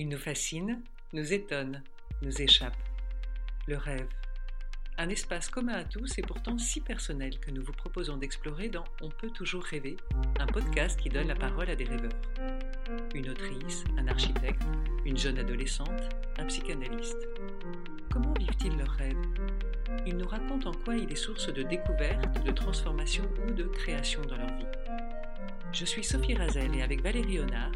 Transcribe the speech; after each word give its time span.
Il 0.00 0.08
nous 0.08 0.16
fascine, 0.16 0.80
nous 1.12 1.32
étonne, 1.32 1.82
nous 2.22 2.40
échappe. 2.40 2.76
Le 3.66 3.76
rêve. 3.76 4.06
Un 4.96 5.08
espace 5.08 5.48
commun 5.48 5.72
à 5.72 5.82
tous 5.82 6.16
et 6.18 6.22
pourtant 6.22 6.56
si 6.56 6.80
personnel 6.80 7.40
que 7.40 7.50
nous 7.50 7.64
vous 7.64 7.72
proposons 7.72 8.16
d'explorer 8.16 8.68
dans 8.68 8.84
On 9.00 9.08
peut 9.08 9.30
toujours 9.30 9.64
rêver, 9.64 9.96
un 10.38 10.46
podcast 10.46 11.00
qui 11.00 11.08
donne 11.08 11.26
la 11.26 11.34
parole 11.34 11.68
à 11.68 11.74
des 11.74 11.82
rêveurs. 11.82 12.12
Une 13.12 13.28
autrice, 13.28 13.82
un 13.98 14.06
architecte, 14.06 14.62
une 15.04 15.18
jeune 15.18 15.40
adolescente, 15.40 16.14
un 16.38 16.44
psychanalyste. 16.44 17.28
Comment 18.12 18.34
vivent-ils 18.34 18.78
leurs 18.78 18.92
rêves? 18.92 19.26
Ils 20.06 20.16
nous 20.16 20.28
racontent 20.28 20.70
en 20.70 20.74
quoi 20.74 20.94
il 20.94 21.10
est 21.10 21.16
source 21.16 21.52
de 21.52 21.64
découverte, 21.64 22.44
de 22.44 22.52
transformation 22.52 23.28
ou 23.48 23.50
de 23.50 23.64
création 23.64 24.22
dans 24.22 24.36
leur 24.36 24.56
vie. 24.58 24.66
Je 25.72 25.84
suis 25.84 26.04
Sophie 26.04 26.34
Razel 26.34 26.76
et 26.76 26.82
avec 26.82 27.02
Valérie 27.02 27.40
Honard, 27.40 27.72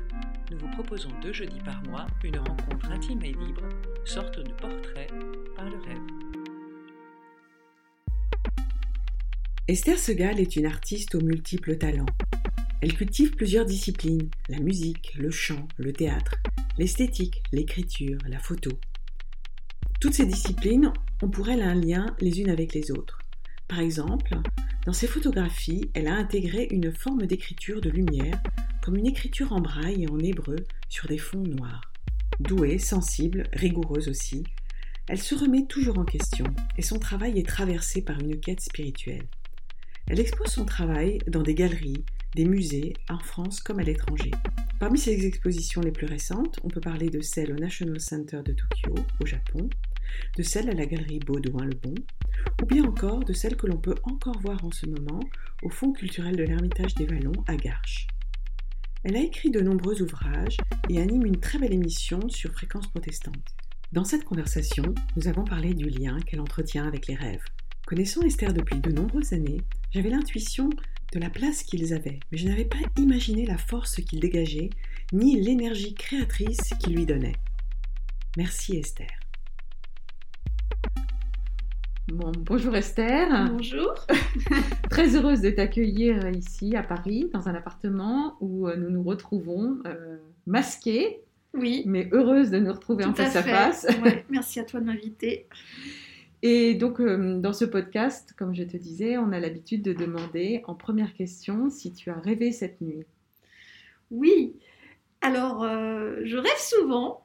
nous 0.53 0.59
vous 0.59 0.69
proposons 0.69 1.09
deux 1.23 1.33
jeudis 1.33 1.61
par 1.65 1.83
mois 1.85 2.07
une 2.23 2.37
rencontre 2.37 2.91
intime 2.91 3.23
et 3.23 3.33
libre, 3.33 3.63
sorte 4.05 4.39
de 4.39 4.53
portrait 4.53 5.07
par 5.57 5.65
le 5.65 5.79
rêve. 5.79 5.99
Esther 9.69 9.99
Segal 9.99 10.41
est 10.41 10.57
une 10.57 10.67
artiste 10.67 11.15
aux 11.15 11.23
multiples 11.23 11.79
talents. 11.79 12.07
Elle 12.83 12.95
cultive 12.95 13.31
plusieurs 13.31 13.65
disciplines, 13.65 14.29
la 14.49 14.59
musique, 14.59 15.15
le 15.17 15.31
chant, 15.31 15.67
le 15.79 15.93
théâtre, 15.93 16.35
l'esthétique, 16.77 17.43
l'écriture, 17.53 18.19
la 18.29 18.39
photo. 18.39 18.71
Toutes 20.01 20.15
ces 20.15 20.27
disciplines 20.27 20.93
ont 21.23 21.31
pour 21.31 21.49
elle 21.49 21.63
un 21.63 21.75
lien 21.75 22.15
les 22.21 22.41
unes 22.41 22.51
avec 22.51 22.75
les 22.75 22.91
autres. 22.91 23.21
Par 23.69 23.81
exemple, 23.81 24.37
dans 24.85 24.93
ses 24.93 25.07
photographies, 25.07 25.91
elle 25.95 26.09
a 26.09 26.15
intégré 26.15 26.69
une 26.73 26.93
forme 26.93 27.25
d'écriture 27.25 27.81
de 27.81 27.89
lumière, 27.89 28.43
comme 28.83 28.97
une 28.97 29.07
écriture 29.07 29.53
en 29.53 29.61
braille 29.61 30.03
et 30.03 30.11
en 30.11 30.19
hébreu 30.19 30.57
sur 30.89 31.09
des 31.09 31.19
fonds 31.19 31.43
noirs. 31.43 31.93
Douée, 32.41 32.79
sensible, 32.79 33.45
rigoureuse 33.53 34.09
aussi, 34.09 34.43
elle 35.09 35.21
se 35.21 35.35
remet 35.35 35.67
toujours 35.67 35.99
en 35.99 36.05
question 36.05 36.45
et 36.77 36.83
son 36.83 36.99
travail 36.99 37.39
est 37.39 37.49
traversé 37.49 38.03
par 38.03 38.19
une 38.19 38.41
quête 38.41 38.61
spirituelle. 38.61 39.27
Elle 40.09 40.21
expose 40.21 40.49
son 40.49 40.65
travail 40.65 41.19
dans 41.29 41.43
des 41.43 41.55
galeries, 41.55 42.05
des 42.35 42.45
musées, 42.45 42.95
en 43.09 43.19
France 43.19 43.61
comme 43.61 43.79
à 43.79 43.85
l'étranger. 43.85 44.33
Parmi 44.81 44.99
ses 44.99 45.27
expositions 45.27 45.81
les 45.81 45.93
plus 45.93 46.07
récentes, 46.07 46.59
on 46.65 46.69
peut 46.69 46.81
parler 46.81 47.09
de 47.09 47.21
celle 47.21 47.53
au 47.53 47.57
National 47.57 48.01
Center 48.01 48.41
de 48.45 48.53
Tokyo, 48.53 48.95
au 49.21 49.27
Japon, 49.27 49.71
de 50.37 50.43
celle 50.43 50.69
à 50.71 50.75
la 50.75 50.87
galerie 50.87 51.21
Baudouin-le-Bon, 51.21 51.95
ou 52.63 52.67
bien 52.67 52.85
encore 52.85 53.25
de 53.25 53.33
celle 53.33 53.57
que 53.57 53.67
l'on 53.67 53.79
peut 53.79 53.95
encore 54.03 54.41
voir 54.41 54.65
en 54.65 54.73
ce 54.73 54.87
moment 54.87 55.21
au 55.63 55.69
Fonds 55.69 55.93
culturel 55.93 56.37
de 56.37 56.43
l'Ermitage 56.43 56.95
des 56.95 57.07
Vallons 57.07 57.45
à 57.47 57.55
Garches. 57.57 58.09
Elle 59.05 59.17
a 59.17 59.21
écrit 59.21 59.51
de 59.51 59.61
nombreux 59.61 60.01
ouvrages 60.01 60.59
et 60.89 61.01
anime 61.01 61.27
une 61.27 61.41
très 61.41 61.59
belle 61.59 61.73
émission 61.73 62.21
sur 62.29 62.53
Fréquence 62.53 62.87
protestante. 62.87 63.57
Dans 63.91 64.05
cette 64.05 64.23
conversation, 64.23 64.95
nous 65.17 65.27
avons 65.27 65.43
parlé 65.43 65.75
du 65.75 65.89
lien 65.89 66.21
qu'elle 66.21 66.41
entretient 66.41 66.87
avec 66.87 67.09
les 67.09 67.17
rêves. 67.17 67.43
Connaissant 67.85 68.23
Esther 68.23 68.53
depuis 68.53 68.79
de 68.79 68.93
nombreuses 68.93 69.33
années, 69.33 69.61
j'avais 69.91 70.11
l'intuition 70.11 70.71
de 71.13 71.19
la 71.19 71.31
place 71.31 71.65
qu'ils 71.65 71.93
avaient, 71.93 72.21
mais 72.31 72.39
je 72.39 72.47
n'avais 72.47 72.65
pas 72.65 72.79
imaginé 72.97 73.45
la 73.45 73.59
force 73.59 73.97
qu'ils 73.97 74.21
dégageaient, 74.21 74.71
ni 75.13 75.41
l'énergie 75.41 75.95
créatrice 75.95 76.71
qu'ils 76.79 76.95
lui 76.95 77.05
donnaient. 77.05 77.37
Merci 78.37 78.77
Esther 78.77 79.22
bonjour 82.09 82.75
Esther. 82.77 83.49
Bonjour. 83.51 83.95
Très 84.91 85.15
heureuse 85.17 85.41
de 85.41 85.51
t'accueillir 85.51 86.29
ici 86.31 86.77
à 86.77 86.83
Paris, 86.83 87.31
dans 87.33 87.49
un 87.49 87.55
appartement 87.55 88.37
où 88.41 88.69
euh, 88.69 88.77
nous 88.77 88.91
nous 88.91 89.03
retrouvons 89.03 89.79
euh, 89.87 90.17
masqués. 90.47 91.21
Oui. 91.55 91.83
Mais 91.87 92.09
heureuse 92.13 92.51
de 92.51 92.59
nous 92.59 92.73
retrouver 92.73 93.05
en 93.05 93.15
face 93.15 93.37
à, 93.37 93.43
face. 93.43 93.87
merci 94.31 94.59
à 94.59 94.65
toi 94.65 94.81
de 94.81 94.87
m'inviter. 94.87 95.47
Et 96.45 96.75
donc, 96.75 96.99
euh, 96.99 97.39
dans 97.39 97.53
ce 97.53 97.65
podcast, 97.65 98.35
comme 98.37 98.53
je 98.53 98.65
te 98.65 98.77
disais, 98.77 99.17
on 99.17 99.31
a 99.31 99.39
l'habitude 99.39 99.83
de 99.83 99.93
demander 99.93 100.63
en 100.67 100.75
première 100.75 101.15
question 101.15 101.71
si 101.71 101.93
tu 101.93 102.11
as 102.11 102.19
rêvé 102.19 102.51
cette 102.51 102.81
nuit. 102.81 103.05
Oui. 104.11 104.57
Alors, 105.21 105.63
je 105.63 106.37
rêve 106.37 106.59
souvent. 106.59 107.25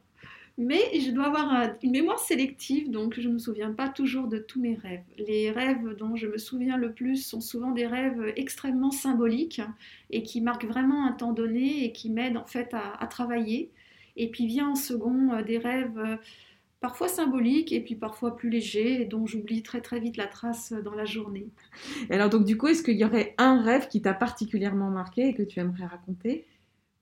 Mais 0.57 0.99
je 0.99 1.11
dois 1.11 1.27
avoir 1.27 1.75
une 1.83 1.91
mémoire 1.91 2.17
sélective, 2.17 2.89
donc 2.89 3.19
je 3.19 3.27
ne 3.27 3.35
me 3.35 3.37
souviens 3.37 3.71
pas 3.73 3.89
toujours 3.89 4.27
de 4.27 4.39
tous 4.39 4.59
mes 4.59 4.73
rêves. 4.73 5.03
Les 5.19 5.51
rêves 5.51 5.95
dont 5.95 6.15
je 6.15 6.25
me 6.25 6.39
souviens 6.39 6.77
le 6.77 6.93
plus 6.93 7.17
sont 7.17 7.41
souvent 7.41 7.71
des 7.71 7.85
rêves 7.85 8.33
extrêmement 8.35 8.89
symboliques 8.89 9.61
et 10.09 10.23
qui 10.23 10.41
marquent 10.41 10.65
vraiment 10.65 11.05
un 11.05 11.11
temps 11.11 11.31
donné 11.31 11.83
et 11.85 11.91
qui 11.91 12.09
m'aident 12.09 12.37
en 12.37 12.45
fait 12.45 12.73
à, 12.73 13.05
travailler. 13.05 13.69
Et 14.15 14.31
puis 14.31 14.47
vient 14.47 14.69
en 14.69 14.75
second 14.75 15.31
euh, 15.31 15.43
des 15.43 15.59
rêves 15.59 15.99
euh, 15.99 16.15
parfois 16.79 17.07
symboliques 17.07 17.71
et 17.71 17.79
puis 17.79 17.93
parfois 17.93 18.35
plus 18.35 18.49
légers 18.49 19.01
et 19.01 19.05
dont 19.05 19.27
j'oublie 19.27 19.61
très 19.61 19.81
très 19.81 19.99
vite 19.99 20.17
la 20.17 20.25
trace 20.25 20.73
dans 20.83 20.95
la 20.95 21.05
journée. 21.05 21.49
Alors 22.09 22.29
donc 22.29 22.45
du 22.45 22.57
coup, 22.57 22.65
est-ce 22.65 22.81
qu'il 22.81 22.97
y 22.97 23.05
aurait 23.05 23.35
un 23.37 23.61
rêve 23.61 23.87
qui 23.89 24.01
t'a 24.01 24.15
particulièrement 24.15 24.89
marqué 24.89 25.27
et 25.27 25.33
que 25.35 25.43
tu 25.43 25.59
aimerais 25.59 25.85
raconter? 25.85 26.45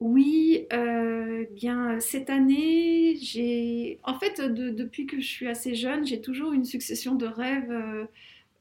Oui, 0.01 0.67
euh, 0.73 1.45
bien 1.51 1.99
cette 2.01 2.29
année, 2.29 3.15
j'ai 3.21 3.99
en 4.03 4.19
fait 4.19 4.41
depuis 4.41 5.05
que 5.05 5.21
je 5.21 5.27
suis 5.27 5.47
assez 5.47 5.73
jeune, 5.73 6.05
j'ai 6.05 6.19
toujours 6.19 6.51
une 6.51 6.65
succession 6.65 7.15
de 7.15 7.25
rêves 7.25 7.71
euh, 7.71 8.05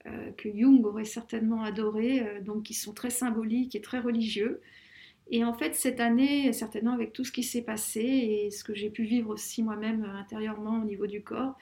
euh, 0.06 0.30
que 0.36 0.48
Jung 0.48 0.84
aurait 0.86 1.04
certainement 1.04 1.62
adoré, 1.64 2.24
donc 2.42 2.64
qui 2.64 2.74
sont 2.74 2.92
très 2.92 3.10
symboliques 3.10 3.74
et 3.74 3.80
très 3.80 3.98
religieux. 3.98 4.60
Et 5.30 5.44
en 5.44 5.54
fait 5.54 5.74
cette 5.74 6.00
année, 6.00 6.52
certainement 6.52 6.92
avec 6.92 7.12
tout 7.12 7.24
ce 7.24 7.32
qui 7.32 7.42
s'est 7.42 7.62
passé 7.62 8.00
et 8.02 8.50
ce 8.50 8.62
que 8.64 8.74
j'ai 8.74 8.90
pu 8.90 9.04
vivre 9.04 9.30
aussi 9.30 9.62
moi-même 9.62 10.04
intérieurement 10.04 10.80
au 10.82 10.84
niveau 10.84 11.06
du 11.08 11.22
corps, 11.22 11.56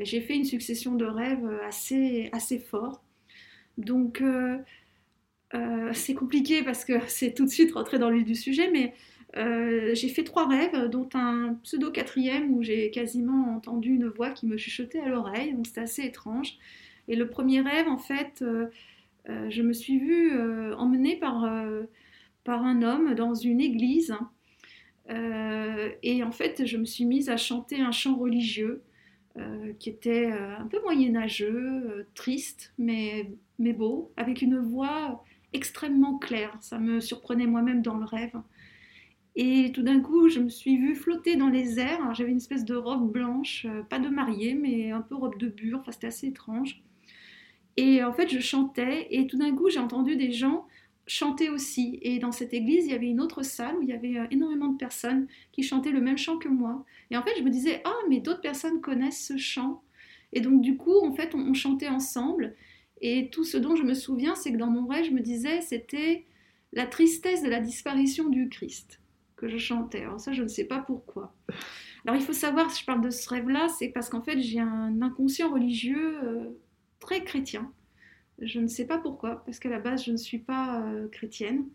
j'ai 0.00 0.20
fait 0.22 0.36
une 0.36 0.44
succession 0.44 0.94
de 0.94 1.04
rêves 1.04 1.46
assez 1.66 2.30
assez 2.32 2.58
forts. 2.58 3.02
Donc 3.78 4.22
c'est 5.92 6.14
compliqué 6.14 6.62
parce 6.62 6.84
que 6.84 6.94
c'est 7.08 7.34
tout 7.34 7.44
de 7.44 7.50
suite 7.50 7.72
rentrer 7.74 7.98
dans 7.98 8.10
le 8.10 8.22
du 8.22 8.34
sujet, 8.34 8.70
mais 8.70 8.94
euh, 9.38 9.94
j'ai 9.94 10.08
fait 10.08 10.24
trois 10.24 10.48
rêves, 10.48 10.88
dont 10.88 11.08
un 11.14 11.54
pseudo 11.62 11.90
quatrième 11.90 12.52
où 12.54 12.62
j'ai 12.62 12.90
quasiment 12.90 13.54
entendu 13.54 13.94
une 13.94 14.08
voix 14.08 14.30
qui 14.30 14.46
me 14.46 14.56
chuchotait 14.56 15.00
à 15.00 15.08
l'oreille, 15.08 15.54
donc 15.54 15.66
c'était 15.66 15.82
assez 15.82 16.02
étrange. 16.02 16.58
Et 17.06 17.16
le 17.16 17.28
premier 17.28 17.60
rêve, 17.60 17.88
en 17.88 17.98
fait, 17.98 18.42
euh, 18.42 18.66
euh, 19.28 19.48
je 19.48 19.62
me 19.62 19.72
suis 19.72 19.98
vue 19.98 20.32
emmenée 20.74 21.16
par, 21.16 21.48
par 22.44 22.64
un 22.64 22.82
homme 22.82 23.14
dans 23.14 23.34
une 23.34 23.60
église. 23.60 24.14
et 25.08 26.22
en 26.22 26.32
fait, 26.32 26.66
je 26.66 26.76
me 26.76 26.84
suis 26.84 27.04
mise 27.04 27.28
à 27.30 27.36
chanter 27.36 27.80
un 27.80 27.92
chant 27.92 28.16
religieux 28.16 28.82
qui 29.78 29.88
était 29.88 30.32
un 30.32 30.66
peu 30.66 30.80
moyenâgeux, 30.82 32.06
triste, 32.14 32.72
mais, 32.76 33.30
mais 33.60 33.72
beau, 33.72 34.10
avec 34.16 34.42
une 34.42 34.58
voix 34.58 35.24
extrêmement 35.52 36.18
claire. 36.18 36.56
Ça 36.60 36.78
me 36.78 37.00
surprenait 37.00 37.46
moi-même 37.46 37.82
dans 37.82 37.96
le 37.96 38.04
rêve. 38.04 38.34
Et 39.40 39.70
tout 39.72 39.82
d'un 39.82 40.00
coup, 40.00 40.28
je 40.28 40.40
me 40.40 40.48
suis 40.48 40.76
vue 40.76 40.96
flotter 40.96 41.36
dans 41.36 41.48
les 41.48 41.78
airs. 41.78 42.12
J'avais 42.12 42.32
une 42.32 42.38
espèce 42.38 42.64
de 42.64 42.74
robe 42.74 43.12
blanche, 43.12 43.66
euh, 43.70 43.84
pas 43.84 44.00
de 44.00 44.08
mariée, 44.08 44.54
mais 44.54 44.90
un 44.90 45.00
peu 45.00 45.14
robe 45.14 45.38
de 45.38 45.46
bure. 45.46 45.78
Enfin, 45.78 45.92
c'était 45.92 46.08
assez 46.08 46.26
étrange. 46.26 46.82
Et 47.76 48.02
en 48.02 48.12
fait, 48.12 48.28
je 48.28 48.40
chantais. 48.40 49.06
Et 49.12 49.28
tout 49.28 49.38
d'un 49.38 49.54
coup, 49.54 49.70
j'ai 49.70 49.78
entendu 49.78 50.16
des 50.16 50.32
gens 50.32 50.66
chanter 51.06 51.50
aussi. 51.50 52.00
Et 52.02 52.18
dans 52.18 52.32
cette 52.32 52.52
église, 52.52 52.86
il 52.86 52.90
y 52.90 52.94
avait 52.94 53.06
une 53.06 53.20
autre 53.20 53.44
salle 53.44 53.76
où 53.76 53.82
il 53.82 53.88
y 53.88 53.92
avait 53.92 54.18
euh, 54.18 54.26
énormément 54.32 54.72
de 54.72 54.76
personnes 54.76 55.28
qui 55.52 55.62
chantaient 55.62 55.92
le 55.92 56.00
même 56.00 56.18
chant 56.18 56.38
que 56.38 56.48
moi. 56.48 56.84
Et 57.12 57.16
en 57.16 57.22
fait, 57.22 57.36
je 57.38 57.44
me 57.44 57.50
disais, 57.50 57.80
ah, 57.84 57.94
mais 58.08 58.18
d'autres 58.18 58.40
personnes 58.40 58.80
connaissent 58.80 59.24
ce 59.24 59.36
chant. 59.36 59.84
Et 60.32 60.40
donc, 60.40 60.62
du 60.62 60.76
coup, 60.76 60.98
en 61.06 61.14
fait, 61.14 61.36
on, 61.36 61.54
chantait 61.54 61.86
ensemble. 61.86 62.56
Et 63.00 63.30
tout 63.30 63.44
ce 63.44 63.56
dont 63.56 63.76
je 63.76 63.84
me 63.84 63.94
souviens, 63.94 64.34
c'est 64.34 64.50
que 64.50 64.58
dans 64.58 64.66
mon 64.66 64.84
rêve, 64.88 65.04
je 65.04 65.12
me 65.12 65.20
disais, 65.20 65.60
c'était 65.60 66.24
la 66.72 66.86
tristesse 66.86 67.44
de 67.44 67.48
la 67.48 67.60
disparition 67.60 68.28
du 68.28 68.48
Christ 68.48 69.00
que 69.38 69.48
je 69.48 69.56
chantais. 69.56 70.02
Alors 70.02 70.20
ça, 70.20 70.32
je 70.32 70.42
ne 70.42 70.48
sais 70.48 70.64
pas 70.64 70.80
pourquoi. 70.80 71.32
Alors 72.04 72.16
il 72.16 72.22
faut 72.22 72.32
savoir, 72.32 72.70
si 72.70 72.82
je 72.82 72.86
parle 72.86 73.00
de 73.00 73.10
ce 73.10 73.28
rêve-là, 73.28 73.68
c'est 73.68 73.88
parce 73.88 74.08
qu'en 74.10 74.22
fait, 74.22 74.38
j'ai 74.40 74.60
un 74.60 75.00
inconscient 75.00 75.50
religieux 75.50 76.18
euh, 76.22 76.50
très 77.00 77.24
chrétien. 77.24 77.72
Je 78.40 78.60
ne 78.60 78.66
sais 78.66 78.86
pas 78.86 78.98
pourquoi, 78.98 79.44
parce 79.44 79.58
qu'à 79.58 79.68
la 79.68 79.78
base, 79.78 80.04
je 80.04 80.12
ne 80.12 80.16
suis 80.16 80.38
pas 80.38 80.82
euh, 80.82 81.08
chrétienne. 81.08 81.66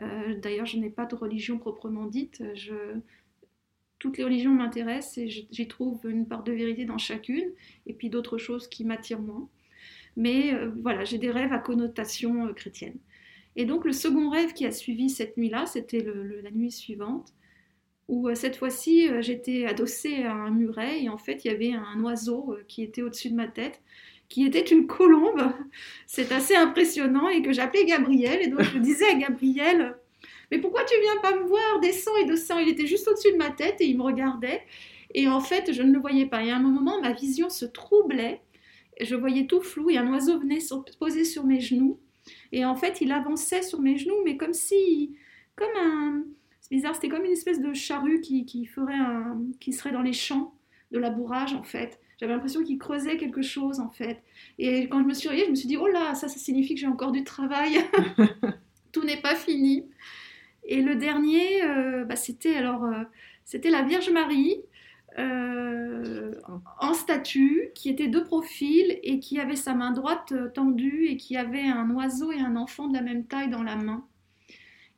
Euh, 0.00 0.34
d'ailleurs, 0.38 0.66
je 0.66 0.78
n'ai 0.78 0.90
pas 0.90 1.06
de 1.06 1.14
religion 1.14 1.58
proprement 1.58 2.06
dite. 2.06 2.42
Toutes 3.98 4.18
les 4.18 4.24
religions 4.24 4.52
m'intéressent 4.52 5.18
et 5.18 5.28
j'y 5.28 5.68
trouve 5.68 6.00
une 6.06 6.28
part 6.28 6.42
de 6.42 6.52
vérité 6.52 6.84
dans 6.84 6.98
chacune, 6.98 7.50
et 7.86 7.94
puis 7.94 8.10
d'autres 8.10 8.36
choses 8.36 8.68
qui 8.68 8.84
m'attirent 8.84 9.22
moins. 9.22 9.48
Mais 10.18 10.54
voilà, 10.82 11.04
j'ai 11.04 11.16
des 11.16 11.30
rêves 11.30 11.52
à 11.52 11.58
connotation 11.58 12.52
chrétienne. 12.52 12.98
Et 13.56 13.64
donc 13.64 13.84
le 13.84 13.92
second 13.92 14.28
rêve 14.30 14.52
qui 14.52 14.66
a 14.66 14.70
suivi 14.70 15.08
cette 15.08 15.36
nuit-là, 15.36 15.66
c'était 15.66 16.04
la 16.42 16.50
nuit 16.50 16.70
suivante, 16.70 17.32
où 18.08 18.28
euh, 18.28 18.34
cette 18.34 18.56
fois-ci 18.56 19.08
euh, 19.08 19.22
j'étais 19.22 19.64
adossée 19.66 20.24
à 20.24 20.32
un 20.32 20.50
muret 20.50 21.02
et 21.02 21.08
en 21.08 21.18
fait 21.18 21.44
il 21.44 21.50
y 21.50 21.54
avait 21.54 21.72
un 21.72 22.00
oiseau 22.02 22.52
euh, 22.52 22.64
qui 22.68 22.82
était 22.82 23.02
au-dessus 23.02 23.30
de 23.30 23.34
ma 23.34 23.48
tête, 23.48 23.80
qui 24.28 24.44
était 24.44 24.60
une 24.60 24.86
colombe. 24.86 25.52
C'est 26.06 26.32
assez 26.32 26.54
impressionnant 26.54 27.28
et 27.28 27.42
que 27.42 27.52
j'appelais 27.52 27.86
Gabriel 27.86 28.42
et 28.42 28.48
donc 28.48 28.62
je 28.62 28.78
disais 28.78 29.06
à 29.06 29.14
Gabriel, 29.14 29.96
mais 30.50 30.58
pourquoi 30.58 30.84
tu 30.84 30.94
viens 31.00 31.20
pas 31.22 31.36
me 31.36 31.46
voir? 31.46 31.80
Descends 31.80 32.16
et 32.16 32.24
descends. 32.24 32.58
Il 32.58 32.68
était 32.68 32.86
juste 32.86 33.08
au-dessus 33.08 33.32
de 33.32 33.36
ma 33.36 33.50
tête 33.50 33.80
et 33.80 33.86
il 33.86 33.98
me 33.98 34.02
regardait. 34.04 34.62
Et 35.14 35.28
en 35.28 35.40
fait, 35.40 35.72
je 35.72 35.82
ne 35.82 35.92
le 35.92 35.98
voyais 35.98 36.26
pas. 36.26 36.44
Et 36.44 36.50
à 36.50 36.56
un 36.56 36.60
moment, 36.60 37.00
ma 37.00 37.12
vision 37.12 37.48
se 37.48 37.64
troublait. 37.64 38.40
Je 39.00 39.16
voyais 39.16 39.46
tout 39.46 39.60
flou 39.60 39.90
et 39.90 39.98
un 39.98 40.08
oiseau 40.12 40.38
venait 40.38 40.60
se 40.60 40.74
poser 40.98 41.24
sur 41.24 41.44
mes 41.44 41.60
genoux. 41.60 41.98
Et 42.52 42.64
en 42.64 42.76
fait, 42.76 43.00
il 43.00 43.12
avançait 43.12 43.62
sur 43.62 43.80
mes 43.80 43.96
genoux, 43.96 44.22
mais 44.24 44.36
comme 44.36 44.54
si, 44.54 45.16
comme 45.54 45.76
un, 45.76 46.24
c'est 46.60 46.74
bizarre, 46.74 46.94
c'était 46.94 47.08
comme 47.08 47.24
une 47.24 47.32
espèce 47.32 47.60
de 47.60 47.72
charrue 47.72 48.20
qui, 48.20 48.66
ferait 48.66 48.94
un, 48.94 49.38
qui 49.60 49.72
serait 49.72 49.92
dans 49.92 50.02
les 50.02 50.12
champs 50.12 50.52
de 50.90 50.98
labourage 50.98 51.54
en 51.54 51.62
fait. 51.62 52.00
J'avais 52.18 52.32
l'impression 52.32 52.64
qu'il 52.64 52.78
creusait 52.78 53.18
quelque 53.18 53.42
chose 53.42 53.78
en 53.78 53.90
fait. 53.90 54.22
Et 54.58 54.88
quand 54.88 55.00
je 55.00 55.04
me 55.06 55.14
suis 55.14 55.28
réveillée, 55.28 55.46
je 55.46 55.50
me 55.50 55.54
suis 55.54 55.68
dit, 55.68 55.76
oh 55.76 55.86
là, 55.86 56.14
ça, 56.14 56.28
ça 56.28 56.38
signifie 56.38 56.74
que 56.74 56.80
j'ai 56.80 56.86
encore 56.86 57.12
du 57.12 57.22
travail. 57.24 57.78
Tout 58.92 59.04
n'est 59.04 59.20
pas 59.20 59.36
fini. 59.36 59.86
Et 60.64 60.82
le 60.82 60.96
dernier, 60.96 61.62
euh, 61.62 62.04
bah, 62.04 62.16
c'était 62.16 62.56
alors, 62.56 62.84
euh, 62.84 63.04
c'était 63.44 63.70
la 63.70 63.82
Vierge 63.82 64.10
Marie 64.10 64.56
euh, 65.18 66.32
en 66.80 66.94
statue, 66.94 67.70
qui 67.74 67.88
était 67.88 68.08
de 68.08 68.20
profil 68.20 68.98
et 69.02 69.18
qui 69.18 69.38
avait 69.40 69.56
sa 69.56 69.74
main 69.74 69.92
droite 69.92 70.34
tendue 70.54 71.06
et 71.06 71.16
qui 71.16 71.36
avait 71.36 71.66
un 71.66 71.90
oiseau 71.90 72.32
et 72.32 72.40
un 72.40 72.56
enfant 72.56 72.88
de 72.88 72.94
la 72.94 73.02
même 73.02 73.24
taille 73.24 73.50
dans 73.50 73.62
la 73.62 73.76
main. 73.76 74.04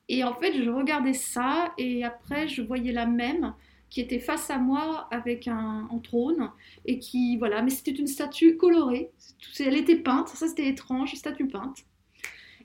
Et 0.09 0.25
en 0.25 0.35
fait, 0.35 0.53
je 0.55 0.71
regardais 0.71 1.13
ça 1.13 1.73
et 1.79 2.05
après, 2.05 2.49
je 2.49 2.63
voyais 2.63 2.93
la 2.93 3.07
même 3.07 3.55
qui 3.91 4.01
était 4.01 4.19
face 4.19 4.51
à 4.51 4.59
moi 4.59 5.09
avec 5.11 5.49
un, 5.49 5.89
trône 6.03 6.51
et 6.85 6.99
qui, 6.99 7.37
voilà, 7.39 7.63
mais 7.63 7.71
c'était 7.71 7.93
une 7.93 8.07
statue 8.07 8.57
colorée. 8.57 9.11
Elle 9.59 9.77
était 9.77 9.97
peinte, 9.97 10.29
ça 10.29 10.47
c'était 10.47 10.69
étrange, 10.69 11.15
statue 11.15 11.47
peinte. 11.47 11.85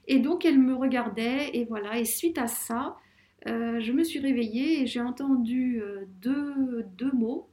Et 0.08 0.20
donc 0.20 0.46
elle 0.46 0.60
me 0.60 0.76
regardait 0.76 1.50
et 1.54 1.66
voilà. 1.66 1.98
Et 1.98 2.06
suite 2.06 2.38
à 2.38 2.48
ça, 2.48 2.98
euh, 3.48 3.80
je 3.82 3.92
me 3.92 4.04
suis 4.04 4.20
réveillée 4.20 4.82
et 4.82 4.88
j'ai 4.88 5.02
entendu 5.02 5.82
euh, 5.82 6.06
deux, 6.22 6.86
deux, 6.98 7.12
mots. 7.12 7.50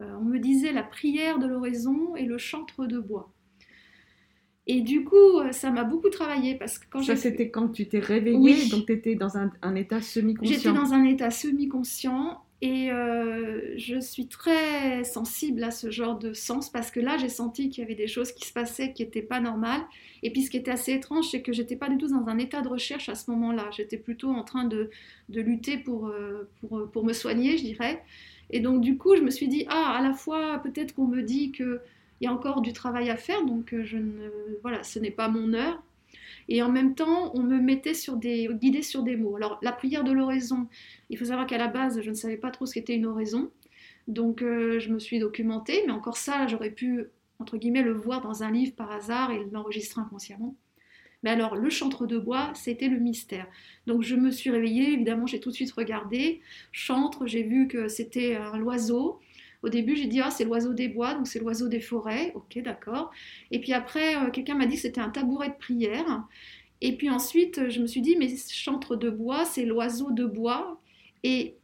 Euh, 0.00 0.14
on 0.20 0.24
me 0.24 0.38
disait 0.38 0.72
la 0.72 0.82
prière 0.82 1.38
de 1.38 1.46
l'oraison 1.46 2.14
et 2.16 2.24
le 2.24 2.38
chantre 2.38 2.86
de 2.86 2.98
bois. 2.98 3.32
Et 4.66 4.82
du 4.82 5.04
coup, 5.04 5.40
ça 5.50 5.70
m'a 5.72 5.82
beaucoup 5.82 6.10
travaillé 6.10 6.54
parce 6.54 6.78
que 6.78 6.86
quand 6.88 7.02
Ça, 7.02 7.16
c'était 7.16 7.50
quand 7.50 7.68
tu 7.68 7.88
t'es 7.88 7.98
réveillée, 7.98 8.68
donc 8.68 8.86
tu 8.86 8.92
étais 8.92 9.16
dans 9.16 9.36
un, 9.36 9.50
un 9.62 9.74
état 9.74 10.00
semi-conscient. 10.00 10.54
J'étais 10.54 10.72
dans 10.72 10.92
un 10.92 11.02
état 11.04 11.30
semi-conscient 11.30 12.44
et 12.62 12.90
euh, 12.90 13.72
je 13.78 13.98
suis 14.00 14.26
très 14.26 15.02
sensible 15.04 15.64
à 15.64 15.70
ce 15.70 15.90
genre 15.90 16.18
de 16.18 16.34
sens 16.34 16.68
parce 16.68 16.90
que 16.90 17.00
là, 17.00 17.16
j'ai 17.16 17.30
senti 17.30 17.70
qu'il 17.70 17.82
y 17.82 17.84
avait 17.86 17.94
des 17.94 18.06
choses 18.06 18.32
qui 18.32 18.46
se 18.46 18.52
passaient 18.52 18.92
qui 18.92 19.02
n'étaient 19.02 19.22
pas 19.22 19.40
normales. 19.40 19.80
Et 20.22 20.30
puis, 20.30 20.42
ce 20.42 20.50
qui 20.50 20.58
était 20.58 20.70
assez 20.70 20.92
étrange, 20.92 21.30
c'est 21.30 21.40
que 21.40 21.54
j'étais 21.54 21.76
pas 21.76 21.88
du 21.88 21.96
tout 21.96 22.08
dans 22.08 22.28
un 22.28 22.36
état 22.36 22.60
de 22.60 22.68
recherche 22.68 23.08
à 23.08 23.14
ce 23.14 23.30
moment-là. 23.30 23.70
J'étais 23.74 23.96
plutôt 23.96 24.30
en 24.30 24.44
train 24.44 24.64
de, 24.64 24.90
de 25.30 25.40
lutter 25.40 25.78
pour, 25.78 26.08
euh, 26.08 26.50
pour, 26.60 26.90
pour, 26.90 27.04
me 27.04 27.14
soigner, 27.14 27.56
je 27.56 27.64
dirais. 27.64 28.04
Et 28.50 28.60
donc, 28.60 28.82
du 28.82 28.98
coup, 28.98 29.16
je 29.16 29.22
me 29.22 29.30
suis 29.30 29.48
dit, 29.48 29.64
ah, 29.70 29.94
à 29.96 30.02
la 30.02 30.12
fois, 30.12 30.58
peut-être 30.62 30.94
qu'on 30.94 31.06
me 31.06 31.22
dit 31.22 31.52
qu'il 31.52 31.80
y 32.20 32.26
a 32.26 32.32
encore 32.32 32.60
du 32.60 32.74
travail 32.74 33.08
à 33.08 33.16
faire, 33.16 33.42
donc 33.46 33.72
euh, 33.72 33.84
je 33.84 33.96
ne, 33.96 34.28
voilà, 34.60 34.82
ce 34.82 34.98
n'est 34.98 35.10
pas 35.10 35.28
mon 35.28 35.54
heure. 35.54 35.82
Et 36.50 36.62
en 36.62 36.68
même 36.68 36.96
temps, 36.96 37.30
on 37.34 37.42
me 37.44 37.58
mettait 37.60 37.94
sur 37.94 38.16
des, 38.16 38.48
guidé 38.52 38.82
sur 38.82 39.04
des 39.04 39.16
mots. 39.16 39.36
Alors, 39.36 39.60
la 39.62 39.70
prière 39.70 40.02
de 40.02 40.10
l'oraison, 40.10 40.66
il 41.08 41.16
faut 41.16 41.26
savoir 41.26 41.46
qu'à 41.46 41.58
la 41.58 41.68
base, 41.68 42.02
je 42.02 42.10
ne 42.10 42.14
savais 42.14 42.36
pas 42.36 42.50
trop 42.50 42.66
ce 42.66 42.74
qu'était 42.74 42.96
une 42.96 43.06
oraison. 43.06 43.52
Donc, 44.08 44.42
euh, 44.42 44.80
je 44.80 44.92
me 44.92 44.98
suis 44.98 45.20
documentée, 45.20 45.84
mais 45.86 45.92
encore 45.92 46.16
ça, 46.16 46.48
j'aurais 46.48 46.72
pu, 46.72 47.04
entre 47.38 47.56
guillemets, 47.56 47.82
le 47.82 47.92
voir 47.92 48.20
dans 48.20 48.42
un 48.42 48.50
livre 48.50 48.74
par 48.74 48.90
hasard 48.90 49.30
et 49.30 49.46
l'enregistrer 49.52 50.00
inconsciemment. 50.00 50.56
Mais 51.22 51.30
alors, 51.30 51.54
le 51.54 51.70
chantre 51.70 52.06
de 52.06 52.18
bois, 52.18 52.50
c'était 52.54 52.88
le 52.88 52.98
mystère. 52.98 53.46
Donc, 53.86 54.02
je 54.02 54.16
me 54.16 54.32
suis 54.32 54.50
réveillée, 54.50 54.94
évidemment, 54.94 55.26
j'ai 55.26 55.38
tout 55.38 55.50
de 55.50 55.54
suite 55.54 55.70
regardé. 55.70 56.40
Chantre, 56.72 57.28
j'ai 57.28 57.44
vu 57.44 57.68
que 57.68 57.86
c'était 57.86 58.34
un 58.34 58.60
oiseau. 58.62 59.20
Au 59.62 59.68
début, 59.68 59.96
j'ai 59.96 60.06
dit, 60.06 60.20
ah, 60.20 60.30
c'est 60.30 60.44
l'oiseau 60.44 60.72
des 60.72 60.88
bois, 60.88 61.14
donc 61.14 61.26
c'est 61.26 61.38
l'oiseau 61.38 61.68
des 61.68 61.80
forêts. 61.80 62.32
Ok, 62.34 62.58
d'accord. 62.62 63.10
Et 63.50 63.60
puis 63.60 63.72
après, 63.72 64.16
euh, 64.16 64.30
quelqu'un 64.30 64.54
m'a 64.54 64.66
dit 64.66 64.76
que 64.76 64.82
c'était 64.82 65.00
un 65.00 65.10
tabouret 65.10 65.48
de 65.48 65.54
prière. 65.54 66.24
Et 66.80 66.96
puis 66.96 67.10
ensuite, 67.10 67.68
je 67.68 67.80
me 67.80 67.86
suis 67.86 68.00
dit, 68.00 68.16
mais 68.16 68.34
chantre 68.50 68.96
de 68.96 69.10
bois, 69.10 69.44
c'est 69.44 69.66
l'oiseau 69.66 70.10
de 70.10 70.24
bois. 70.24 70.80
Et 71.22 71.56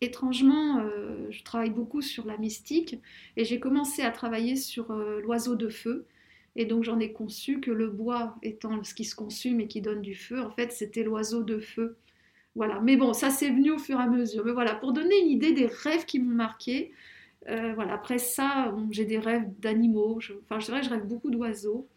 étrangement, 0.00 0.80
euh, 0.80 1.26
je 1.30 1.42
travaille 1.44 1.70
beaucoup 1.70 2.02
sur 2.02 2.26
la 2.26 2.36
mystique 2.36 2.98
et 3.36 3.44
j'ai 3.44 3.60
commencé 3.60 4.02
à 4.02 4.10
travailler 4.10 4.56
sur 4.56 4.90
euh, 4.90 5.20
l'oiseau 5.22 5.54
de 5.54 5.68
feu. 5.68 6.06
Et 6.56 6.66
donc 6.66 6.84
j'en 6.84 7.00
ai 7.00 7.12
conçu 7.12 7.60
que 7.60 7.70
le 7.70 7.88
bois 7.88 8.36
étant 8.42 8.82
ce 8.84 8.94
qui 8.94 9.04
se 9.04 9.14
consume 9.14 9.60
et 9.60 9.66
qui 9.66 9.80
donne 9.80 10.02
du 10.02 10.14
feu, 10.14 10.40
en 10.40 10.50
fait, 10.50 10.72
c'était 10.72 11.02
l'oiseau 11.02 11.42
de 11.42 11.58
feu. 11.58 11.96
Voilà. 12.54 12.80
Mais 12.80 12.96
bon, 12.96 13.12
ça 13.12 13.30
c'est 13.30 13.50
venu 13.50 13.72
au 13.72 13.78
fur 13.78 13.98
et 13.98 14.02
à 14.02 14.06
mesure. 14.08 14.44
Mais 14.44 14.52
voilà, 14.52 14.74
pour 14.74 14.92
donner 14.92 15.18
une 15.20 15.30
idée 15.30 15.52
des 15.52 15.66
rêves 15.66 16.04
qui 16.04 16.20
m'ont 16.20 16.34
marqué, 16.34 16.92
euh, 17.48 17.74
voilà, 17.74 17.94
après 17.94 18.18
ça, 18.18 18.74
j'ai 18.90 19.04
des 19.04 19.18
rêves 19.18 19.48
d'animaux. 19.60 20.18
enfin, 20.42 20.60
je 20.60 20.66
dirais 20.66 20.80
que 20.80 20.86
je 20.86 20.90
rêve 20.90 21.06
beaucoup 21.06 21.30
d'oiseaux, 21.30 21.88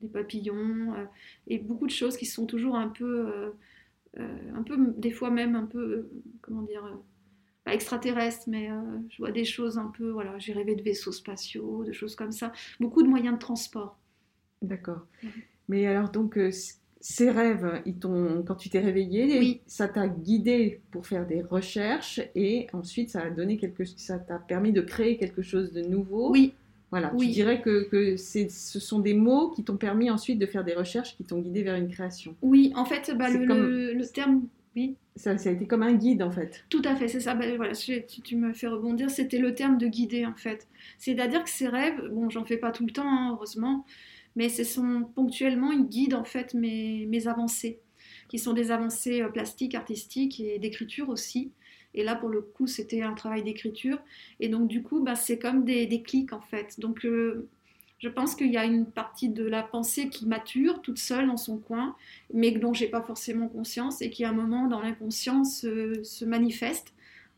des 0.00 0.08
papillons, 0.08 0.94
euh, 0.94 1.04
et 1.46 1.58
beaucoup 1.58 1.86
de 1.86 1.92
choses 1.92 2.16
qui 2.16 2.26
sont 2.26 2.46
toujours 2.46 2.76
un 2.76 2.88
peu, 2.88 3.52
euh, 4.18 4.52
un 4.54 4.62
peu 4.62 4.76
des 4.96 5.10
fois 5.10 5.30
même 5.30 5.54
un 5.54 5.66
peu, 5.66 6.08
comment 6.40 6.62
dire, 6.62 6.98
pas 7.64 7.74
extraterrestres, 7.74 8.48
mais 8.48 8.70
je 9.10 9.18
vois 9.18 9.32
des 9.32 9.44
choses 9.44 9.78
un 9.78 9.88
peu, 9.88 10.10
voilà, 10.10 10.38
j'ai 10.38 10.52
rêvé 10.52 10.74
de 10.74 10.82
vaisseaux 10.82 11.12
spatiaux, 11.12 11.84
de 11.84 11.92
choses 11.92 12.16
comme 12.16 12.32
ça. 12.32 12.52
Beaucoup 12.80 13.02
de 13.02 13.08
moyens 13.08 13.34
de 13.34 13.38
transport. 13.38 13.98
D'accord. 14.62 15.06
Mais 15.68 15.86
alors, 15.86 16.10
donc, 16.10 16.38
ces 17.00 17.30
rêves, 17.30 17.80
ils 17.86 17.98
quand 17.98 18.54
tu 18.56 18.68
t'es 18.68 18.80
réveillé, 18.80 19.62
ça 19.66 19.88
t'a 19.88 20.06
guidé 20.06 20.80
pour 20.90 21.06
faire 21.06 21.26
des 21.26 21.40
recherches 21.40 22.20
et 22.34 22.66
ensuite 22.74 23.10
ça 23.10 23.22
a 23.22 23.30
donné 23.30 23.56
quelque, 23.56 23.84
ça 23.84 24.18
t'a 24.18 24.38
permis 24.38 24.72
de 24.72 24.82
créer 24.82 25.16
quelque 25.16 25.42
chose 25.42 25.72
de 25.72 25.80
nouveau. 25.80 26.30
Oui. 26.30 26.52
Voilà. 26.90 27.12
Tu 27.16 27.28
dirais 27.28 27.62
que, 27.62 27.84
que 27.88 28.16
ce 28.16 28.80
sont 28.80 28.98
des 28.98 29.14
mots 29.14 29.50
qui 29.50 29.62
t'ont 29.62 29.76
permis 29.76 30.10
ensuite 30.10 30.38
de 30.38 30.46
faire 30.46 30.64
des 30.64 30.74
recherches 30.74 31.16
qui 31.16 31.24
t'ont 31.24 31.38
guidé 31.38 31.62
vers 31.62 31.76
une 31.76 31.88
création. 31.88 32.34
Oui, 32.42 32.72
en 32.74 32.84
fait, 32.84 33.12
bah, 33.16 33.30
le, 33.30 33.94
le, 33.94 34.06
terme, 34.08 34.42
oui. 34.74 34.96
Ça, 35.14 35.38
ça, 35.38 35.50
a 35.50 35.52
été 35.52 35.66
comme 35.66 35.84
un 35.84 35.92
guide 35.92 36.20
en 36.20 36.32
fait. 36.32 36.64
Tout 36.68 36.82
à 36.84 36.96
fait, 36.96 37.06
c'est 37.06 37.20
ça. 37.20 37.34
Bah, 37.34 37.44
voilà, 37.54 37.74
tu, 37.74 38.02
tu, 38.24 38.36
me 38.36 38.52
fais 38.52 38.66
rebondir. 38.66 39.08
C'était 39.08 39.38
le 39.38 39.54
terme 39.54 39.78
de 39.78 39.86
guider 39.86 40.26
en 40.26 40.34
fait. 40.34 40.66
C'est-à-dire 40.98 41.44
que 41.44 41.50
ces 41.50 41.68
rêves, 41.68 42.08
bon, 42.10 42.28
j'en 42.28 42.44
fais 42.44 42.56
pas 42.56 42.72
tout 42.72 42.84
le 42.84 42.92
temps, 42.92 43.08
hein, 43.08 43.34
heureusement 43.36 43.86
mais 44.36 44.48
ce 44.48 44.64
sont 44.64 45.04
ponctuellement, 45.14 45.72
ils 45.72 45.86
guident 45.86 46.14
en 46.14 46.24
fait 46.24 46.54
mes, 46.54 47.26
avancées, 47.26 47.80
qui 48.28 48.38
sont 48.38 48.52
des 48.52 48.70
avancées 48.70 49.22
euh, 49.22 49.28
plastiques, 49.28 49.74
artistiques 49.74 50.40
et 50.40 50.58
d'écriture 50.58 51.08
aussi. 51.08 51.52
Et 51.94 52.04
là, 52.04 52.14
pour 52.14 52.28
le 52.28 52.40
coup, 52.40 52.66
c'était 52.66 53.02
un 53.02 53.14
travail 53.14 53.42
d'écriture. 53.42 53.98
Et 54.38 54.48
donc, 54.48 54.68
du 54.68 54.82
coup, 54.82 55.02
bah, 55.02 55.16
c'est 55.16 55.38
comme 55.38 55.64
des, 55.64 55.86
des, 55.86 56.02
clics 56.02 56.32
en 56.32 56.40
fait. 56.40 56.78
Donc, 56.78 57.04
euh, 57.04 57.48
je 57.98 58.08
pense 58.08 58.34
qu'il 58.36 58.50
y 58.50 58.56
a 58.56 58.64
une 58.64 58.86
partie 58.86 59.28
de 59.28 59.44
la 59.44 59.62
pensée 59.62 60.08
qui 60.08 60.26
mature 60.26 60.80
toute 60.80 60.98
seule 60.98 61.26
dans 61.26 61.36
son 61.36 61.58
coin, 61.58 61.96
mais 62.32 62.52
dont 62.52 62.72
j'ai 62.72 62.88
pas 62.88 63.02
forcément 63.02 63.48
conscience 63.48 64.00
et 64.00 64.10
qui, 64.10 64.24
à 64.24 64.30
un 64.30 64.32
moment, 64.32 64.68
dans 64.68 64.80
l'inconscient, 64.80 65.44
se, 65.44 66.02
se, 66.02 66.24
manifeste 66.24 66.94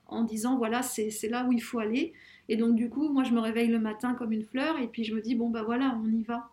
en 0.07 0.23
disant 0.23 0.59
voilà, 0.59 0.83
c'est 0.83 1.29
là 1.29 1.47
où 1.49 1.53
il 1.53 1.63
faut 1.63 1.79
aller. 1.79 2.13
Et 2.49 2.57
donc, 2.57 2.77
du 2.77 2.91
coup, 2.91 3.09
moi, 3.09 3.25
je 3.25 3.33
me 3.33 3.41
réveille 3.41 3.69
le 3.69 3.81
matin 3.81 4.15
comme 4.15 4.33
une 4.33 4.45
fleur 4.45 4.79
et 4.79 4.87
puis 4.87 5.05
je 5.05 5.15
me 5.15 5.21
dis 5.21 5.35
bon, 5.35 5.49
bah 5.49 5.63
voilà, 5.63 5.99
on 6.05 6.13
y 6.13 6.23
va. 6.23 6.51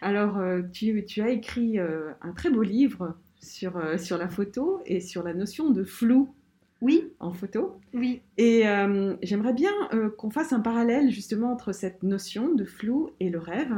Alors, 0.00 0.38
euh, 0.38 0.62
tu, 0.72 1.04
as 1.20 1.30
écrit 1.30 1.78
euh, 1.78 2.12
un 2.22 2.32
très 2.32 2.50
beau 2.50 2.62
livre 2.62 3.16
sur, 3.40 3.76
euh, 3.76 3.98
sur 3.98 4.16
la 4.16 4.28
photo 4.28 4.80
et 4.86 5.00
sur 5.00 5.22
la 5.22 5.34
notion 5.34 5.70
de 5.70 5.84
flou. 5.84 6.34
Oui. 6.80 7.12
En 7.20 7.32
photo. 7.32 7.78
Oui. 7.92 8.22
Et 8.38 8.62
j'aimerais 9.20 9.52
bien 9.52 9.70
qu'on 10.16 10.30
fasse 10.30 10.54
un 10.54 10.60
parallèle 10.60 11.10
justement 11.10 11.52
entre 11.52 11.72
cette 11.72 12.02
notion 12.02 12.54
de 12.54 12.64
flou 12.64 13.10
et 13.20 13.28
le 13.28 13.38
rêve. 13.38 13.76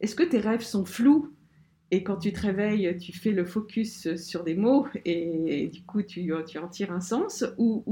Est-ce 0.00 0.14
que 0.14 0.22
tes 0.22 0.38
rêves 0.38 0.62
sont 0.62 0.86
flous? 0.86 1.30
Et 1.90 2.02
quand 2.02 2.16
tu 2.16 2.32
te 2.32 2.40
réveilles, 2.40 2.96
tu 2.96 3.12
fais 3.12 3.32
le 3.32 3.44
focus 3.44 4.14
sur 4.14 4.44
des 4.44 4.54
mots 4.54 4.86
et, 5.04 5.68
du 5.70 5.82
coup 5.82 6.00
tu, 6.00 6.32
tu, 6.46 6.58
en 6.58 6.68
tires 6.68 6.92
un 6.92 7.02
sens 7.02 7.44
ou, 7.58 7.82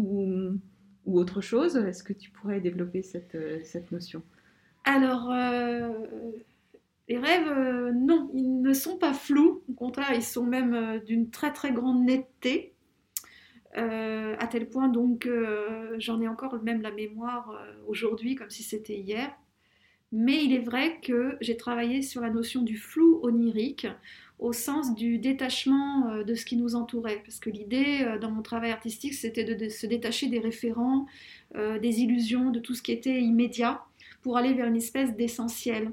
ou, 1.04 1.21
autre 1.21 1.42
chose? 1.42 1.76
Est-ce 1.76 2.02
que 2.02 2.14
tu 2.14 2.30
pourrais 2.30 2.61
développer 2.61 3.02
cette, 3.02 3.37
cette 3.62 3.92
notion? 3.92 4.23
Alors, 4.85 5.30
les 7.08 7.18
rêves, 7.18 7.48
euh, 7.48 7.92
non, 7.92 8.30
ils 8.34 8.60
ne 8.60 8.72
sont 8.72 8.96
pas 8.96 9.14
flous, 9.14 9.62
au 9.68 9.75
contraire, 9.75 10.12
ils 10.14 10.22
sont 10.22 10.44
même 10.44 10.75
euh, 10.75 10.98
d'une 10.98 11.30
très 11.30 11.52
très 11.52 11.72
grande 11.72 12.04
netteté, 12.04 12.72
euh, 13.76 14.34
à 14.38 14.46
tel 14.46 14.68
point 14.68 14.88
donc 14.88 15.28
j'en 15.98 16.20
ai 16.22 16.28
encore 16.28 16.62
même 16.62 16.80
la 16.80 16.90
mémoire 16.90 17.62
aujourd'hui 17.86 18.34
comme 18.34 18.48
si 18.48 18.62
c'était 18.62 18.96
hier. 18.96 19.30
Mais 20.12 20.42
il 20.44 20.54
est 20.54 20.60
vrai 20.60 20.98
que 21.02 21.36
j'ai 21.40 21.56
travaillé 21.56 22.00
sur 22.00 22.22
la 22.22 22.30
notion 22.30 22.62
du 22.62 22.78
flou 22.78 23.20
onirique 23.22 23.86
au 24.38 24.52
sens 24.52 24.94
du 24.94 25.18
détachement 25.18 26.22
de 26.22 26.34
ce 26.34 26.46
qui 26.46 26.56
nous 26.56 26.75
entourait. 26.75 27.20
Parce 27.25 27.38
que 27.38 27.50
l'idée 27.50 28.06
dans 28.20 28.30
mon 28.30 28.40
travail 28.40 28.70
artistique, 28.70 29.12
c'était 29.12 29.44
de, 29.44 29.68
se 29.68 29.86
détacher 29.86 30.28
des 30.28 30.38
référents, 30.38 31.06
des 31.54 32.00
illusions, 32.00 32.50
de 32.50 32.60
tout 32.60 32.75
ce 32.75 32.82
qui 32.82 32.92
était 32.92 33.20
immédiat, 33.20 33.82
pour 34.22 34.38
aller 34.38 34.54
vers 34.54 34.66
une 34.66 34.76
espèce 34.76 35.14
d'essentiel. 35.14 35.92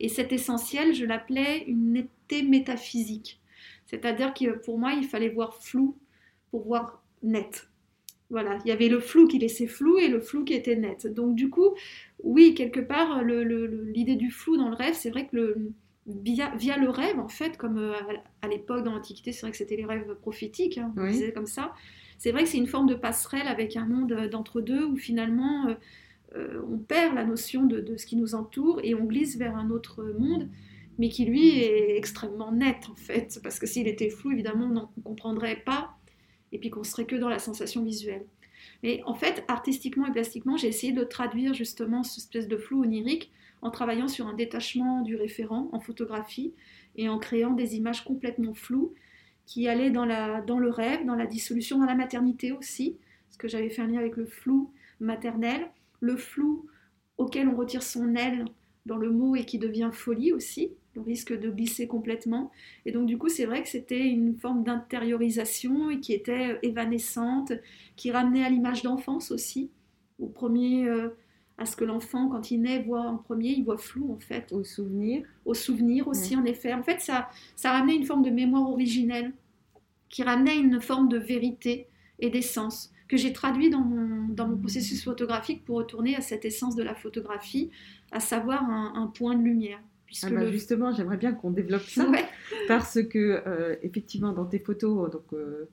Et 0.00 0.08
cet 0.08 0.32
essentiel, 0.32 0.94
je 0.94 1.04
l'appelais 1.04 1.64
une 1.66 1.92
netteté 1.92 2.42
métaphysique. 2.42 3.40
C'est-à-dire 3.86 4.34
que 4.34 4.58
pour 4.58 4.78
moi, 4.78 4.92
il 4.92 5.04
fallait 5.04 5.28
voir 5.28 5.56
flou 5.56 5.96
pour 6.50 6.62
voir 6.62 7.02
net. 7.22 7.68
voilà, 8.30 8.58
il 8.64 8.68
y 8.68 8.72
avait 8.72 8.88
le 8.88 9.00
flou 9.00 9.26
qui 9.26 9.38
laissait 9.38 9.66
flou 9.66 9.98
et 9.98 10.08
le 10.08 10.20
flou 10.20 10.44
qui 10.44 10.54
était 10.54 10.76
net. 10.76 11.06
Donc 11.06 11.34
du 11.34 11.50
coup, 11.50 11.74
oui, 12.22 12.54
quelque 12.54 12.80
part, 12.80 13.22
l'idée 13.22 14.16
du 14.16 14.30
flou 14.30 14.56
dans 14.56 14.68
le 14.68 14.76
rêve, 14.76 14.94
c'est 14.94 15.10
vrai 15.10 15.26
que 15.26 15.36
le, 15.36 15.72
via, 16.06 16.76
le 16.76 16.88
rêve, 16.88 17.18
en 17.18 17.28
fait, 17.28 17.56
comme 17.56 17.78
euh, 17.78 17.92
à 18.42 18.48
l'époque 18.48 18.84
dans 18.84 18.92
l'Antiquité, 18.92 19.32
c'est 19.32 19.42
vrai 19.42 19.50
que 19.50 19.56
c'était 19.56 19.76
les 19.76 19.84
rêves 19.84 20.14
prophétiques, 20.20 20.78
hein, 20.78 20.92
on 20.96 21.06
disait 21.06 21.32
comme 21.32 21.46
ça. 21.46 21.72
C'est 22.18 22.32
vrai 22.32 22.42
que 22.42 22.48
c'est 22.48 22.58
une 22.58 22.66
forme 22.66 22.88
de 22.88 22.94
passerelle 22.94 23.46
avec 23.46 23.76
un 23.76 23.86
monde 23.86 24.12
euh, 24.12 24.28
d'entre-deux 24.28 24.84
où 24.84 24.96
finalement 24.96 25.68
euh, 25.68 25.74
on 26.34 26.78
perd 26.78 27.14
la 27.14 27.24
notion 27.24 27.64
de, 27.64 27.80
de, 27.80 27.96
ce 27.96 28.06
qui 28.06 28.16
nous 28.16 28.34
entoure 28.34 28.80
et 28.82 28.94
on 28.94 29.04
glisse 29.04 29.36
vers 29.36 29.56
un 29.56 29.70
autre 29.70 30.04
monde, 30.18 30.48
mais 30.98 31.08
qui 31.08 31.24
lui 31.24 31.60
est 31.60 31.96
extrêmement 31.96 32.52
net 32.52 32.76
en 32.90 32.94
fait, 32.94 33.40
parce 33.42 33.58
que 33.58 33.66
s'il 33.66 33.88
était 33.88 34.10
flou, 34.10 34.32
évidemment, 34.32 34.66
on 34.66 35.00
ne 35.00 35.02
comprendrait 35.02 35.62
pas 35.64 35.96
et 36.52 36.58
puis 36.58 36.70
qu'on 36.70 36.84
serait 36.84 37.06
que 37.06 37.16
dans 37.16 37.28
la 37.28 37.38
sensation 37.38 37.82
visuelle. 37.82 38.26
Mais 38.82 39.02
en 39.06 39.14
fait, 39.14 39.44
artistiquement 39.48 40.06
et 40.06 40.12
plastiquement, 40.12 40.56
j'ai 40.56 40.68
essayé 40.68 40.92
de 40.92 41.04
traduire 41.04 41.54
justement 41.54 42.02
cette 42.02 42.18
espèce 42.18 42.48
de 42.48 42.56
flou 42.56 42.82
onirique 42.82 43.30
en 43.62 43.70
travaillant 43.70 44.08
sur 44.08 44.26
un 44.26 44.34
détachement 44.34 45.02
du 45.02 45.16
référent 45.16 45.68
en 45.72 45.80
photographie 45.80 46.52
et 46.96 47.08
en 47.08 47.18
créant 47.18 47.52
des 47.52 47.76
images 47.76 48.04
complètement 48.04 48.54
floues 48.54 48.94
qui 49.46 49.66
allaient 49.66 49.90
dans, 49.90 50.04
la, 50.04 50.42
dans 50.42 50.58
le 50.58 50.68
rêve, 50.68 51.04
dans 51.06 51.14
la 51.14 51.26
dissolution, 51.26 51.78
dans 51.78 51.86
la 51.86 51.94
maternité 51.94 52.52
aussi, 52.52 52.98
parce 53.26 53.38
que 53.38 53.48
j'avais 53.48 53.70
fait 53.70 53.82
un 53.82 53.86
lien 53.86 53.98
avec 53.98 54.16
le 54.16 54.26
flou 54.26 54.72
maternel, 55.00 55.68
le 56.00 56.16
flou 56.16 56.66
auquel 57.16 57.48
on 57.48 57.56
retire 57.56 57.82
son 57.82 58.14
aile 58.14 58.44
dans 58.86 58.96
le 58.96 59.10
mot 59.10 59.36
et 59.36 59.44
qui 59.44 59.58
devient 59.58 59.90
folie 59.92 60.32
aussi, 60.32 60.70
le 60.94 61.02
risque 61.02 61.38
de 61.38 61.50
glisser 61.50 61.86
complètement. 61.86 62.50
Et 62.86 62.92
donc, 62.92 63.06
du 63.06 63.18
coup, 63.18 63.28
c'est 63.28 63.44
vrai 63.44 63.62
que 63.62 63.68
c'était 63.68 64.08
une 64.08 64.34
forme 64.36 64.64
d'intériorisation 64.64 65.90
et 65.90 66.00
qui 66.00 66.12
était 66.12 66.52
euh, 66.52 66.58
évanescente, 66.62 67.52
qui 67.96 68.10
ramenait 68.10 68.44
à 68.44 68.50
l'image 68.50 68.82
d'enfance 68.82 69.30
aussi, 69.30 69.70
au 70.18 70.26
premier, 70.26 70.88
euh, 70.88 71.10
à 71.58 71.66
ce 71.66 71.76
que 71.76 71.84
l'enfant, 71.84 72.28
quand 72.28 72.50
il 72.50 72.62
naît, 72.62 72.82
voit 72.82 73.02
en 73.02 73.18
premier, 73.18 73.50
il 73.50 73.64
voit 73.64 73.78
flou 73.78 74.12
en 74.12 74.18
fait. 74.18 74.52
Au 74.52 74.64
souvenir. 74.64 75.24
Au 75.44 75.54
souvenir 75.54 76.08
aussi, 76.08 76.34
en 76.34 76.44
effet. 76.44 76.72
En 76.72 76.82
fait, 76.82 77.00
ça, 77.00 77.28
ça 77.56 77.72
ramenait 77.72 77.96
une 77.96 78.04
forme 78.04 78.22
de 78.22 78.30
mémoire 78.30 78.68
originelle, 78.68 79.32
qui 80.08 80.22
ramenait 80.22 80.58
une 80.58 80.80
forme 80.80 81.08
de 81.08 81.18
vérité 81.18 81.88
et 82.18 82.30
d'essence 82.30 82.92
que 83.08 83.16
j'ai 83.16 83.32
traduit 83.32 83.70
dans 83.70 83.80
mon, 83.80 84.28
dans 84.28 84.46
mon 84.46 84.58
processus 84.58 85.02
photographique 85.02 85.64
pour 85.64 85.76
retourner 85.76 86.14
à 86.14 86.20
cette 86.20 86.44
essence 86.44 86.76
de 86.76 86.82
la 86.82 86.94
photographie, 86.94 87.70
à 88.12 88.20
savoir 88.20 88.62
un 88.64 89.06
point 89.06 89.34
de 89.34 89.42
lumière. 89.42 89.80
Ah 90.22 90.30
bah, 90.30 90.50
justement, 90.50 90.92
j'aimerais 90.92 91.16
bien 91.16 91.32
qu'on 91.32 91.50
développe 91.50 91.82
ça, 91.82 92.06
parce 92.66 93.02
que 93.02 93.42
euh, 93.46 93.76
effectivement, 93.82 94.32
dans 94.32 94.46
tes 94.46 94.58
photos, 94.58 95.10
donc 95.10 95.24
euh, 95.32 95.68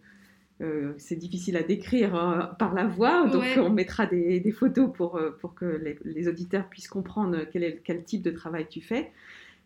euh, 0.61 0.93
c'est 0.97 1.15
difficile 1.15 1.55
à 1.55 1.63
décrire 1.63 2.15
hein, 2.15 2.55
par 2.59 2.73
la 2.73 2.85
voix, 2.85 3.27
donc 3.27 3.45
on 3.57 3.69
mettra 3.69 4.05
des, 4.05 4.39
des 4.41 4.51
photos 4.51 4.91
pour, 4.93 5.19
pour 5.39 5.55
que 5.55 5.65
les, 5.65 5.97
les, 6.03 6.27
auditeurs 6.27 6.67
puissent 6.67 6.89
comprendre 6.89 7.45
quel, 7.51 7.63
est, 7.63 7.81
quel 7.83 8.03
type 8.03 8.21
de 8.21 8.31
travail 8.31 8.67
tu 8.69 8.81
fais. 8.81 9.11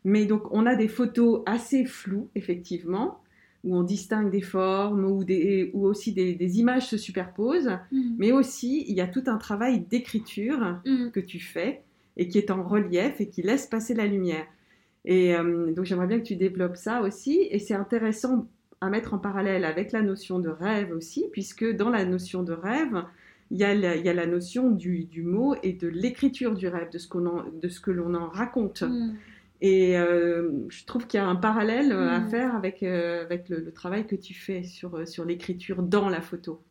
Mais 0.05 0.25
donc, 0.25 0.43
on 0.51 0.65
a 0.65 0.75
des 0.75 0.87
photos 0.87 1.41
assez 1.45 1.85
floues, 1.85 2.29
effectivement, 2.35 3.21
où 3.63 3.75
on 3.75 3.83
distingue 3.83 4.31
des 4.31 4.41
formes, 4.41 5.05
où, 5.05 5.23
des, 5.23 5.69
où 5.73 5.85
aussi 5.85 6.13
des, 6.13 6.33
des, 6.33 6.59
images 6.59 6.87
se 6.87 6.97
superposent, 6.97 7.77
mm. 7.91 8.15
mais 8.17 8.31
aussi 8.31 8.85
il 8.87 8.95
y 8.95 9.01
a 9.01 9.07
tout 9.07 9.23
un 9.27 9.37
travail 9.37 9.81
d'écriture 9.81 10.79
mm. 10.85 11.09
que 11.11 11.19
tu 11.19 11.39
fais 11.39 11.81
et 12.17 12.27
qui 12.27 12.37
est 12.37 12.51
en 12.51 12.63
relief 12.63 13.19
et 13.19 13.29
qui 13.29 13.41
laisse 13.41 13.67
passer 13.67 13.93
la 13.93 14.05
lumière. 14.05 14.45
Et 15.05 15.35
euh, 15.35 15.73
donc 15.73 15.85
j'aimerais 15.85 16.07
bien 16.07 16.19
que 16.19 16.25
tu 16.25 16.35
développes 16.35 16.75
ça 16.75 17.01
aussi. 17.01 17.47
Et 17.51 17.59
c'est 17.59 17.73
intéressant 17.73 18.47
à 18.81 18.89
mettre 18.89 19.13
en 19.13 19.17
parallèle 19.17 19.65
avec 19.65 19.91
la 19.91 20.01
notion 20.01 20.39
de 20.39 20.49
rêve 20.49 20.91
aussi, 20.91 21.25
puisque 21.31 21.69
dans 21.69 21.89
la 21.89 22.05
notion 22.05 22.43
de 22.43 22.53
rêve, 22.53 23.03
il 23.51 23.57
y 23.57 23.63
a 23.63 23.73
la, 23.73 23.95
il 23.95 24.05
y 24.05 24.09
a 24.09 24.13
la 24.13 24.25
notion 24.25 24.69
du, 24.69 25.05
du, 25.05 25.23
mot 25.23 25.55
et 25.63 25.73
de 25.73 25.87
l'écriture 25.87 26.55
du 26.55 26.67
rêve, 26.67 26.89
de 26.91 26.97
ce, 26.97 27.07
qu'on 27.07 27.43
de 27.51 27.67
ce 27.67 27.79
que 27.79 27.91
l'on 27.91 28.13
en 28.13 28.29
raconte. 28.29 28.83
Mm. 28.83 29.15
Et 29.61 29.97
euh, 29.97 30.51
je 30.69 30.85
trouve 30.85 31.05
qu'il 31.05 31.19
y 31.19 31.23
a 31.23 31.27
un 31.27 31.35
parallèle 31.35 31.91
à 31.91 32.19
mm. 32.19 32.29
faire 32.29 32.55
avec, 32.55 32.81
euh, 32.83 33.23
avec 33.23 33.49
le, 33.49 33.59
le, 33.59 33.71
travail 33.73 34.07
que 34.07 34.15
tu 34.15 34.33
fais 34.33 34.63
sur, 34.63 35.07
sur 35.07 35.25
l'écriture 35.25 35.83
dans 35.83 36.07
la 36.07 36.21
photo. 36.21 36.63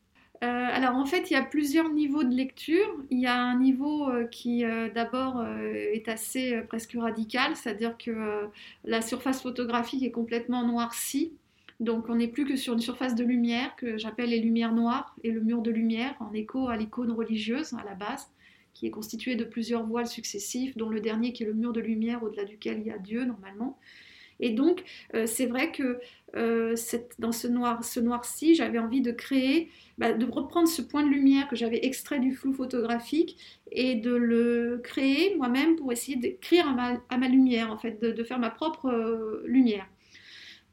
Euh, 0.44 0.46
alors 0.46 0.94
en 0.94 1.04
fait, 1.04 1.30
il 1.30 1.34
y 1.34 1.36
a 1.36 1.42
plusieurs 1.42 1.90
niveaux 1.90 2.22
de 2.22 2.34
lecture. 2.34 2.86
Il 3.10 3.18
y 3.18 3.26
a 3.26 3.36
un 3.36 3.58
niveau 3.58 4.08
euh, 4.08 4.24
qui 4.26 4.64
euh, 4.64 4.88
d'abord 4.94 5.44
est 5.44 6.08
assez 6.08 6.60
presque 6.68 6.96
radical, 6.98 7.56
c'est-à-dire 7.56 7.96
que 7.98 8.48
la 8.84 9.02
surface 9.02 9.42
photographique 9.42 10.02
est 10.02 10.10
complètement 10.10 10.64
noircie. 10.64 11.32
Donc 11.80 12.08
on 12.08 12.16
n'est 12.16 12.28
plus 12.28 12.44
que 12.44 12.56
sur 12.56 12.74
une 12.74 12.80
surface 12.80 13.14
de 13.14 13.24
lumière 13.24 13.74
que 13.76 13.98
j'appelle 13.98 14.30
les 14.30 14.40
lumières 14.40 14.72
noires 14.72 15.14
et 15.22 15.30
le 15.30 15.40
mur 15.40 15.62
de 15.62 15.70
lumière 15.70 16.14
en 16.20 16.32
écho 16.32 16.68
à 16.68 16.76
l'icône 16.76 17.12
religieuse 17.12 17.72
à 17.74 17.84
la 17.84 17.94
base, 17.94 18.28
qui 18.74 18.86
est 18.86 18.90
constituée 18.90 19.34
de 19.34 19.44
plusieurs 19.44 19.84
voiles 19.86 20.06
successifs, 20.06 20.76
dont 20.76 20.88
le 20.88 21.00
dernier 21.00 21.32
qui 21.32 21.42
est 21.42 21.46
le 21.46 21.54
mur 21.54 21.72
de 21.72 21.80
lumière 21.80 22.22
au-delà 22.22 22.44
duquel 22.44 22.80
il 22.80 22.86
y 22.86 22.90
a 22.90 22.98
Dieu 22.98 23.24
normalement. 23.24 23.78
Et 24.40 24.50
donc, 24.50 24.84
c'est 25.26 25.46
vrai 25.46 25.72
que 25.72 25.98
dans 27.18 27.32
ce 27.32 27.48
noir, 27.48 27.82
ce 27.82 27.98
noir-ci, 27.98 28.54
j'avais 28.54 28.78
envie 28.78 29.00
de 29.00 29.10
créer 29.10 29.68
bah, 29.98 30.12
de 30.12 30.24
reprendre 30.24 30.68
ce 30.68 30.80
point 30.80 31.02
de 31.02 31.08
lumière 31.08 31.48
que 31.48 31.56
j'avais 31.56 31.84
extrait 31.84 32.20
du 32.20 32.32
flou 32.32 32.52
photographique 32.52 33.36
et 33.72 33.96
de 33.96 34.14
le 34.14 34.80
créer 34.84 35.34
moi-même 35.34 35.74
pour 35.74 35.90
essayer 35.90 36.16
d'écrire 36.16 36.68
à 36.68 37.16
ma, 37.18 37.28
lumière, 37.28 37.72
en 37.72 37.78
fait, 37.78 38.00
de, 38.00 38.24
faire 38.24 38.38
ma 38.38 38.50
propre 38.50 38.86
euh, 38.86 39.42
lumière. 39.44 39.88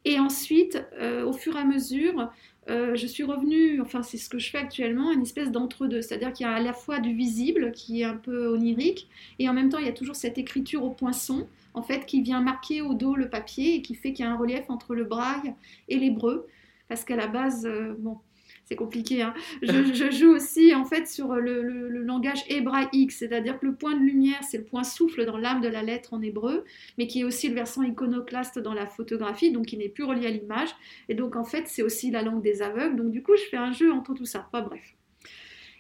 Et 0.06 0.20
ensuite, 0.20 0.80
euh, 1.00 1.25
au 1.25 1.34
fur 1.34 1.56
et 1.58 1.60
à 1.60 1.66
mesure, 1.66 2.32
euh, 2.69 2.95
je 2.95 3.05
suis 3.05 3.24
revenue, 3.24 3.79
enfin 3.81 4.01
c'est 4.01 4.17
ce 4.17 4.29
que 4.29 4.39
je 4.39 4.50
fais 4.50 4.57
actuellement, 4.57 5.12
une 5.12 5.22
espèce 5.22 5.51
d'entre-deux. 5.51 6.01
C'est-à-dire 6.01 6.34
qu'il 6.34 6.45
y 6.45 6.50
a 6.50 6.53
à 6.53 6.60
la 6.60 6.74
fois 6.74 7.00
du 7.00 7.13
visible 7.13 7.72
qui 7.72 8.01
est 8.01 8.05
un 8.05 8.17
peu 8.17 8.48
onirique, 8.48 9.07
et 9.39 9.48
en 9.50 9.53
même 9.53 9.69
temps 9.69 9.77
il 9.77 9.86
y 9.86 9.89
a 9.89 9.93
toujours 9.93 10.15
cette 10.15 10.38
écriture 10.38 10.84
au 10.84 10.89
poinçon, 10.89 11.48
en 11.74 11.84
fait, 11.84 12.05
qui 12.05 12.22
vient 12.22 12.41
marquer 12.41 12.81
au 12.81 12.93
dos 12.93 13.15
le 13.15 13.29
papier 13.29 13.75
et 13.75 13.81
qui 13.81 13.95
fait 13.95 14.13
qu'il 14.13 14.25
y 14.25 14.27
a 14.27 14.31
un 14.31 14.38
relief 14.38 14.69
entre 14.69 14.95
le 14.95 15.03
braille 15.03 15.53
et 15.89 15.98
l'hébreu. 15.98 16.48
Parce 16.88 17.03
qu'à 17.03 17.15
la 17.15 17.27
base, 17.27 17.67
bon, 18.00 18.19
c'est 18.65 18.75
compliqué. 18.75 19.22
Hein. 19.22 19.34
Je, 19.62 20.12
joue 20.12 20.31
aussi 20.31 20.74
en 20.75 20.86
fait 20.86 21.07
sur 21.07 21.36
le, 21.36 21.62
langage 22.03 22.43
hébraïque, 22.50 23.12
c'est-à-dire 23.12 23.60
que 23.60 23.65
le 23.65 23.75
point 23.75 23.95
de 23.95 24.03
lumière, 24.03 24.43
c'est 24.43 24.57
le 24.57 24.63
point 24.63 24.84
souffle 24.84 25.25
dans 25.25 25.38
l'âme 25.38 25.62
de 25.62 25.67
la 25.67 25.81
lettre 25.81 26.13
en 26.13 26.22
hébreu, 26.22 26.65
mais 26.98 27.07
qui 27.07 27.22
est 27.22 27.24
aussi 27.24 27.48
le 27.48 27.55
versant 27.55 27.84
iconoclaste 27.84 28.60
dans 28.60 28.74
la 28.74 28.88
photographie, 28.88 29.51
donc 29.51 29.67
qui 29.67 29.77
n'est 29.77 29.89
plus 29.89 30.03
relié 30.03 30.27
à 30.27 30.31
l'image. 30.31 30.69
Et 31.10 31.15
donc 31.15 31.36
en 31.36 31.43
fait, 31.43 31.67
c'est 31.67 31.84
aussi 31.84 32.12
la 32.12 32.22
langue 32.22 32.41
des 32.41 32.62
aveugles. 32.62 32.95
Donc 32.95 33.12
du 33.12 33.24
coup, 33.24 33.36
je 33.36 33.43
fais 33.43 33.57
un 33.57 33.72
jeu 33.72 33.91
entre 33.91 34.13
tout 34.13 34.25
ça. 34.25 34.48
Pas 34.51 34.62
bref. 34.62 34.95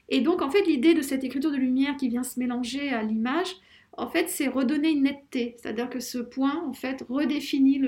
Et 0.09 0.21
donc 0.21 0.41
en 0.41 0.49
fait, 0.49 0.63
l'idée 0.63 0.93
de 0.93 1.01
cette 1.01 1.23
écriture 1.23 1.51
de 1.51 1.57
lumière 1.57 1.97
qui 1.97 2.09
vient 2.09 2.23
se 2.23 2.39
mélanger 2.39 2.89
à 2.89 3.01
l'image, 3.01 3.55
en 3.97 4.07
fait, 4.07 4.27
c'est 4.29 4.47
redonner 4.47 4.89
une 4.89 5.03
netteté, 5.03 5.55
c'est-à-dire 5.57 5.89
que 5.89 6.01
ce 6.01 6.17
point, 6.17 6.61
en 6.65 6.73
fait, 6.73 7.05
redéfinit 7.07 7.81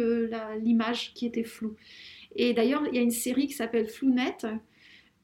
l'image 0.62 1.14
qui 1.14 1.26
était 1.26 1.44
floue. 1.44 1.76
Et 2.36 2.54
d'ailleurs, 2.54 2.84
il 2.88 2.96
y 2.96 3.00
a 3.00 3.02
une 3.02 3.12
série 3.12 3.48
qui 3.48 3.54
s'appelle 3.54 3.88
Flounet, 3.88 4.38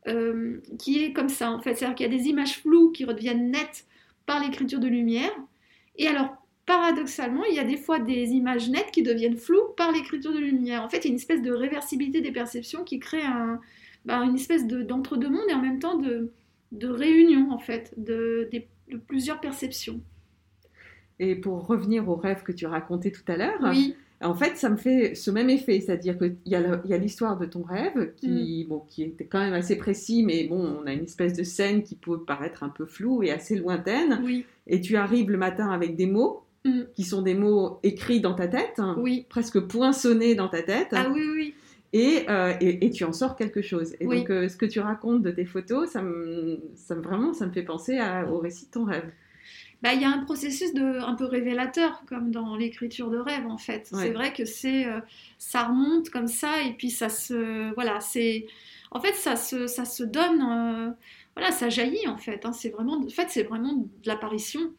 euh, 0.08 0.60
qui 0.80 1.04
est 1.04 1.14
comme 1.14 1.30
ça 1.30 1.52
en 1.52 1.60
fait. 1.60 1.76
C'est-à-dire 1.76 1.96
qu'il 1.96 2.12
y 2.12 2.14
a 2.14 2.18
des 2.18 2.28
images 2.28 2.60
floues 2.60 2.92
qui 2.92 3.06
redeviennent 3.06 3.52
nettes 3.52 3.86
par 4.26 4.42
l'écriture 4.42 4.80
de 4.80 4.88
lumière. 4.88 5.32
Et 5.98 6.08
alors, 6.08 6.36
paradoxalement, 6.66 7.44
il 7.46 7.56
y 7.56 7.60
a 7.60 7.64
des 7.64 7.78
fois 7.78 8.00
des 8.00 8.32
images 8.32 8.70
nettes 8.70 8.92
qui 8.92 9.04
deviennent 9.04 9.38
floues 9.38 9.74
par 9.78 9.92
l'écriture 9.92 10.34
de 10.34 10.40
lumière. 10.40 10.84
En 10.84 10.90
fait, 10.90 11.00
il 11.00 11.06
y 11.06 11.08
a 11.08 11.10
une 11.12 11.16
espèce 11.16 11.42
de 11.42 11.52
réversibilité 11.52 12.22
des 12.22 12.32
perceptions 12.32 12.84
qui 12.84 13.00
crée 13.00 13.22
un, 13.22 13.60
bah, 14.06 14.20
une 14.20 14.36
espèce 14.36 14.68
d'entre-deux 14.68 15.30
mondes 15.30 15.50
et 15.50 15.54
en 15.54 15.62
même 15.62 15.80
temps 15.80 15.98
de, 15.98 16.32
de 16.72 16.88
réunion 16.88 17.52
en 17.52 17.60
fait 17.60 17.94
de, 17.98 18.50
de, 18.52 18.98
plusieurs 18.98 19.40
perceptions. 19.40 20.02
Et 21.20 21.36
pour 21.36 21.66
revenir 21.68 22.10
au 22.10 22.16
rêve 22.16 22.44
que 22.44 22.52
tu 22.52 22.66
racontais 22.66 23.12
tout 23.12 23.24
à 23.28 23.38
l'heure, 23.38 23.60
oui. 23.62 23.96
En 24.24 24.36
fait, 24.36 24.58
ça 24.58 24.70
me 24.70 24.78
fait 24.78 25.16
ce 25.16 25.32
même 25.32 25.50
effet, 25.50 25.80
c'est-à-dire 25.80 26.18
qu'il 26.18 26.38
y 26.46 26.56
a 26.56 26.98
l'histoire 26.98 27.38
de 27.38 27.46
ton 27.46 27.64
rêve 27.64 28.14
qui, 28.16 28.66
mm. 28.66 28.70
bon, 28.70 28.84
qui 28.90 29.04
était 29.04 29.26
quand 29.26 29.40
même 29.40 29.54
assez 29.54 29.76
précis, 29.76 30.24
mais 30.24 30.46
bon, 30.46 30.80
on 30.82 30.88
a 30.88 30.94
une 30.94 31.04
espèce 31.04 31.34
de 31.34 31.44
scène 31.44 31.84
qui 31.84 31.96
peut 31.96 32.24
paraître 32.24 32.64
un 32.64 32.70
peu 32.70 32.86
floue 32.86 33.24
et 33.24 33.32
assez 33.32 33.56
lointaine. 33.56 34.22
Oui. 34.24 34.46
Et 34.68 34.82
tu 34.82 34.96
arrives 34.96 35.30
le 35.30 35.38
matin 35.38 35.70
avec 35.70 35.96
des 35.96 36.06
mots 36.06 36.44
mm. 36.66 36.82
qui 36.96 37.04
sont 37.04 37.22
des 37.22 37.36
mots 37.36 37.80
écrits 37.84 38.22
dans 38.22 38.34
ta 38.34 38.48
tête, 38.48 38.82
oui. 38.98 39.26
presque 39.30 39.60
poinçonnés 39.60 40.36
dans 40.36 40.48
ta 40.48 40.64
tête. 40.64 40.90
Ah 40.92 41.10
oui, 41.14 41.22
oui. 41.36 41.54
Et, 41.96 42.26
euh, 42.28 42.54
et, 42.60 42.90
tu 42.90 43.04
en 43.04 43.14
sors 43.14 43.36
quelque 43.36 43.62
chose. 43.62 43.94
Et 44.00 44.08
donc, 44.08 44.32
euh, 44.32 44.50
ce 44.50 44.58
que 44.58 44.66
tu 44.66 44.80
racontes 44.80 45.22
de 45.22 45.30
tes 45.30 45.46
photos, 45.46 45.92
ça 45.92 46.02
me, 46.02 46.60
ça 46.74 46.96
vraiment, 46.96 47.34
ça 47.34 47.46
me 47.46 47.52
fait 47.52 47.62
penser 47.62 48.00
au 48.32 48.40
récit 48.40 48.66
de 48.66 48.72
ton 48.72 48.86
rêve. 48.86 49.06
Bah, 49.84 49.94
il 49.94 50.02
y 50.02 50.06
a 50.06 50.10
un 50.10 50.24
processus 50.24 50.74
de, 50.74 51.02
un 51.02 51.14
peu 51.14 51.26
révélateur, 51.26 52.04
comme 52.08 52.32
dans 52.32 52.56
l'écriture 52.56 53.10
de 53.10 53.18
rêve, 53.18 53.46
en 53.48 53.58
fait. 53.58 53.86
C'est 53.92 54.12
vrai 54.12 54.32
que 54.32 54.46
c'est, 54.46 54.86
euh, 54.86 55.02
ça 55.38 55.64
remonte 55.64 56.10
comme 56.10 56.28
ça, 56.28 56.62
et 56.64 56.72
puis 56.72 56.90
ça 56.90 57.10
se, 57.10 57.74
voilà, 57.74 58.00
c'est, 58.00 58.48
en 58.92 59.02
fait, 59.02 59.12
ça 59.14 59.36
se, 59.36 59.68
ça 59.68 59.84
se 59.84 60.04
donne, 60.04 60.42
euh, 60.42 60.90
voilà, 61.36 61.52
ça 61.52 61.68
jaillit, 61.68 62.08
en 62.08 62.16
fait. 62.16 62.46
Hein. 62.46 62.54
c'est 62.54 62.70
vraiment, 62.70 62.98
en 62.98 63.10
fait, 63.10 63.30
c'est 63.30 63.44
vraiment 63.44 63.74
de 63.74 64.08
l'apparition. 64.08 64.72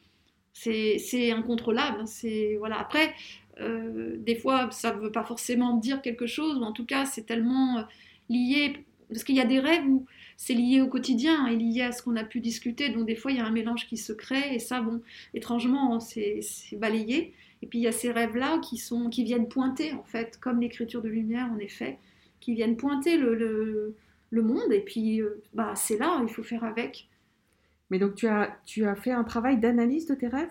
C'est, 0.55 0.97
c'est 0.99 1.33
incontrôlable. 1.33 2.01
Hein. 2.01 2.07
C'est, 2.07 2.57
voilà. 2.59 2.81
Après, 2.81 3.13
euh, 3.61 4.17
des 4.17 4.37
fois, 4.37 4.71
ça 4.71 4.95
ne 4.95 5.01
veut 5.01 5.13
pas 5.13 5.25
forcément 5.25 5.77
dire 5.77 6.01
quelque 6.01 6.27
chose, 6.27 6.57
ou 6.57 6.63
en 6.63 6.73
tout 6.73 6.87
cas, 6.87 7.05
c'est 7.05 7.27
tellement 7.27 7.85
lié 8.31 8.87
Parce 9.15 9.23
qu'il 9.23 9.37
y 9.37 9.41
a 9.41 9.47
des 9.47 9.61
rêves 9.61 9.87
où 9.87 10.07
c'est 10.37 10.55
lié 10.55 10.81
au 10.81 10.89
quotidien 10.89 11.47
et 11.47 11.55
lié 11.55 11.83
à 11.83 11.93
ce 11.93 12.03
qu'on 12.03 12.17
a 12.17 12.25
pu 12.25 12.41
discuter, 12.41 12.89
donc 12.89 13.07
des 13.07 13.15
fois 13.15 13.31
il 13.31 13.37
y 13.37 13.41
a 13.41 13.47
un 13.47 13.53
mélange 13.53 13.87
qui 13.87 13.97
se 13.97 14.13
crée 14.13 14.53
et 14.53 14.59
ça, 14.59 14.81
bon, 14.81 15.01
étrangement, 15.35 16.01
c'est 16.01 16.41
balayé. 16.73 17.33
Et 17.63 17.67
puis 17.67 17.79
il 17.79 17.83
y 17.83 17.87
a 17.87 17.93
ces 17.93 18.11
rêves-là 18.11 18.59
qui, 18.59 18.77
sont, 18.77 19.09
qui 19.09 19.23
viennent 19.23 19.49
pointer, 19.49 19.93
en 19.93 20.03
fait, 20.03 20.39
comme 20.41 20.61
l'écriture 20.61 21.01
de 21.01 21.09
lumière, 21.09 21.49
en 21.55 21.59
effet, 21.59 21.99
qui 22.41 22.55
viennent 22.55 22.77
pointer 22.77 23.17
le, 23.17 23.95
le, 24.31 24.43
monde 24.43 24.73
et 24.73 24.81
puis 24.81 25.23
euh, 25.23 25.41
bah, 25.55 25.75
c'est 25.77 25.97
là, 25.97 26.21
il 26.21 26.29
faut 26.29 26.43
faire 26.43 26.65
avec. 26.65 27.09
Mais 27.91 28.01
donc 28.01 28.17
tu 28.17 28.27
as, 28.27 28.59
tu 28.67 28.85
as 28.85 28.97
fait 28.97 29.13
un 29.13 29.23
travail 29.23 29.59
d'analyse 29.59 30.07
de 30.07 30.17
tes 30.17 30.27
rêves? 30.27 30.51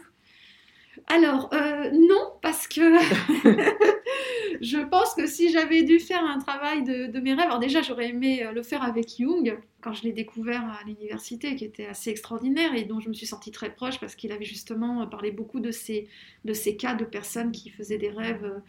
Alors, 1.08 1.50
euh, 1.54 1.92
non, 1.92 2.32
parce 2.42 2.68
que 2.68 2.82
je 4.64 4.78
pense 4.78 5.14
que 5.14 5.28
si 5.28 5.52
j'avais 5.52 5.84
dû 5.84 6.00
faire 6.00 6.24
un 6.24 6.40
travail 6.40 6.84
de, 6.84 7.20
mes 7.20 7.34
rêves, 7.34 7.48
alors 7.48 7.60
déjà 7.60 7.82
j'aurais 7.82 8.10
aimé 8.10 8.46
euh, 8.46 8.54
le 8.54 8.64
faire 8.64 8.82
avec 8.82 9.18
Jung, 9.20 9.60
quand 9.82 9.92
je 9.92 10.04
l'ai 10.04 10.14
découvert 10.14 10.64
à 10.64 10.80
l'université, 10.86 11.58
qui 11.58 11.66
était 11.66 11.86
assez 11.86 12.10
extraordinaire 12.10 12.74
et 12.74 12.86
dont 12.86 13.02
je 13.02 13.10
me 13.10 13.14
suis 13.14 13.26
sentie 13.26 13.52
très 13.52 13.76
proche 13.76 14.00
parce 14.00 14.16
qu'il 14.16 14.32
avait 14.32 14.46
justement 14.46 15.06
parlé 15.08 15.32
beaucoup 15.32 15.60
de 15.60 15.72
ces, 15.72 16.08
de 16.46 16.54
ces 16.54 16.78
cas 16.78 16.96
de 16.96 17.04
personnes 17.04 17.52
qui 17.52 17.72
faisaient 17.72 17.98
des 17.98 18.10
rêves 18.10 18.46
euh, 18.46 18.60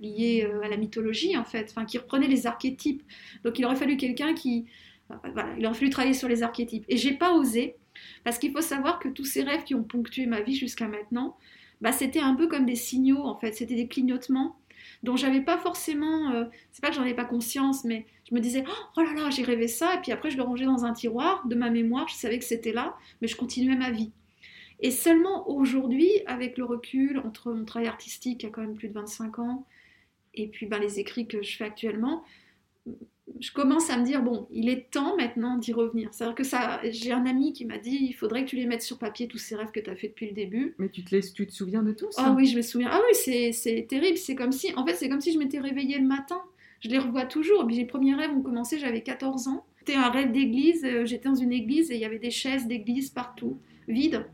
liés 0.00 0.44
à 0.64 0.68
la 0.68 0.76
mythologie 0.76 1.36
en 1.38 1.44
fait, 1.44 1.68
enfin 1.70 1.84
qui 1.84 1.98
reprenaient 1.98 2.26
les 2.26 2.48
archétypes. 2.48 3.04
Donc 3.44 3.56
il 3.60 3.64
aurait 3.64 3.76
fallu 3.76 3.96
quelqu'un 3.96 4.34
qui... 4.34 4.66
Voilà, 5.08 5.54
il 5.56 5.64
aurait 5.66 5.76
fallu 5.76 5.90
travailler 5.90 6.14
sur 6.14 6.28
les 6.28 6.42
archétypes. 6.42 6.84
Et 6.88 6.96
j'ai 6.96 7.12
pas 7.12 7.32
osé, 7.32 7.76
parce 8.24 8.38
qu'il 8.38 8.50
faut 8.50 8.60
savoir 8.60 8.98
que 8.98 9.08
tous 9.08 9.24
ces 9.24 9.44
rêves 9.44 9.62
qui 9.62 9.76
ont 9.76 9.84
ponctué 9.84 10.26
ma 10.26 10.40
vie 10.40 10.56
jusqu'à 10.56 10.88
maintenant, 10.88 11.36
bah, 11.80 11.92
c'était 11.92 12.20
un 12.20 12.34
peu 12.34 12.48
comme 12.48 12.66
des 12.66 12.74
signaux 12.74 13.22
en 13.22 13.38
fait, 13.38 13.52
c'était 13.52 13.76
des 13.76 13.86
clignotements 13.86 14.56
dont 15.02 15.16
j'avais 15.16 15.40
pas 15.40 15.58
forcément, 15.58 16.30
euh, 16.32 16.44
c'est 16.72 16.82
pas 16.82 16.88
que 16.88 16.94
j'en 16.96 17.02
avais 17.02 17.14
pas 17.14 17.24
conscience, 17.24 17.84
mais 17.84 18.06
je 18.28 18.34
me 18.34 18.40
disais 18.40 18.64
oh 18.96 19.00
là 19.00 19.12
là 19.14 19.30
j'ai 19.30 19.42
rêvé 19.42 19.68
ça 19.68 19.94
et 19.94 20.00
puis 20.00 20.12
après 20.12 20.30
je 20.30 20.36
le 20.36 20.42
rangeais 20.42 20.66
dans 20.66 20.84
un 20.84 20.92
tiroir 20.92 21.46
de 21.46 21.54
ma 21.54 21.70
mémoire, 21.70 22.08
je 22.08 22.14
savais 22.14 22.38
que 22.38 22.44
c'était 22.44 22.72
là, 22.72 22.96
mais 23.20 23.28
je 23.28 23.36
continuais 23.36 23.76
ma 23.76 23.90
vie. 23.90 24.12
Et 24.80 24.90
seulement 24.90 25.48
aujourd'hui, 25.48 26.10
avec 26.26 26.58
le 26.58 26.64
recul 26.64 27.18
entre 27.18 27.52
mon 27.52 27.64
travail 27.64 27.88
artistique 27.88 28.40
qui 28.40 28.46
a 28.46 28.50
quand 28.50 28.60
même 28.60 28.74
plus 28.74 28.88
de 28.88 28.94
25 28.94 29.38
ans 29.38 29.66
et 30.34 30.48
puis 30.48 30.66
ben, 30.66 30.78
les 30.78 30.98
écrits 31.00 31.26
que 31.26 31.42
je 31.42 31.56
fais 31.56 31.64
actuellement, 31.64 32.24
je 33.40 33.52
commence 33.52 33.88
à 33.90 33.96
me 33.96 34.04
dire 34.04 34.22
bon, 34.22 34.46
il 34.50 34.68
est 34.68 34.90
temps 34.90 35.16
maintenant 35.16 35.56
d'y 35.56 35.72
revenir. 35.72 36.10
C'est-à-dire 36.12 36.34
que 36.34 36.44
ça, 36.44 36.80
j'ai 36.90 37.12
un 37.12 37.24
ami 37.24 37.52
qui 37.52 37.64
m'a 37.64 37.78
dit 37.78 37.96
il 38.00 38.12
faudrait 38.12 38.44
que 38.44 38.50
tu 38.50 38.56
les 38.56 38.66
mettes 38.66 38.82
sur 38.82 38.98
papier 38.98 39.28
tous 39.28 39.38
ces 39.38 39.56
rêves 39.56 39.70
que 39.70 39.80
tu 39.80 39.90
as 39.90 39.96
fait 39.96 40.08
depuis 40.08 40.26
le 40.26 40.32
début. 40.32 40.74
Mais 40.78 40.88
tu 40.88 41.02
te 41.04 41.14
laisses, 41.14 41.32
tu 41.32 41.46
te 41.46 41.52
souviens 41.52 41.82
de 41.82 41.92
tout 41.92 42.10
ça? 42.10 42.24
Ah 42.26 42.34
oui, 42.36 42.46
je 42.46 42.56
me 42.56 42.62
souviens. 42.62 42.88
Ah 42.90 43.00
oui, 43.08 43.52
c'est 43.52 43.86
terrible. 43.88 44.18
C'est 44.18 44.34
comme 44.34 44.52
si, 44.52 44.74
en 44.76 44.86
fait, 44.86 44.94
c'est 44.94 45.08
comme 45.08 45.20
si 45.20 45.32
je 45.32 45.38
m'étais 45.38 45.58
réveillée 45.58 45.98
le 45.98 46.06
matin. 46.06 46.40
Je 46.80 46.90
les 46.90 46.98
revois 46.98 47.24
toujours. 47.24 47.66
Puis 47.66 47.76
les 47.76 47.86
premiers 47.86 48.14
rêves 48.14 48.30
ont 48.30 48.42
commencé, 48.42 48.78
j'avais 48.78 49.02
14 49.02 49.48
ans. 49.48 49.64
C'était 49.78 49.94
un 49.94 50.10
rêve 50.10 50.32
d'église. 50.32 50.84
Euh, 50.84 51.06
j'étais 51.06 51.28
dans 51.28 51.34
une 51.34 51.52
église 51.52 51.90
et 51.90 51.94
il 51.94 52.00
y 52.00 52.04
avait 52.04 52.18
des 52.18 52.30
chaises 52.30 52.66
d'église 52.66 53.08
partout, 53.08 53.58
vides. 53.88 54.26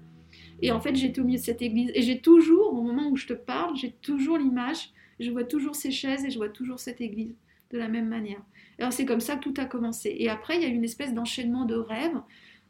Et 0.62 0.72
en 0.72 0.80
fait, 0.80 0.94
j'étais 0.96 1.20
au 1.20 1.24
milieu 1.24 1.38
de 1.38 1.44
cette 1.44 1.62
église. 1.62 1.90
Et 1.94 2.02
j'ai 2.02 2.20
toujours, 2.20 2.74
au 2.74 2.82
moment 2.82 3.08
où 3.08 3.16
je 3.16 3.26
te 3.26 3.32
parle, 3.32 3.76
j'ai 3.76 3.92
toujours 4.02 4.36
l'image. 4.36 4.90
Je 5.20 5.30
vois 5.30 5.44
toujours 5.44 5.74
ces 5.74 5.90
chaises 5.90 6.24
et 6.24 6.30
je 6.30 6.38
vois 6.38 6.48
toujours 6.48 6.80
cette 6.80 7.00
église 7.00 7.34
de 7.70 7.78
la 7.78 7.88
même 7.88 8.08
manière. 8.08 8.42
Alors 8.80 8.92
c'est 8.92 9.04
comme 9.04 9.20
ça 9.20 9.36
que 9.36 9.42
tout 9.42 9.54
a 9.58 9.66
commencé. 9.66 10.14
Et 10.18 10.30
après, 10.30 10.56
il 10.56 10.62
y 10.62 10.64
a 10.64 10.68
une 10.68 10.84
espèce 10.84 11.12
d'enchaînement 11.12 11.66
de 11.66 11.74
rêves 11.74 12.18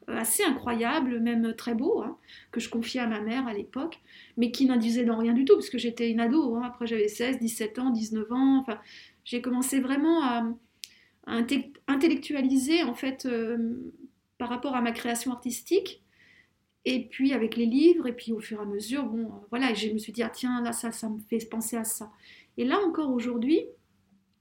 euh, 0.08 0.16
assez 0.16 0.42
incroyable, 0.42 1.20
même 1.20 1.54
très 1.54 1.74
beau, 1.74 2.02
hein, 2.02 2.18
que 2.50 2.60
je 2.60 2.68
confiais 2.68 3.00
à 3.00 3.06
ma 3.06 3.20
mère 3.20 3.46
à 3.46 3.54
l'époque, 3.54 4.00
mais 4.36 4.50
qui 4.50 4.66
n'indisaient 4.66 5.04
dans 5.04 5.18
rien 5.18 5.32
du 5.32 5.44
tout, 5.44 5.54
parce 5.54 5.70
que 5.70 5.78
j'étais 5.78 6.10
une 6.10 6.20
ado. 6.20 6.56
Hein. 6.56 6.62
Après, 6.64 6.86
j'avais 6.86 7.08
16, 7.08 7.38
17 7.38 7.78
ans, 7.78 7.90
19 7.90 8.32
ans. 8.32 8.66
J'ai 9.24 9.40
commencé 9.40 9.80
vraiment 9.80 10.22
à, 10.24 10.44
intellectualiser, 11.86 12.82
en 12.82 12.94
fait, 12.94 13.26
euh, 13.26 13.92
par 14.38 14.48
rapport 14.48 14.74
à 14.74 14.80
ma 14.80 14.90
création 14.90 15.32
artistique. 15.32 16.02
Et 16.86 17.04
puis 17.08 17.34
avec 17.34 17.56
les 17.56 17.66
livres, 17.66 18.06
et 18.06 18.14
puis 18.14 18.32
au 18.32 18.40
fur 18.40 18.58
et 18.58 18.62
à 18.62 18.64
mesure, 18.64 19.04
bon, 19.04 19.26
euh, 19.26 19.46
voilà, 19.50 19.74
je 19.74 19.90
me 19.90 19.98
suis 19.98 20.12
dit, 20.12 20.22
ah 20.22 20.30
tiens, 20.30 20.62
là, 20.62 20.72
ça, 20.72 20.90
ça 20.90 21.08
me 21.08 21.20
fait 21.28 21.46
penser 21.48 21.76
à 21.76 21.84
ça. 21.84 22.10
Et 22.56 22.64
là 22.64 22.80
encore 22.80 23.12
aujourd'hui, 23.12 23.66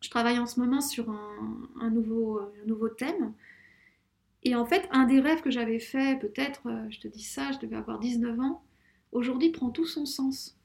je 0.01 0.09
travaille 0.09 0.39
en 0.39 0.45
ce 0.45 0.59
moment 0.59 0.81
sur 0.81 1.09
un, 1.09 1.89
nouveau, 1.89 2.89
thème. 2.97 3.33
Et 4.43 4.55
en 4.55 4.65
fait, 4.65 4.87
un 4.91 5.05
des 5.05 5.19
rêves 5.19 5.41
que 5.41 5.51
j'avais 5.51 5.79
fait, 5.79 6.17
peut-être, 6.19 6.61
euh, 6.67 6.85
je 6.89 6.99
te 6.99 7.07
dis 7.07 7.23
ça, 7.23 7.51
je 7.51 7.59
devais 7.59 7.75
avoir 7.75 7.99
19 7.99 8.39
ans, 8.39 8.63
aujourd'hui 9.11 9.49
prend 9.49 9.69
tout 9.69 9.85
son 9.85 10.05
sens. 10.05 10.57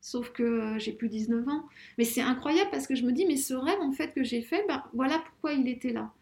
Sauf 0.00 0.30
que 0.30 0.42
euh, 0.42 0.78
j'ai 0.78 0.92
plus 0.92 1.08
19 1.10 1.46
ans. 1.48 1.64
Mais 1.98 2.04
c'est 2.04 2.22
incroyable 2.22 2.70
parce 2.70 2.86
que 2.86 2.94
je 2.94 3.04
me 3.04 3.12
dis, 3.12 3.26
mais 3.26 3.36
ce 3.36 3.52
rêve, 3.52 3.80
en 3.80 3.92
fait, 3.92 4.14
que 4.14 4.24
j'ai 4.24 4.40
fait, 4.40 4.64
ben, 4.66 4.82
voilà 4.94 5.18
pourquoi 5.18 5.52
il 5.52 5.68
était 5.68 5.92
là. 5.92 6.12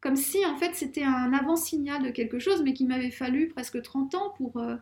Comme 0.00 0.16
si, 0.16 0.44
en 0.44 0.56
fait, 0.56 0.74
c'était 0.74 1.04
un 1.04 1.32
avant-signal 1.32 2.02
de 2.02 2.10
quelque 2.10 2.38
chose, 2.38 2.62
mais 2.62 2.74
qu'il 2.74 2.88
m'avait 2.88 3.10
fallu 3.10 3.48
presque 3.48 3.80
30 3.80 4.14
ans 4.14 4.34
pour, 4.36 4.58
euh, 4.58 4.76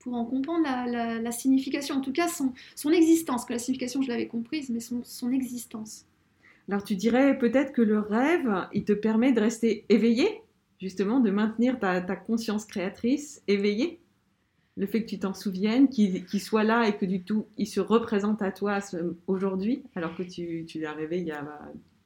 pour 0.00 0.14
en 0.14 0.24
comprendre 0.24 0.64
la, 0.64 1.32
signification. 1.32 1.96
En 1.96 2.00
tout 2.00 2.12
cas, 2.12 2.28
son, 2.28 2.52
son 2.74 2.90
existence. 2.90 3.44
Que 3.44 3.52
la 3.52 3.58
signification, 3.58 4.02
je 4.02 4.08
l'avais 4.08 4.28
comprise, 4.28 4.70
mais 4.70 4.80
son, 4.80 5.02
son 5.04 5.30
existence. 5.30 6.06
Alors 6.70 6.84
tu 6.84 6.94
dirais 6.94 7.36
peut-être 7.36 7.72
que 7.72 7.82
le 7.82 7.98
rêve, 7.98 8.48
il 8.72 8.84
te 8.84 8.92
permet 8.92 9.32
de 9.32 9.40
rester 9.40 9.86
éveillé, 9.88 10.28
justement, 10.80 11.18
de 11.18 11.32
maintenir 11.32 11.80
ta, 11.80 12.00
conscience 12.14 12.64
créatrice 12.64 13.42
éveillée? 13.48 13.98
Le 14.76 14.86
fait 14.86 15.02
que 15.02 15.08
tu 15.08 15.18
t'en 15.18 15.34
souviennes, 15.34 15.88
qu'il 15.88 16.40
soit 16.40 16.62
là 16.62 16.86
et 16.86 16.96
que 16.96 17.04
du 17.04 17.24
tout, 17.24 17.46
il 17.58 17.66
se 17.66 17.80
représente 17.80 18.40
à 18.40 18.52
toi 18.52 18.78
aujourd'hui, 19.26 19.82
alors 19.96 20.14
que 20.14 20.22
tu, 20.22 20.64
l'as 20.76 20.92
rêvé 20.92 21.18
il 21.18 21.26
y 21.26 21.32
a 21.32 21.42
bah, 21.42 21.58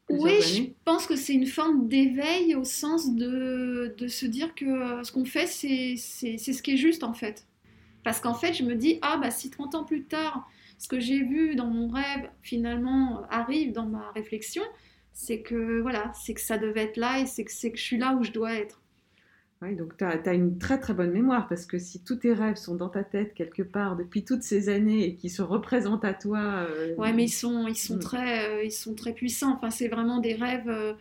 oui, 0.09 0.41
je 0.41 0.63
pense 0.85 1.07
que 1.07 1.17
c'est 1.17 1.35
une 1.35 1.47
forme 1.47 1.87
d'éveil 1.89 2.55
au 2.55 2.65
sens 2.65 3.15
de, 3.15 3.95
de, 3.99 4.09
se 4.09 4.27
dire 4.27 4.55
que 4.55 4.65
euh, 4.65 5.03
ce 5.03 5.13
qu'on 5.13 5.25
fait, 5.25 5.47
c'est 5.47 5.97
ce 5.97 6.63
qui 6.63 6.73
est 6.73 6.77
juste 6.77 7.05
en 7.05 7.13
fait. 7.13 7.47
Parce 8.03 8.21
qu'en 8.21 8.35
fait, 8.35 8.55
je 8.55 8.65
me 8.65 8.75
dis, 8.75 8.99
ah 9.03 9.19
bah 9.21 9.31
si 9.31 9.51
30 9.51 9.75
ans 9.75 9.85
plus 9.85 10.05
tard, 10.05 10.49
ce 10.79 10.89
que 10.89 11.01
j'ai 11.01 11.23
vu 11.23 11.57
dans 11.57 11.67
mon 11.67 11.89
rêve 11.89 12.29
finalement 12.43 13.23
arrive 13.31 13.73
dans 13.73 13.87
ma 13.87 14.11
réflexion, 14.13 14.63
c'est 15.13 15.41
que 15.41 15.81
voilà, 15.81 16.13
c'est 16.15 16.35
que 16.35 16.41
ça 16.41 16.59
devait 16.59 16.83
être 16.83 16.97
là 16.97 17.21
et 17.21 17.27
c'est 17.27 17.45
que, 17.45 17.53
c'est 17.53 17.71
que 17.71 17.79
je 17.79 17.83
suis 17.83 17.99
là 17.99 18.15
où 18.15 18.25
je 18.25 18.33
dois 18.33 18.55
être. 18.55 18.83
Oui, 19.63 19.77
donc 19.77 19.97
tu 19.97 20.05
as, 20.05 20.35
une 20.35 20.59
très 20.59 20.79
très 20.79 20.93
bonne 20.93 21.13
mémoire 21.13 21.49
parce 21.49 21.65
que 21.65 21.79
si 21.79 22.03
tous 22.03 22.17
tes 22.17 22.35
rêves 22.35 22.57
sont 22.57 22.75
dans 22.75 22.89
ta 22.89 23.05
tête 23.05 23.33
quelque 23.35 23.63
part 23.63 23.97
depuis 23.97 24.25
toutes 24.25 24.43
ces 24.43 24.69
années 24.69 25.05
et 25.07 25.15
qui 25.15 25.31
se 25.31 25.41
représentent 25.41 26.05
à 26.05 26.13
toi. 26.13 26.67
Euh... 26.69 26.95
Ouais, 26.97 27.13
mais 27.13 27.25
ils 27.25 27.33
sont, 27.33 27.67
ils, 27.67 27.77
sont 27.77 27.97
mm. 27.97 28.01
très, 28.01 28.49
euh, 28.49 28.65
ils 28.65 28.73
sont 28.73 28.95
très 28.95 29.13
puissants. 29.13 29.55
Enfin, 29.55 29.71
c'est 29.71 29.89
vraiment 29.89 30.19
des 30.19 30.35
rêves. 30.35 30.69
Euh, 30.69 30.93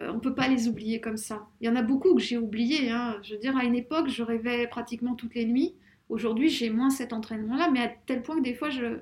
euh, 0.00 0.10
on 0.10 0.14
ne 0.14 0.20
peut 0.20 0.34
pas 0.34 0.48
les 0.48 0.68
oublier 0.68 1.00
comme 1.00 1.16
ça. 1.16 1.46
Il 1.60 1.66
y 1.66 1.70
en 1.70 1.76
a 1.76 1.82
beaucoup 1.82 2.14
que 2.14 2.20
j'ai 2.20 2.38
oubliés. 2.38 2.90
Hein. 2.90 3.16
Je 3.22 3.34
veux 3.34 3.40
dire, 3.40 3.56
à 3.56 3.64
une 3.64 3.76
époque, 3.76 4.08
je 4.08 4.22
rêvais 4.22 4.66
pratiquement 4.66 5.14
toutes 5.14 5.34
les 5.34 5.44
nuits. 5.44 5.74
Aujourd'hui, 6.08 6.48
j'ai 6.48 6.70
moins 6.70 6.90
cet 6.90 7.12
entraînement-là, 7.12 7.70
mais 7.72 7.80
à 7.80 7.92
tel 8.06 8.22
point 8.22 8.36
que 8.38 8.42
des 8.42 8.54
fois, 8.54 8.70
je, 8.70 8.98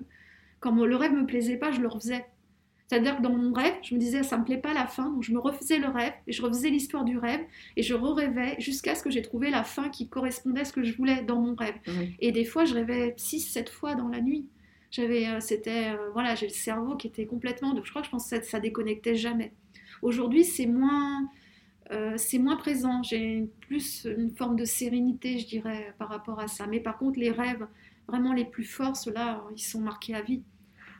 quand 0.60 0.72
le 0.72 0.96
rêve 0.96 1.12
me 1.12 1.26
plaisait 1.26 1.56
pas, 1.56 1.72
je 1.72 1.80
le 1.80 1.88
refaisais. 1.88 2.24
C'est-à-dire 2.88 3.16
que 3.16 3.22
dans 3.22 3.32
mon 3.32 3.52
rêve, 3.52 3.74
je 3.82 3.94
me 3.94 4.00
disais, 4.00 4.22
ça 4.22 4.38
me 4.38 4.44
plaît 4.44 4.58
pas 4.58 4.72
la 4.72 4.86
fin, 4.86 5.10
donc 5.10 5.24
je 5.24 5.32
me 5.32 5.40
refaisais 5.40 5.78
le 5.78 5.88
rêve, 5.88 6.12
et 6.26 6.32
je 6.32 6.40
refaisais 6.40 6.70
l'histoire 6.70 7.04
du 7.04 7.18
rêve, 7.18 7.40
et 7.76 7.82
je 7.82 7.94
re-rêvais 7.94 8.56
jusqu'à 8.60 8.94
ce 8.94 9.02
que 9.02 9.10
j'ai 9.10 9.22
trouvé 9.22 9.50
la 9.50 9.64
fin 9.64 9.88
qui 9.88 10.08
correspondait 10.08 10.60
à 10.60 10.64
ce 10.64 10.72
que 10.72 10.84
je 10.84 10.96
voulais 10.96 11.22
dans 11.22 11.40
mon 11.40 11.56
rêve. 11.56 11.74
Et 12.20 12.30
des 12.30 12.44
fois, 12.44 12.64
je 12.64 12.74
rêvais 12.74 13.14
6-7 13.18 13.70
fois 13.70 13.96
dans 13.96 14.08
la 14.08 14.20
nuit. 14.20 14.46
J'avais, 14.92 15.26
euh, 15.26 15.40
c'était, 15.40 15.90
euh, 15.90 16.10
voilà, 16.12 16.36
j'ai 16.36 16.46
le 16.46 16.52
cerveau 16.52 16.96
qui 16.96 17.08
était 17.08 17.26
complètement, 17.26 17.74
donc 17.74 17.84
je 17.84 17.90
crois 17.90 18.02
que 18.02 18.06
je 18.06 18.12
pense 18.12 18.30
que 18.30 18.42
ça, 18.42 18.60
déconnectait 18.60 19.16
jamais. 19.16 19.52
Aujourd'hui, 20.00 20.44
c'est 20.44 20.66
moins, 20.66 21.28
euh, 21.90 22.14
c'est 22.16 22.38
moins 22.38 22.56
présent. 22.56 23.02
J'ai 23.02 23.48
plus 23.62 24.06
une 24.06 24.30
forme 24.30 24.54
de 24.54 24.64
sérénité, 24.64 25.38
je 25.38 25.46
dirais, 25.46 25.92
par 25.98 26.08
rapport 26.08 26.38
à 26.38 26.46
ça. 26.46 26.66
Mais 26.68 26.78
par 26.78 26.98
contre, 26.98 27.18
les 27.18 27.30
rêves 27.30 27.66
vraiment 28.08 28.32
les 28.32 28.44
plus 28.44 28.64
forts, 28.64 28.96
ceux-là, 28.96 29.42
ils 29.54 29.60
sont 29.60 29.80
marqués 29.80 30.14
à 30.14 30.22
vie. 30.22 30.42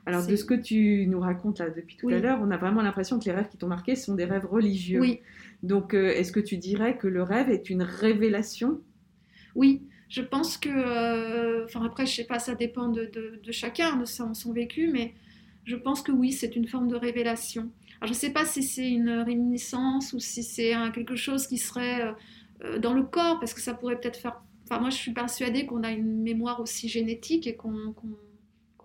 Alors, 0.07 0.25
de 0.25 0.37
ce 0.37 0.45
que 0.45 0.55
tu 0.55 1.05
nous 1.09 1.19
racontes 1.19 1.59
là 1.59 1.69
depuis 1.69 1.97
tout 1.97 2.09
à 2.09 2.19
l'heure, 2.21 2.38
on 2.40 2.53
a 2.53 2.57
vraiment 2.57 2.81
l'impression 2.81 3.19
que 3.19 3.25
les 3.25 3.33
rêves 3.33 3.49
qui 3.49 3.57
t'ont 3.57 3.66
marqué 3.66 3.97
sont 3.97 4.14
des 4.14 4.25
rêves 4.25 4.47
religieux. 4.47 5.01
Oui. 5.01 5.21
Donc, 5.64 5.95
euh, 5.95 6.12
est-ce 6.12 6.31
que 6.31 6.38
tu 6.38 6.59
dirais 6.59 6.97
que 6.97 7.09
le 7.09 7.25
rêve 7.25 7.51
est 7.51 7.71
une 7.71 7.83
révélation? 7.83 8.81
Oui, 9.57 9.83
je 10.09 10.23
pense 10.23 10.59
que. 10.59 10.69
Euh, 10.69 11.64
enfin, 11.64 11.85
après, 11.85 12.07
je 12.07 12.14
sais 12.14 12.25
pas, 12.25 12.38
ça 12.38 12.55
dépend 12.55 12.88
de, 12.88 13.11
chacun, 13.51 13.97
de 13.97 14.05
son, 14.05 14.33
son, 14.33 14.53
vécu, 14.53 14.90
mais 14.92 15.14
je 15.64 15.75
pense 15.75 16.03
que 16.03 16.12
oui, 16.12 16.31
c'est 16.31 16.55
une 16.55 16.69
forme 16.69 16.87
de 16.87 16.97
révélation. 16.97 17.73
Alors, 18.01 18.07
je 18.07 18.12
ne 18.12 18.21
sais 18.21 18.31
pas 18.31 18.45
si 18.45 18.62
c'est 18.62 18.88
une 18.88 19.11
réminiscence 19.11 20.12
ou 20.12 20.21
si 20.21 20.45
c'est 20.45 20.75
quelque 20.95 21.16
chose 21.16 21.49
qui 21.49 21.59
serait 21.59 22.14
euh, 22.62 22.79
dans 22.79 22.95
le 22.95 23.03
corps, 23.03 23.40
parce 23.40 23.55
que 23.55 23.61
ça 23.61 23.75
pourrait 23.75 23.99
peut-être 23.99 24.19
faire 24.19 24.40
Enfin, 24.68 24.81
moi, 24.81 24.90
je 24.90 24.96
suis 24.96 25.12
persuadée 25.12 25.64
qu'on 25.64 25.85
a 25.85 25.92
une 25.92 26.22
mémoire 26.22 26.61
aussi 26.61 26.88
génétique 26.88 27.46
et 27.46 27.55
qu'on 27.55 27.94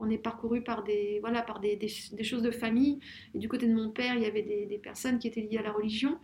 est 0.09 0.17
parcouru 0.19 0.63
par 0.63 0.83
des, 0.83 1.19
voilà, 1.21 1.41
par 1.41 1.59
des, 1.59 1.79
choses 2.21 2.43
de 2.43 2.51
famille. 2.51 2.99
Et 3.33 3.39
du 3.39 3.49
côté 3.49 3.67
de 3.67 3.73
mon 3.73 3.89
père, 3.89 4.15
il 4.15 4.21
y 4.21 4.25
avait 4.25 4.43
des, 4.43 4.79
personnes 4.81 5.17
qui 5.17 5.27
étaient 5.27 5.41
liées 5.41 5.57
à 5.57 5.63
la 5.63 5.71
religion. 5.71 6.17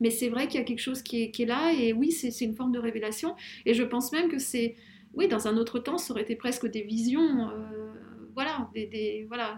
Mais 0.00 0.10
c'est 0.10 0.28
vrai 0.28 0.46
qu'il 0.46 0.60
y 0.60 0.62
a 0.62 0.66
quelque 0.66 0.80
chose 0.80 1.02
qui 1.02 1.22
est, 1.22 1.30
qui 1.30 1.42
est 1.42 1.46
là. 1.46 1.72
Et 1.72 1.92
oui, 1.92 2.12
c'est 2.12 2.44
une 2.44 2.54
forme 2.54 2.72
de 2.72 2.78
révélation. 2.78 3.34
Et 3.64 3.74
je 3.74 3.82
pense 3.82 4.12
même 4.12 4.28
que 4.28 4.38
c'est. 4.38 4.76
Oui, 5.14 5.26
dans 5.26 5.48
un 5.48 5.56
autre 5.56 5.78
temps, 5.78 5.96
ça 5.96 6.12
aurait 6.12 6.22
été 6.22 6.36
presque 6.36 6.66
des 6.66 6.82
visions. 6.82 7.48
Euh, 7.48 7.92
voilà, 8.34 8.70
des, 8.74 9.24
voilà 9.26 9.56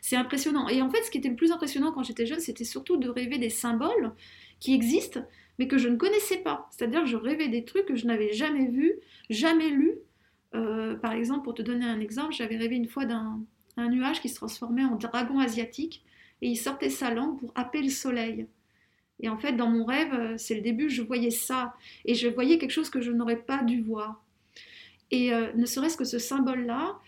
c'est 0.00 0.16
impressionnant. 0.16 0.68
Et 0.68 0.82
en 0.82 0.90
fait, 0.90 1.02
ce 1.02 1.10
qui 1.10 1.18
était 1.18 1.28
le 1.28 1.36
plus 1.36 1.52
impressionnant 1.52 1.92
quand 1.92 2.02
j'étais 2.02 2.26
jeune, 2.26 2.40
c'était 2.40 2.64
surtout 2.64 2.96
de 2.96 3.08
rêver 3.08 3.38
des 3.38 3.50
symboles 3.50 4.12
qui 4.58 4.74
existent, 4.74 5.20
mais 5.60 5.68
que 5.68 5.76
je 5.76 5.90
ne 5.90 5.96
connaissais 5.96 6.38
pas. 6.38 6.70
C'est-à-dire 6.70 7.02
que 7.02 7.06
je 7.06 7.18
rêvais 7.18 7.48
des 7.48 7.66
trucs 7.66 7.84
que 7.84 7.94
je 7.94 8.06
n'avais 8.06 8.32
jamais 8.32 8.66
vus, 8.68 8.94
jamais 9.28 9.68
lus. 9.68 9.98
Euh, 10.54 10.94
par 10.94 11.12
exemple, 11.12 11.44
pour 11.44 11.52
te 11.52 11.60
donner 11.60 11.84
un 11.84 12.00
exemple, 12.00 12.32
j'avais 12.32 12.56
rêvé 12.56 12.76
une 12.76 12.88
fois 12.88 13.04
d'un 13.04 13.44
nuage 13.76 14.22
qui 14.22 14.30
se 14.30 14.36
transformait 14.36 14.84
en 14.84 14.96
dragon 14.96 15.38
asiatique 15.38 16.02
et 16.40 16.48
il 16.48 16.56
sortait 16.56 16.88
sa 16.88 17.12
langue 17.12 17.38
pour 17.38 17.52
appeler 17.56 17.82
le 17.82 17.90
soleil. 17.90 18.46
Et 19.22 19.28
en 19.28 19.36
fait, 19.36 19.52
dans 19.52 19.68
mon 19.68 19.84
rêve, 19.84 20.14
euh, 20.14 20.34
c'est 20.38 20.54
le 20.54 20.62
début, 20.62 20.88
je 20.88 21.02
voyais 21.02 21.30
ça 21.30 21.74
et 22.06 22.14
je 22.14 22.26
voyais 22.26 22.56
quelque 22.56 22.70
chose 22.70 22.88
que 22.88 23.02
je 23.02 23.12
n'aurais 23.12 23.42
pas 23.42 23.62
dû 23.62 23.82
voir. 23.82 24.24
Et 25.10 25.34
euh, 25.34 25.52
ne 25.56 25.66
serait-ce 25.66 25.98
que 25.98 26.04
ce 26.04 26.18
symbole-là, 26.18 26.98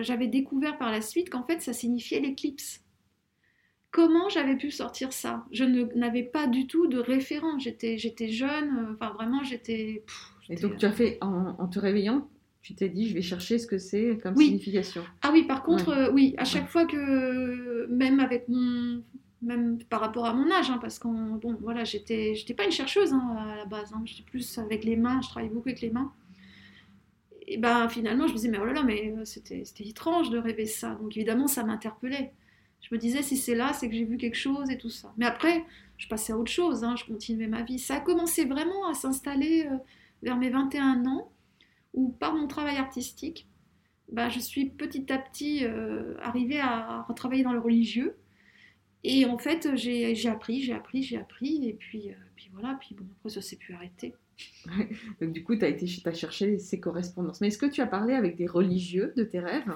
j'avais 0.00 0.26
découvert 0.26 0.78
par 0.78 0.90
la 0.90 1.00
suite 1.00 1.30
qu'en 1.30 1.44
fait, 1.44 1.62
ça 1.62 1.72
signifiait 1.72 2.18
l'éclipse. 2.18 2.82
Comment 3.96 4.28
j'avais 4.28 4.56
pu 4.56 4.70
sortir 4.70 5.10
ça? 5.14 5.46
Je 5.52 5.64
n'avais 5.64 6.22
pas 6.22 6.46
du 6.46 6.66
tout 6.66 6.86
de 6.86 6.98
référent. 6.98 7.58
J'étais, 7.58 7.96
j'étais 7.96 8.28
jeune, 8.28 8.76
euh, 8.76 8.92
enfin 8.92 9.14
vraiment, 9.14 9.42
j'étais. 9.42 10.04
Et 10.50 10.56
donc, 10.56 10.76
tu 10.76 10.84
as 10.84 10.92
fait, 10.92 11.16
en, 11.22 11.66
te 11.66 11.78
réveillant, 11.78 12.28
tu 12.60 12.74
t'es 12.74 12.90
dit, 12.90 13.08
je 13.08 13.14
vais 13.14 13.22
chercher 13.22 13.58
ce 13.58 13.66
que 13.66 13.78
c'est 13.78 14.18
comme 14.22 14.36
signification. 14.36 15.02
Ah 15.22 15.30
oui, 15.32 15.44
par 15.44 15.62
contre, 15.62 15.88
euh, 15.88 16.12
oui, 16.12 16.34
à 16.36 16.44
chaque 16.44 16.68
fois 16.68 16.84
que, 16.84 17.86
même 17.86 18.20
avec 18.20 18.50
mon. 18.50 19.02
Même 19.40 19.78
par 19.84 20.00
rapport 20.00 20.26
à 20.26 20.34
mon 20.34 20.50
âge, 20.50 20.70
hein, 20.70 20.78
parce 20.78 20.98
qu'on, 20.98 21.36
bon, 21.36 21.56
voilà, 21.62 21.84
j'étais, 21.84 22.34
j'étais 22.34 22.52
pas 22.52 22.64
une 22.64 22.72
chercheuse 22.72 23.14
hein, 23.14 23.36
à 23.38 23.56
la 23.56 23.64
base, 23.64 23.94
hein, 23.94 24.02
j'étais 24.04 24.24
plus 24.24 24.58
avec 24.58 24.84
les 24.84 24.96
mains, 24.96 25.20
je 25.22 25.28
travaille 25.28 25.50
beaucoup 25.50 25.68
avec 25.68 25.80
les 25.80 25.90
mains. 25.90 26.12
Et 27.46 27.56
ben 27.56 27.88
finalement, 27.88 28.26
je 28.26 28.32
me 28.32 28.36
disais, 28.36 28.48
mais 28.50 28.58
oh 28.60 28.64
là 28.66 28.74
là, 28.74 28.82
mais 28.82 29.14
euh, 29.16 29.24
c'était, 29.24 29.64
c'était 29.64 29.88
étrange 29.88 30.28
de 30.28 30.38
rêver 30.38 30.66
ça. 30.66 30.96
Donc 30.96 31.16
évidemment, 31.16 31.46
ça 31.46 31.64
m'interpellait 31.64 32.34
je 32.80 32.94
me 32.94 32.98
disais, 32.98 33.22
si 33.22 33.36
c'est 33.36 33.54
là, 33.54 33.72
c'est 33.72 33.88
que 33.88 33.94
j'ai 33.94 34.04
vu 34.04 34.16
quelque 34.16 34.36
chose 34.36 34.70
et 34.70 34.78
tout 34.78 34.90
ça. 34.90 35.12
Mais 35.16 35.26
après, 35.26 35.64
je 35.98 36.08
passais 36.08 36.32
à 36.32 36.38
autre 36.38 36.50
chose, 36.50 36.84
hein, 36.84 36.94
je 36.96 37.04
continuais 37.04 37.48
ma 37.48 37.62
vie. 37.62 37.78
Ça 37.78 37.96
a 37.96 38.00
commencé 38.00 38.44
vraiment 38.44 38.88
à 38.88 38.94
s'installer 38.94 39.66
euh, 39.66 39.76
vers 40.22 40.36
mes 40.36 40.50
21 40.50 41.06
ans, 41.06 41.32
où 41.94 42.10
par 42.10 42.34
mon 42.34 42.46
travail 42.46 42.76
artistique, 42.76 43.48
bah, 44.12 44.28
je 44.28 44.38
suis 44.38 44.66
petit 44.66 45.12
à 45.12 45.18
petit 45.18 45.64
euh, 45.64 46.14
arrivée 46.20 46.60
à 46.60 47.02
retravailler 47.02 47.42
dans 47.42 47.52
le 47.52 47.60
religieux. 47.60 48.16
Et 49.04 49.24
en 49.24 49.38
fait, 49.38 49.68
j'ai 49.76 50.28
appris, 50.28 50.62
j'ai 50.62 50.72
appris, 50.72 51.02
j'ai 51.02 51.16
appris, 51.16 51.68
et 51.68 51.74
puis, 51.74 52.10
euh, 52.10 52.14
puis 52.34 52.50
voilà, 52.52 52.76
puis 52.80 52.94
bon, 52.94 53.06
après 53.18 53.30
ça 53.30 53.40
s'est 53.40 53.56
pu 53.56 53.72
arrêter. 53.72 54.14
Donc 55.20 55.32
du 55.32 55.44
coup, 55.44 55.56
tu 55.56 55.64
as, 55.64 55.68
été, 55.68 55.86
as 56.04 56.12
cherché 56.12 56.58
ces 56.58 56.80
correspondances. 56.80 57.40
Mais 57.40 57.48
est-ce 57.48 57.58
que 57.58 57.66
tu 57.66 57.80
as 57.80 57.86
parlé 57.86 58.14
avec 58.14 58.36
des 58.36 58.46
religieux 58.46 59.12
de 59.16 59.24
tes 59.24 59.40
rêves? 59.40 59.72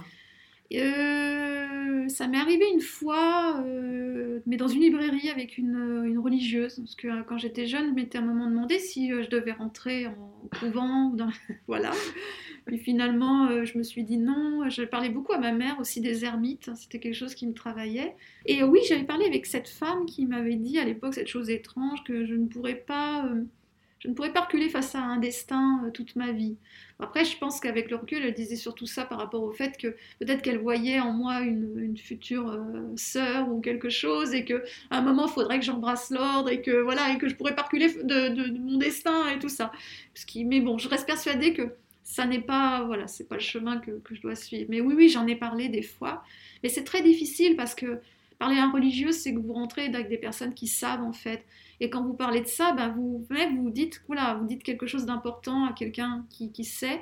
Euh, 0.72 1.59
ça 2.08 2.26
m'est 2.26 2.38
arrivé 2.38 2.64
une 2.72 2.80
fois, 2.80 3.62
euh, 3.64 4.40
mais 4.46 4.56
dans 4.56 4.68
une 4.68 4.80
librairie 4.80 5.30
avec 5.30 5.58
une, 5.58 6.18
religieuse. 6.18 6.76
Parce 6.76 6.94
que 6.94 7.08
euh, 7.08 7.22
quand 7.26 7.38
j'étais 7.38 7.66
jeune, 7.66 7.88
je 7.88 7.94
m'étais 7.94 8.18
à 8.18 8.20
un 8.20 8.24
moment 8.24 8.48
demandé 8.48 8.78
si 8.78 9.10
je 9.10 9.28
devais 9.28 9.52
rentrer 9.52 10.06
en 10.06 10.48
couvent. 10.58 11.10
Dans... 11.10 11.30
voilà. 11.66 11.92
Puis 12.66 12.78
finalement, 12.78 13.64
je 13.64 13.78
me 13.78 13.82
suis 13.82 14.04
dit 14.04 14.18
non. 14.18 14.68
Je 14.68 14.82
parlais 14.82 15.08
beaucoup 15.08 15.32
à 15.32 15.38
ma 15.38 15.52
mère 15.52 15.78
aussi 15.80 16.00
des 16.00 16.24
ermites. 16.24 16.70
C'était 16.76 16.98
quelque 16.98 17.14
chose 17.14 17.34
qui 17.34 17.46
me 17.46 17.54
travaillait. 17.54 18.14
Et 18.46 18.62
oui, 18.62 18.80
j'avais 18.86 19.04
parlé 19.04 19.24
avec 19.24 19.46
cette 19.46 19.68
femme 19.68 20.04
qui 20.06 20.26
m'avait 20.26 20.56
dit 20.56 20.78
à 20.78 20.84
l'époque 20.84 21.14
cette 21.14 21.28
chose 21.28 21.48
étrange 21.50 22.04
que 22.04 22.26
je 22.26 22.34
ne 22.34 22.46
pourrais 22.46 22.74
pas 22.74 23.30
je 24.00 24.08
ne 24.08 24.14
pourrais 24.14 24.32
pas 24.32 24.40
reculer 24.40 24.70
face 24.70 24.94
à 24.94 25.00
un 25.00 25.18
destin 25.18 25.82
euh, 25.84 25.90
toute 25.90 26.16
ma 26.16 26.32
vie. 26.32 26.56
Après, 26.98 27.24
je 27.24 27.36
pense 27.36 27.60
qu'avec 27.60 27.90
le 27.90 27.96
recul, 27.96 28.22
elle 28.24 28.32
disait 28.32 28.56
surtout 28.56 28.86
ça 28.86 29.04
par 29.04 29.18
rapport 29.18 29.42
au 29.42 29.52
fait 29.52 29.76
que 29.76 29.88
peut-être 30.18 30.40
qu'elle 30.40 30.58
voyait 30.58 31.00
en 31.00 31.12
moi 31.12 31.40
une, 31.40 31.96
future 31.98 32.50
euh, 32.50 32.92
sœur 32.96 33.50
ou 33.50 33.60
quelque 33.60 33.90
chose 33.90 34.32
et 34.32 34.44
que 34.46 34.64
à 34.90 34.98
un 34.98 35.02
moment, 35.02 35.26
il 35.26 35.32
faudrait 35.32 35.58
que 35.58 35.66
j'embrasse 35.66 36.10
l'ordre 36.10 36.48
et 36.48 36.62
que 36.62 36.80
voilà 36.80 37.12
et 37.12 37.18
que 37.18 37.28
je 37.28 37.34
pourrais 37.34 37.54
pas 37.54 37.62
reculer 37.62 37.88
de, 38.02 38.58
mon 38.58 38.78
destin 38.78 39.28
et 39.28 39.38
tout 39.38 39.50
ça. 39.50 39.70
mais 40.34 40.60
bon, 40.60 40.78
je 40.78 40.88
reste 40.88 41.06
persuadée 41.06 41.52
que 41.52 41.74
ça 42.02 42.24
n'est 42.24 42.40
pas 42.40 42.82
voilà, 42.84 43.06
c'est 43.06 43.28
pas 43.28 43.34
le 43.34 43.42
chemin 43.42 43.78
que, 43.78 43.90
que 43.98 44.14
je 44.14 44.22
dois 44.22 44.34
suivre. 44.34 44.66
Mais 44.70 44.80
oui, 44.80 44.94
oui, 44.96 45.08
j'en 45.10 45.26
ai 45.26 45.36
parlé 45.36 45.68
des 45.68 45.82
fois, 45.82 46.24
mais 46.62 46.70
c'est 46.70 46.84
très 46.84 47.02
difficile 47.02 47.54
parce 47.54 47.74
que 47.74 48.00
parler 48.38 48.56
à 48.56 48.64
un 48.64 48.72
religieux, 48.72 49.12
c'est 49.12 49.34
que 49.34 49.38
vous 49.38 49.52
rentrez 49.52 49.86
avec 49.86 50.08
des 50.08 50.16
personnes 50.16 50.54
qui 50.54 50.68
savent 50.68 51.02
en 51.02 51.12
fait. 51.12 51.44
Et 51.80 51.88
quand 51.88 52.04
vous 52.04 52.14
parlez 52.14 52.42
de 52.42 52.46
ça, 52.46 52.72
ben 52.72 52.90
vous, 52.90 53.26
vous 53.28 53.70
dites, 53.70 54.02
vous 54.06 54.46
dites 54.46 54.62
quelque 54.62 54.86
chose 54.86 55.06
d'important 55.06 55.64
à 55.64 55.72
quelqu'un 55.72 56.26
qui, 56.28 56.52
qui, 56.52 56.64
sait, 56.64 57.00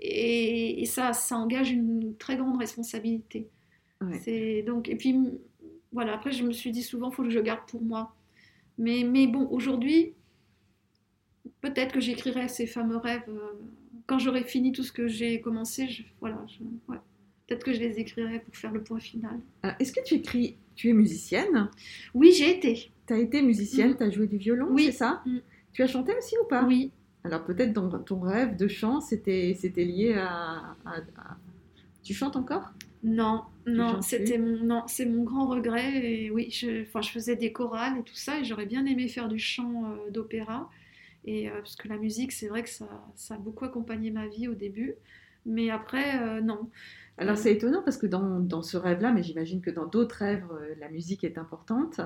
et, 0.00 0.84
ça, 0.86 1.12
ça 1.12 1.36
engage 1.36 1.70
une 1.70 2.16
très 2.16 2.36
grande 2.36 2.58
responsabilité. 2.58 3.48
C'est 4.20 4.62
donc, 4.62 4.90
et 4.90 4.96
puis 4.96 5.16
voilà, 5.92 6.14
après 6.14 6.32
je 6.32 6.44
me 6.44 6.52
suis 6.52 6.72
dit 6.72 6.82
souvent, 6.82 7.10
il 7.10 7.14
faut 7.14 7.22
que 7.22 7.30
je 7.30 7.38
garde 7.38 7.66
pour 7.68 7.80
moi. 7.80 8.14
Mais, 8.76 9.04
mais 9.04 9.26
bon, 9.26 9.46
aujourd'hui, 9.50 10.12
peut-être 11.60 11.92
que 11.92 12.00
j'écrirai 12.00 12.48
ces 12.48 12.66
fameux 12.66 12.96
rêves 12.96 13.22
euh, 13.28 13.52
quand 14.06 14.18
j'aurai 14.18 14.44
fini 14.44 14.72
tout 14.72 14.82
ce 14.82 14.92
que 14.92 15.06
j'ai 15.06 15.40
commencé. 15.40 15.88
Je, 15.88 16.02
voilà, 16.20 16.44
peut-être 17.46 17.64
que 17.64 17.72
je 17.72 17.80
les 17.80 17.98
écrirai 17.98 18.40
pour 18.40 18.54
faire 18.56 18.72
le 18.72 18.82
point 18.82 18.98
final. 18.98 19.40
Ah, 19.62 19.76
est-ce 19.78 19.92
que 19.92 20.04
tu 20.04 20.14
écris 20.14 20.56
Tu 20.74 20.90
es 20.90 20.92
musicienne? 20.92 21.70
Oui, 22.12 22.32
j'ai 22.32 22.50
été. 22.50 22.90
Tu 23.06 23.12
as 23.12 23.18
été 23.18 23.42
musicienne, 23.42 23.92
mm. 23.92 23.96
tu 23.96 24.02
as 24.02 24.10
joué 24.10 24.26
du 24.26 24.38
violon, 24.38 24.68
oui. 24.70 24.86
c'est 24.86 24.92
ça 24.92 25.22
mm. 25.26 25.38
Tu 25.72 25.82
as 25.82 25.86
chanté 25.86 26.14
aussi 26.16 26.36
ou 26.42 26.46
pas 26.46 26.64
Oui. 26.64 26.92
Alors 27.24 27.42
peut-être 27.42 27.72
dans 27.72 27.88
ton 27.98 28.20
rêve 28.20 28.56
de 28.56 28.68
chant, 28.68 29.00
c'était 29.00 29.56
lié 29.76 30.14
à, 30.14 30.76
Tu 32.02 32.14
chantes 32.14 32.36
encore? 32.36 32.72
Non, 33.02 33.42
non, 33.66 34.00
c'était 34.00 34.38
mon 34.38 34.64
non, 34.64 34.82
c'est 34.86 35.04
mon 35.04 35.24
grand 35.24 35.46
regret. 35.46 36.06
Et 36.06 36.30
oui, 36.30 36.50
je, 36.50 36.82
enfin, 36.82 37.02
je 37.02 37.10
faisais 37.10 37.36
des 37.36 37.52
chorales 37.52 37.98
et 37.98 38.02
tout 38.02 38.14
ça, 38.14 38.38
et 38.38 38.44
j'aurais 38.44 38.66
bien 38.66 38.86
aimé 38.86 39.08
faire 39.08 39.28
du 39.28 39.38
chant 39.38 39.84
euh, 39.84 40.10
d'opéra. 40.10 40.70
Et 41.26 41.50
euh, 41.50 41.58
parce 41.58 41.76
que 41.76 41.88
la 41.88 41.98
musique, 41.98 42.32
c'est 42.32 42.48
vrai 42.48 42.62
que 42.62 42.68
ça, 42.68 42.86
ça, 43.14 43.34
a 43.34 43.38
beaucoup 43.38 43.64
accompagné 43.64 44.10
ma 44.10 44.26
vie 44.26 44.48
au 44.48 44.54
début, 44.54 44.94
mais 45.44 45.70
après, 45.70 46.18
euh, 46.22 46.40
non. 46.40 46.70
Alors 47.18 47.36
c'est 47.36 47.52
étonnant 47.52 47.82
parce 47.82 47.96
que 47.96 48.06
dans, 48.06 48.40
dans 48.40 48.62
ce 48.62 48.76
rêve-là, 48.76 49.12
mais 49.12 49.22
j'imagine 49.22 49.60
que 49.60 49.70
dans 49.70 49.86
d'autres 49.86 50.16
rêves, 50.16 50.46
la 50.80 50.88
musique 50.88 51.24
est 51.24 51.38
importante. 51.38 52.00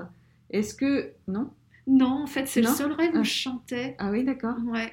Est-ce 0.49 0.73
que. 0.73 1.11
Non? 1.27 1.49
Non, 1.87 2.23
en 2.23 2.27
fait, 2.27 2.47
c'est 2.47 2.61
le 2.61 2.67
seul 2.67 2.91
rêve 2.91 3.11
où 3.15 3.19
ah. 3.19 3.23
je 3.23 3.31
chantais. 3.31 3.95
Ah 3.97 4.11
oui, 4.11 4.23
d'accord. 4.23 4.57
Ouais. 4.65 4.91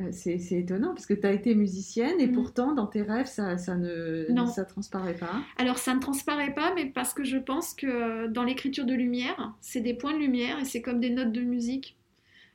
Euh, 0.00 0.10
c'est, 0.12 0.38
étonnant 0.52 0.94
parce 0.94 1.06
que 1.06 1.14
tu 1.14 1.26
as 1.26 1.32
été 1.32 1.56
musicienne 1.56 2.20
et 2.20 2.28
mm. 2.28 2.32
pourtant 2.32 2.72
dans 2.72 2.86
tes 2.86 3.02
rêves 3.02 3.26
ça, 3.26 3.58
ça 3.58 3.74
ne 3.74 4.26
non. 4.30 4.46
ça 4.46 4.64
transparaît 4.64 5.16
pas. 5.16 5.42
Alors 5.56 5.78
ça 5.78 5.92
ne 5.92 5.98
transparaît 5.98 6.54
pas 6.54 6.72
mais 6.76 6.86
parce 6.86 7.12
que 7.12 7.24
je 7.24 7.36
pense 7.36 7.74
que 7.74 8.28
dans 8.28 8.44
l'écriture 8.44 8.84
de 8.86 8.94
lumière, 8.94 9.56
c'est 9.60 9.80
des 9.80 9.94
points 9.94 10.12
de 10.12 10.18
lumière 10.18 10.60
et 10.60 10.64
c'est 10.64 10.82
comme 10.82 11.00
des 11.00 11.10
notes 11.10 11.32
de 11.32 11.40
musique. 11.40 11.96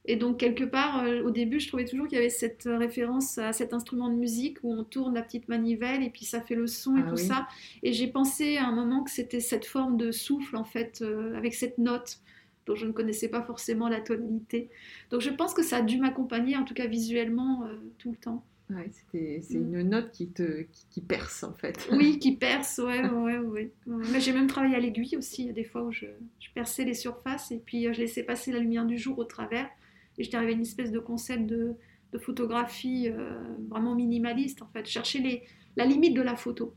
Et 0.06 0.18
donc, 0.18 0.38
quelque 0.38 0.66
part, 0.66 1.04
euh, 1.04 1.24
au 1.24 1.32
début, 1.32 1.60
je 1.60 1.68
trouvais 1.70 1.86
toujours 1.86 2.08
qu'il 2.08 2.18
y 2.18 2.20
avait 2.20 2.30
cette 2.30 2.64
référence 2.66 3.38
à 3.38 3.54
cet 3.54 3.74
instrument 3.74 4.10
de 4.10 4.16
musique 4.16 4.58
où 4.62 4.74
on 4.74 4.84
tourne 4.84 5.14
la 5.16 5.22
petite 5.22 5.48
manivelle 5.48 6.04
et 6.04 6.10
puis 6.10 6.26
ça 6.26 6.42
fait 6.42 6.56
le 6.56 6.68
son 6.68 6.98
et 6.98 7.04
ah 7.06 7.10
tout 7.10 7.18
ça. 7.18 7.48
Et 7.84 7.94
j'ai 7.94 8.08
pensé 8.08 8.58
à 8.58 8.68
un 8.68 8.74
moment 8.74 9.04
que 9.04 9.12
c'était 9.12 9.40
cette 9.40 9.66
forme 9.66 9.96
de 9.96 10.12
souffle, 10.12 10.58
en 10.58 10.66
fait, 10.66 11.02
euh, 11.02 11.36
avec 11.38 11.54
cette 11.54 11.78
note 11.78 12.20
dont 12.66 12.76
je 12.76 12.86
ne 12.86 12.92
connaissais 12.92 13.30
pas 13.30 13.42
forcément 13.44 13.88
la 13.88 14.02
tonalité. 14.02 14.70
Donc, 15.10 15.22
je 15.22 15.30
pense 15.30 15.54
que 15.54 15.64
ça 15.64 15.78
a 15.78 15.82
dû 15.82 15.98
m'accompagner, 15.98 16.58
en 16.58 16.64
tout 16.64 16.74
cas 16.74 16.88
visuellement, 16.88 17.64
euh, 17.66 17.76
tout 17.98 18.12
le 18.12 18.18
temps. 18.18 18.44
Ouais, 18.70 18.90
c'est 19.12 19.58
mm. 19.58 19.76
une 19.76 19.90
note 19.90 20.12
qui, 20.12 20.28
te, 20.28 20.66
qui, 20.92 21.02
perce 21.02 21.44
en 21.44 21.54
fait. 21.54 21.88
Oui, 21.92 22.20
qui 22.20 22.36
perce, 22.36 22.78
ouais, 22.84 23.08
ouais, 23.08 23.38
ouais. 23.38 23.72
Mais 23.86 24.20
j'ai 24.20 24.34
même 24.34 24.48
travaillé 24.48 24.76
à 24.76 24.80
l'aiguille 24.80 25.16
aussi, 25.18 25.44
il 25.44 25.48
y 25.48 25.50
a 25.50 25.54
des 25.54 25.66
fois 25.66 25.84
où 25.84 25.92
je, 25.92 26.06
je, 26.40 26.50
perçais 26.54 26.86
les 26.86 26.94
surfaces 26.94 27.52
et 27.52 27.62
puis 27.64 27.94
je 27.94 28.00
laissais 28.00 28.24
passer 28.24 28.52
la 28.52 28.60
lumière 28.60 28.86
du 28.86 28.98
jour 28.98 29.18
au 29.20 29.26
travers. 29.26 29.70
Et 30.18 30.24
j'étais 30.24 30.38
arrivée 30.38 30.54
à 30.54 30.56
une 30.56 30.62
espèce 30.62 30.92
de 30.92 31.00
concept 31.00 31.46
de, 31.46 31.76
photographie 32.20 33.10
euh, 33.10 33.42
vraiment 33.70 33.96
minimaliste, 33.96 34.62
en 34.62 34.68
fait, 34.68 34.86
chercher 34.86 35.18
les, 35.18 35.44
la 35.76 35.86
limite 35.86 36.14
de 36.14 36.22
la 36.22 36.36
photo. 36.36 36.76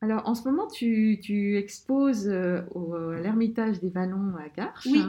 Alors, 0.00 0.28
en 0.28 0.34
ce 0.34 0.48
moment, 0.48 0.66
tu, 0.66 1.20
tu 1.22 1.56
exposes 1.56 2.28
euh, 2.28 2.62
au, 2.72 2.94
à 2.94 3.20
l'Ermitage 3.20 3.78
des 3.78 3.90
Vallons 3.90 4.34
à 4.36 4.48
Garches. 4.48 4.88
Oui. 4.90 5.04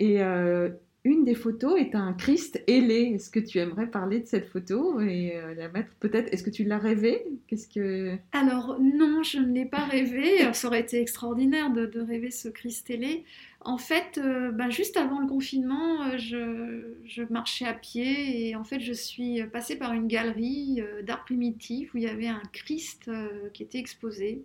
Et 0.00 0.20
euh, 0.20 0.70
une 1.04 1.24
des 1.24 1.34
photos 1.34 1.78
est 1.78 1.94
un 1.94 2.12
Christ 2.14 2.62
ailé. 2.66 3.12
Est-ce 3.14 3.30
que 3.30 3.40
tu 3.40 3.58
aimerais 3.58 3.86
parler 3.86 4.20
de 4.20 4.26
cette 4.26 4.46
photo 4.46 5.00
et 5.00 5.34
la 5.56 5.68
mettre 5.68 5.90
peut-être? 6.00 6.32
Est-ce 6.32 6.42
que 6.42 6.50
tu 6.50 6.64
l'as 6.64 6.78
rêvé 6.78 7.24
Qu'est-ce 7.46 7.68
que 7.68 8.16
Alors 8.32 8.78
non, 8.80 9.22
je 9.22 9.38
ne 9.38 9.52
l'ai 9.52 9.66
pas 9.66 9.84
rêvé. 9.84 10.38
Ça 10.54 10.68
aurait 10.68 10.80
été 10.80 11.00
extraordinaire 11.00 11.70
de, 11.72 11.86
de 11.86 12.00
rêver 12.00 12.30
ce 12.30 12.48
Christ 12.48 12.88
ailé. 12.90 13.24
En 13.64 13.78
fait, 13.78 14.18
euh, 14.18 14.50
bah, 14.50 14.68
juste 14.68 14.98
avant 14.98 15.20
le 15.20 15.26
confinement, 15.26 16.02
euh, 16.02 16.18
je, 16.18 17.22
marchais 17.32 17.64
à 17.64 17.72
pied 17.72 18.48
et 18.48 18.56
en 18.56 18.64
fait, 18.64 18.78
je 18.78 18.92
suis 18.92 19.42
passée 19.44 19.76
par 19.76 19.94
une 19.94 20.06
galerie 20.06 20.82
euh, 20.82 21.00
d'art 21.00 21.24
primitif 21.24 21.94
où 21.94 21.96
il 21.96 22.02
y 22.02 22.08
avait 22.08 22.26
un 22.26 22.42
Christ 22.52 23.10
qui 23.54 23.62
était 23.62 23.78
exposé. 23.78 24.42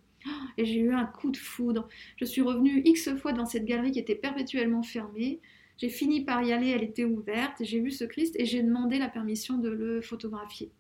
Et 0.58 0.66
j'ai 0.66 0.80
eu 0.80 0.94
un 0.94 1.06
coup 1.06 1.32
de 1.32 1.38
foudre. 1.38 1.88
Je 2.18 2.26
suis 2.26 2.42
revenue 2.42 2.82
X 2.86 3.14
fois 3.16 3.34
dans 3.34 3.46
cette 3.46 3.66
galerie 3.66 3.92
qui 3.92 4.00
était 4.00 4.16
perpétuellement 4.16 4.84
fermée. 4.84 5.40
J'ai 5.80 5.90
fini 5.90 6.22
par 6.22 6.44
y 6.44 6.54
aller, 6.54 6.70
elle 6.70 6.84
était 6.84 7.06
ouverte. 7.06 7.58
J'ai 7.62 7.80
vu 7.80 7.90
ce 7.90 8.04
Christ 8.04 8.36
et 8.38 8.46
j'ai 8.46 8.62
demandé 8.62 9.00
la 9.00 9.10
permission 9.10 9.58
de 9.58 9.70
le 9.70 10.02
photographier. 10.02 10.72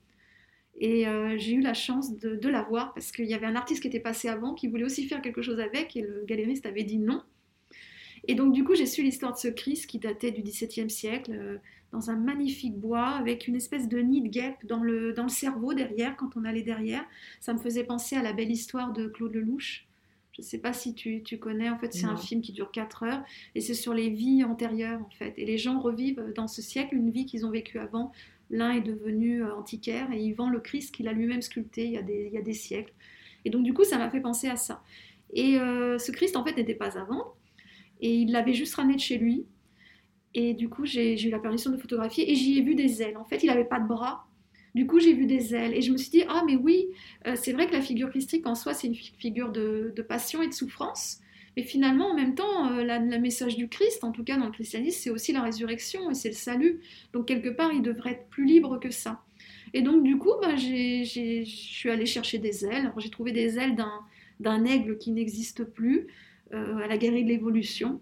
Et 0.82 1.06
j'ai 1.38 1.54
eu 1.54 1.62
la 1.62 1.74
chance 1.74 2.18
de, 2.18 2.36
de 2.36 2.50
l'avoir 2.50 2.94
parce 2.94 3.12
qu'il 3.12 3.26
y 3.26 3.34
avait 3.34 3.46
un 3.46 3.56
artiste 3.56 3.82
qui 3.82 3.88
était 3.88 4.00
passé 4.00 4.30
avant 4.30 4.54
qui 4.54 4.68
voulait 4.68 4.86
aussi 4.86 5.08
faire 5.08 5.22
quelque 5.22 5.42
chose 5.42 5.60
avec 5.60 5.98
et 5.98 6.02
le 6.02 6.24
galériste 6.26 6.66
avait 6.66 6.84
dit 6.84 7.00
non. 7.00 7.22
Et 8.28 8.36
donc 8.36 8.54
du 8.54 8.64
coup, 8.64 8.76
j'ai 8.76 8.86
su 8.86 9.02
l'histoire 9.02 9.34
de 9.34 9.38
ce 9.38 9.48
Christ 9.48 9.88
qui 9.88 10.00
datait 10.00 10.32
du 10.32 10.42
XVIIe 10.42 10.90
siècle, 10.90 11.32
euh, 11.34 11.58
dans 11.92 12.10
un 12.10 12.16
magnifique 12.16 12.78
bois, 12.78 13.08
avec 13.08 13.48
une 13.48 13.56
espèce 13.56 13.88
de 13.88 13.98
nid 14.00 14.22
de 14.22 14.28
guêpe 14.28 14.66
dans 14.66 14.84
le, 14.84 15.14
dans 15.14 15.24
le 15.24 15.30
cerveau 15.30 15.74
derrière, 15.74 16.16
quand 16.16 16.36
on 16.36 16.46
allait 16.46 16.62
derrière. 16.62 17.04
Ça 17.40 17.54
me 17.54 17.60
faisait 17.60 17.84
penser 17.84 18.16
à 18.16 18.22
la 18.22 18.34
belle 18.34 18.52
histoire 18.52 18.94
de 18.94 19.08
Claude 19.08 19.34
Lelouch. 19.34 19.88
Je 20.40 20.46
ne 20.46 20.50
sais 20.50 20.58
pas 20.58 20.72
si 20.72 20.94
tu, 20.94 21.22
tu 21.22 21.38
connais, 21.38 21.70
en 21.70 21.78
fait 21.78 21.94
c'est 21.94 22.06
un 22.06 22.16
film 22.16 22.42
qui 22.42 22.54
dure 22.54 22.72
4 22.72 23.04
heures, 23.04 23.24
et 23.56 23.62
c'est 23.62 23.74
sur 23.74 23.94
les 23.94 24.10
vies 24.10 24.46
antérieures, 24.46 25.02
en 25.02 25.10
fait. 25.10 25.34
Et 25.38 25.46
les 25.46 25.58
gens 25.58 25.80
revivent 25.82 26.32
dans 26.34 26.48
ce 26.48 26.62
siècle 26.62 26.96
une 26.96 27.12
vie 27.12 27.26
qu'ils 27.26 27.46
ont 27.46 27.52
vécue 27.52 27.78
avant. 27.78 28.14
L'un 28.50 28.72
est 28.72 28.82
devenu 28.82 29.44
euh, 29.44 29.54
antiquaire, 29.54 30.12
et 30.14 30.22
il 30.22 30.34
vend 30.34 30.50
le 30.50 30.62
Christ 30.62 30.96
qu'il 30.96 31.10
a 31.10 31.14
lui-même 31.14 31.42
sculpté 31.42 31.84
il 31.86 31.92
y, 31.92 31.98
a 31.98 32.02
des, 32.02 32.28
il 32.28 32.34
y 32.34 32.38
a 32.38 32.42
des 32.42 32.54
siècles. 32.54 32.94
Et 33.44 33.50
donc 33.50 33.64
du 33.64 33.74
coup, 33.74 33.84
ça 33.84 33.98
m'a 33.98 34.10
fait 34.10 34.22
penser 34.22 34.48
à 34.48 34.56
ça. 34.56 34.82
Et 35.34 35.60
euh, 35.60 35.98
ce 35.98 36.12
Christ, 36.12 36.38
en 36.38 36.46
fait, 36.46 36.56
n'était 36.56 36.74
pas 36.74 36.98
à 36.98 37.04
vendre. 37.04 37.36
Et 38.00 38.16
il 38.16 38.32
l'avait 38.32 38.54
juste 38.54 38.76
ramené 38.76 38.96
de 38.96 39.02
chez 39.02 39.18
lui. 39.18 39.46
Et 40.34 40.54
du 40.54 40.70
coup, 40.70 40.86
j'ai 40.86 41.22
eu 41.22 41.30
la 41.30 41.40
permission 41.40 41.70
de 41.72 41.78
photographier 41.78 42.32
et 42.32 42.36
j'y 42.36 42.58
ai 42.58 42.62
vu 42.62 42.76
des 42.76 43.02
ailes. 43.02 43.18
En 43.18 43.26
fait, 43.26 43.44
il 43.44 43.48
n'avait 43.48 43.66
pas 43.66 43.80
de 43.80 43.88
bras. 43.88 44.29
Du 44.76 44.86
coup, 44.86 45.00
j'ai 45.00 45.14
vu 45.14 45.26
des 45.26 45.56
ailes. 45.56 45.74
Et 45.74 45.82
je 45.82 45.92
me 45.92 45.98
suis 45.98 46.10
dit, 46.10 46.24
ah, 46.28 46.44
mais 46.46 46.56
oui, 46.56 46.88
euh, 47.28 47.36
c'est 47.36 47.54
vrai 47.54 47.68
que 47.68 47.74
la 47.74 47.82
figure 47.82 48.10
christique 48.10 48.46
en 48.48 48.56
soi, 48.56 48.74
c'est 48.74 48.88
une 48.88 48.96
figure 48.96 49.52
de, 49.52 49.94
passion 50.08 50.42
et 50.42 50.48
de 50.48 50.54
souffrance. 50.54 51.20
Mais 51.58 51.64
finalement, 51.64 52.12
en 52.12 52.16
même 52.16 52.36
temps, 52.36 52.72
euh, 52.72 52.84
le 52.84 53.20
message 53.20 53.58
du 53.58 53.68
Christ, 53.68 54.04
en 54.04 54.12
tout 54.12 54.24
cas 54.24 54.38
dans 54.38 54.46
le 54.46 54.52
christianisme, 54.52 55.00
c'est 55.02 55.10
aussi 55.10 55.34
la 55.34 55.42
résurrection 55.42 56.10
et 56.12 56.14
c'est 56.14 56.30
le 56.30 56.36
salut. 56.36 56.82
Donc, 57.14 57.28
quelque 57.28 57.50
part, 57.50 57.74
il 57.74 57.82
devrait 57.82 58.12
être 58.12 58.30
plus 58.30 58.46
libre 58.46 58.80
que 58.80 58.92
ça. 58.92 59.24
Et 59.74 59.82
donc, 59.82 60.04
du 60.04 60.18
coup, 60.18 60.32
bah, 60.42 60.56
je 60.56 61.44
suis 61.46 61.90
allée 61.90 62.06
chercher 62.06 62.38
des 62.38 62.66
ailes. 62.66 62.92
J'ai 62.98 63.10
trouvé 63.10 63.32
des 63.32 63.58
ailes 63.58 63.76
d'un 64.40 64.66
aigle 64.66 64.98
qui 64.98 65.12
n'existe 65.12 65.64
plus. 65.64 66.08
Euh, 66.52 66.78
à 66.78 66.88
la 66.88 66.98
galerie 66.98 67.24
de 67.24 67.30
l'évolution. 67.30 68.02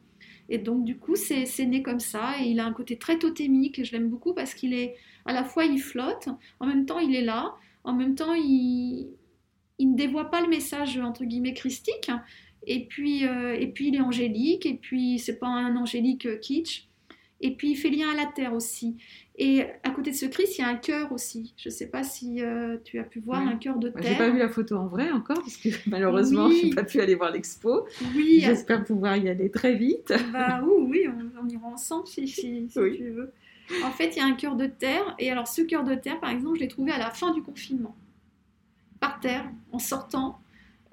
Et 0.50 0.58
donc, 0.58 0.84
du 0.84 0.98
coup, 0.98 1.16
c'est 1.16 1.66
né 1.66 1.82
comme 1.82 2.00
ça. 2.00 2.36
Et 2.42 2.50
il 2.50 2.60
a 2.60 2.66
un 2.66 2.74
côté 2.74 2.98
très 2.98 3.20
totémique. 3.20 3.80
Et 3.80 3.86
je 3.86 3.92
l'aime 3.94 4.10
beaucoup 4.10 4.34
parce 4.34 4.54
qu'il 4.54 4.74
est, 4.74 4.96
à 5.26 5.34
la 5.34 5.44
fois, 5.44 5.66
il 5.66 5.80
flotte, 5.80 6.30
en 6.60 6.66
même 6.66 6.86
temps, 6.86 7.00
il 7.00 7.16
est 7.16 7.24
là, 7.24 7.56
en 7.84 7.94
même 7.94 8.16
temps, 8.16 8.34
il, 8.34 9.10
il 9.80 9.92
ne 9.92 9.96
dévoie 9.96 10.30
pas 10.30 10.42
le 10.42 10.48
message, 10.48 10.98
entre 10.98 11.26
guillemets, 11.26 11.54
christique. 11.54 12.12
Et 12.66 12.86
puis, 12.86 13.26
euh, 13.26 13.56
et 13.60 13.68
puis, 13.68 13.90
il 13.90 13.96
est 13.96 14.02
angélique. 14.02 14.66
Et 14.66 14.76
puis, 14.76 15.20
c'est 15.20 15.38
pas 15.40 15.48
un 15.48 15.76
angélique 15.76 16.40
kitsch. 16.40 16.87
Et 17.42 17.56
puis, 17.56 17.72
il 17.72 17.76
fait 17.76 17.90
lien 17.90 18.10
à 18.10 18.16
la 18.16 18.26
terre 18.26 18.54
aussi. 18.54 18.98
Et 19.40 19.66
à 19.84 19.92
côté 19.92 20.10
de 20.10 20.16
ce 20.16 20.26
Christ, 20.26 20.58
il 20.58 20.62
y 20.62 20.64
a 20.64 20.68
un 20.68 20.76
cœur 20.76 21.12
aussi. 21.12 21.54
Je 21.58 21.70
ne 21.70 21.74
sais 21.74 21.86
pas 21.88 22.04
si 22.04 22.42
euh, 22.42 22.78
tu 22.84 22.98
as 22.98 23.04
pu 23.04 23.20
voir 23.20 23.40
un 23.40 23.58
cœur 23.58 23.78
de 23.78 23.90
terre. 23.90 24.02
J'ai 24.04 24.18
pas 24.18 24.30
vu 24.30 24.40
la 24.40 24.50
photo 24.50 24.76
en 24.78 24.88
vrai 24.88 25.12
encore, 25.12 25.38
parce 25.38 25.58
que 25.58 25.70
malheureusement, 25.90 26.50
je 26.50 26.66
n'ai 26.66 26.74
pas 26.74 26.84
pu 26.84 27.00
aller 27.00 27.14
voir 27.14 27.32
l'expo. 27.32 27.86
Oui. 28.16 28.40
J'espère 28.42 28.84
pouvoir 28.84 29.16
y 29.18 29.30
aller 29.30 29.52
très 29.52 29.76
vite. 29.76 30.12
Bah 30.34 30.62
oui, 30.66 31.06
oui 31.08 31.08
on, 31.40 31.48
ira 31.48 31.68
ensemble 31.68 32.08
si, 32.08 32.28
si, 32.28 32.68
tu 32.72 33.10
veux. 33.10 33.32
En 33.84 33.92
fait, 33.92 34.16
il 34.16 34.18
y 34.18 34.22
a 34.22 34.26
un 34.26 34.34
cœur 34.34 34.56
de 34.56 34.66
terre. 34.66 35.16
Et 35.20 35.30
alors, 35.30 35.48
ce 35.48 35.62
cœur 35.62 35.84
de 35.84 35.94
terre, 35.94 36.20
par 36.20 36.32
exemple, 36.32 36.56
je 36.56 36.62
l'ai 36.62 36.68
trouvé 36.68 36.92
à 36.92 36.98
la 36.98 37.12
fin 37.12 37.32
du 37.32 37.44
confinement. 37.44 37.96
Par 39.00 39.20
terre, 39.20 39.46
en 39.72 39.80
sortant. 39.80 40.40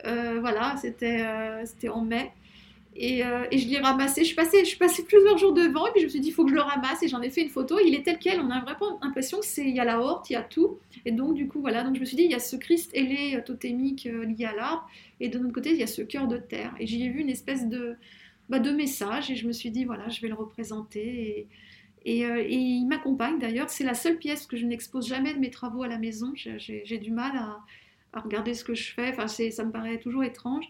Euh, 0.04 0.38
voilà, 0.40 0.76
c'était 0.76 1.22
euh, 1.22 1.64
c'était 1.64 1.88
en 1.88 2.02
mai. 2.02 2.30
Euh, 2.96 3.46
et, 3.50 3.59
je 3.59 3.68
l'ai 3.68 3.78
ramassé. 3.78 4.22
Je 4.22 4.26
suis, 4.26 4.37
passée, 4.37 4.64
je 4.64 4.76
suis 4.76 5.02
plusieurs 5.02 5.38
jours 5.38 5.52
devant 5.52 5.87
et 5.87 5.90
puis 5.90 6.00
je 6.00 6.07
me 6.07 6.11
suis 6.11 6.20
dit, 6.20 6.28
il 6.28 6.33
faut 6.33 6.44
que 6.44 6.50
je 6.50 6.54
le 6.54 6.61
ramasse. 6.61 7.02
Et 7.02 7.09
j'en 7.09 7.22
ai 7.22 7.30
fait 7.30 7.42
une 7.42 7.48
photo. 7.48 7.78
Il 7.85 7.94
est 7.94 8.02
tel 8.02 8.18
quel. 8.18 8.40
On 8.40 8.50
a 8.50 8.61
vraiment 8.61 8.98
l'impression 9.02 9.40
qu'il 9.40 9.70
y 9.70 9.80
a 9.80 9.85
la 9.85 10.00
horte, 10.00 10.30
il 10.30 10.35
y 10.35 10.37
a 10.37 10.42
tout. 10.42 10.78
Et 11.04 11.12
donc, 11.12 11.35
du 11.35 11.48
coup, 11.48 11.61
voilà. 11.61 11.83
Donc, 11.83 11.96
je 11.96 12.00
me 12.00 12.04
suis 12.04 12.16
dit, 12.16 12.24
il 12.24 12.30
y 12.30 12.35
a 12.35 12.40
ce 12.40 12.57
Christ 12.57 12.90
ailé 12.94 13.37
euh, 13.37 13.42
totémique 13.42 14.07
euh, 14.07 14.24
lié 14.24 14.44
à 14.44 14.54
l'arbre. 14.54 14.88
Et 15.20 15.28
de 15.28 15.38
l'autre 15.38 15.54
côté, 15.54 15.70
il 15.70 15.76
y 15.76 15.83
a 15.83 15.88
ce 15.88 16.02
cœur 16.02 16.28
de 16.28 16.37
terre. 16.37 16.74
Et 16.78 16.87
j'y 16.87 17.04
ai 17.04 17.09
vu 17.09 17.20
une 17.20 17.30
espèce 17.30 17.68
de, 17.68 17.96
bah, 18.48 18.59
de 18.59 18.70
message. 18.70 19.30
Et 19.30 19.37
je 19.37 19.46
me 19.46 19.52
suis 19.52 19.70
dit, 19.70 19.85
voilà, 19.85 20.09
je 20.09 20.20
vais 20.20 20.28
le 20.28 20.35
représenter. 20.35 21.48
Et, 22.04 22.20
et, 22.20 22.54
il 22.54 22.87
m'accompagne 22.87 23.38
d'ailleurs. 23.38 23.70
C'est 23.70 23.85
la 23.85 23.94
seule 23.94 24.18
pièce 24.18 24.46
que 24.46 24.57
je 24.57 24.66
n'expose 24.66 25.09
jamais 25.09 25.35
de 25.35 25.38
mes 25.38 25.50
travaux 25.50 25.83
à 25.83 25.88
la 25.88 25.98
maison. 25.98 26.33
J'ai 26.35 26.98
du 26.98 27.11
mal 27.11 27.37
à, 27.37 27.59
à, 28.14 28.20
regarder 28.20 28.55
ce 28.55 28.64
que 28.64 28.74
je 28.74 28.92
fais. 28.92 29.11
Enfin, 29.11 29.27
ça 29.29 29.64
me 29.64 29.70
paraît 29.70 29.98
toujours 29.98 30.24
étrange. 30.24 30.64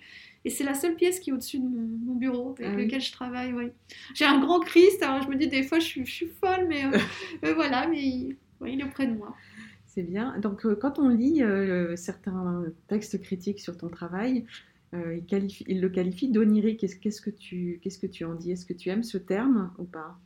Et 0.45 0.51
c'est 0.51 0.65
la 0.65 0.75
seule 0.75 0.95
pièce 0.95 1.21
qui 1.21 1.31
est 1.31 1.33
au-dessus 1.33 1.59
de 1.59 1.65
mon, 1.65 2.15
bureau 2.15 2.55
avec 2.59 2.71
ah 2.73 2.77
lequel 2.77 3.01
je 3.01 3.13
travaille. 3.13 3.53
Oui. 3.53 3.71
J'ai 4.15 4.27
un 4.27 4.41
grand 4.41 4.61
Christ, 4.61 5.03
alors 5.03 5.23
je 5.23 5.29
me 5.29 5.37
dis 5.37 5.49
des 5.49 5.63
fois 5.63 5.79
je 5.79 5.85
suis, 5.85 6.05
je 6.05 6.13
suis 6.13 6.27
folle, 6.27 6.67
mais 6.69 6.85
euh, 6.85 6.99
euh, 7.45 7.55
voilà, 7.55 7.87
mais 7.89 8.03
il, 8.03 8.37
il, 8.67 8.81
est 8.81 8.85
auprès 8.85 9.07
de 9.07 9.15
moi. 9.15 9.35
C'est 9.87 10.03
bien. 10.03 10.39
Donc 10.41 10.67
euh, 10.67 10.77
quand 10.77 10.99
on 10.99 11.09
lit 11.09 11.43
certains 11.97 12.65
textes 12.89 13.21
critiques 13.23 13.61
sur 13.61 13.77
ton 13.77 13.89
travail, 13.89 14.45
il, 14.93 15.25
qualifie, 15.27 15.65
il, 15.67 15.81
le 15.81 15.89
qualifie 15.89 16.29
d'onirique. 16.29 16.87
Qu'est-ce 17.01 17.21
que 17.21 17.31
tu 17.31 17.81
qu'est-ce 17.83 17.99
que 17.99 18.07
tu 18.07 18.25
en 18.25 18.35
dis? 18.35 18.53
Est-ce 18.53 18.67
que 18.67 18.75
tu 18.75 18.91
aimes 18.91 19.03
ce 19.03 19.19
terme 19.19 19.73
ou 19.79 19.85
pas? 19.85 20.19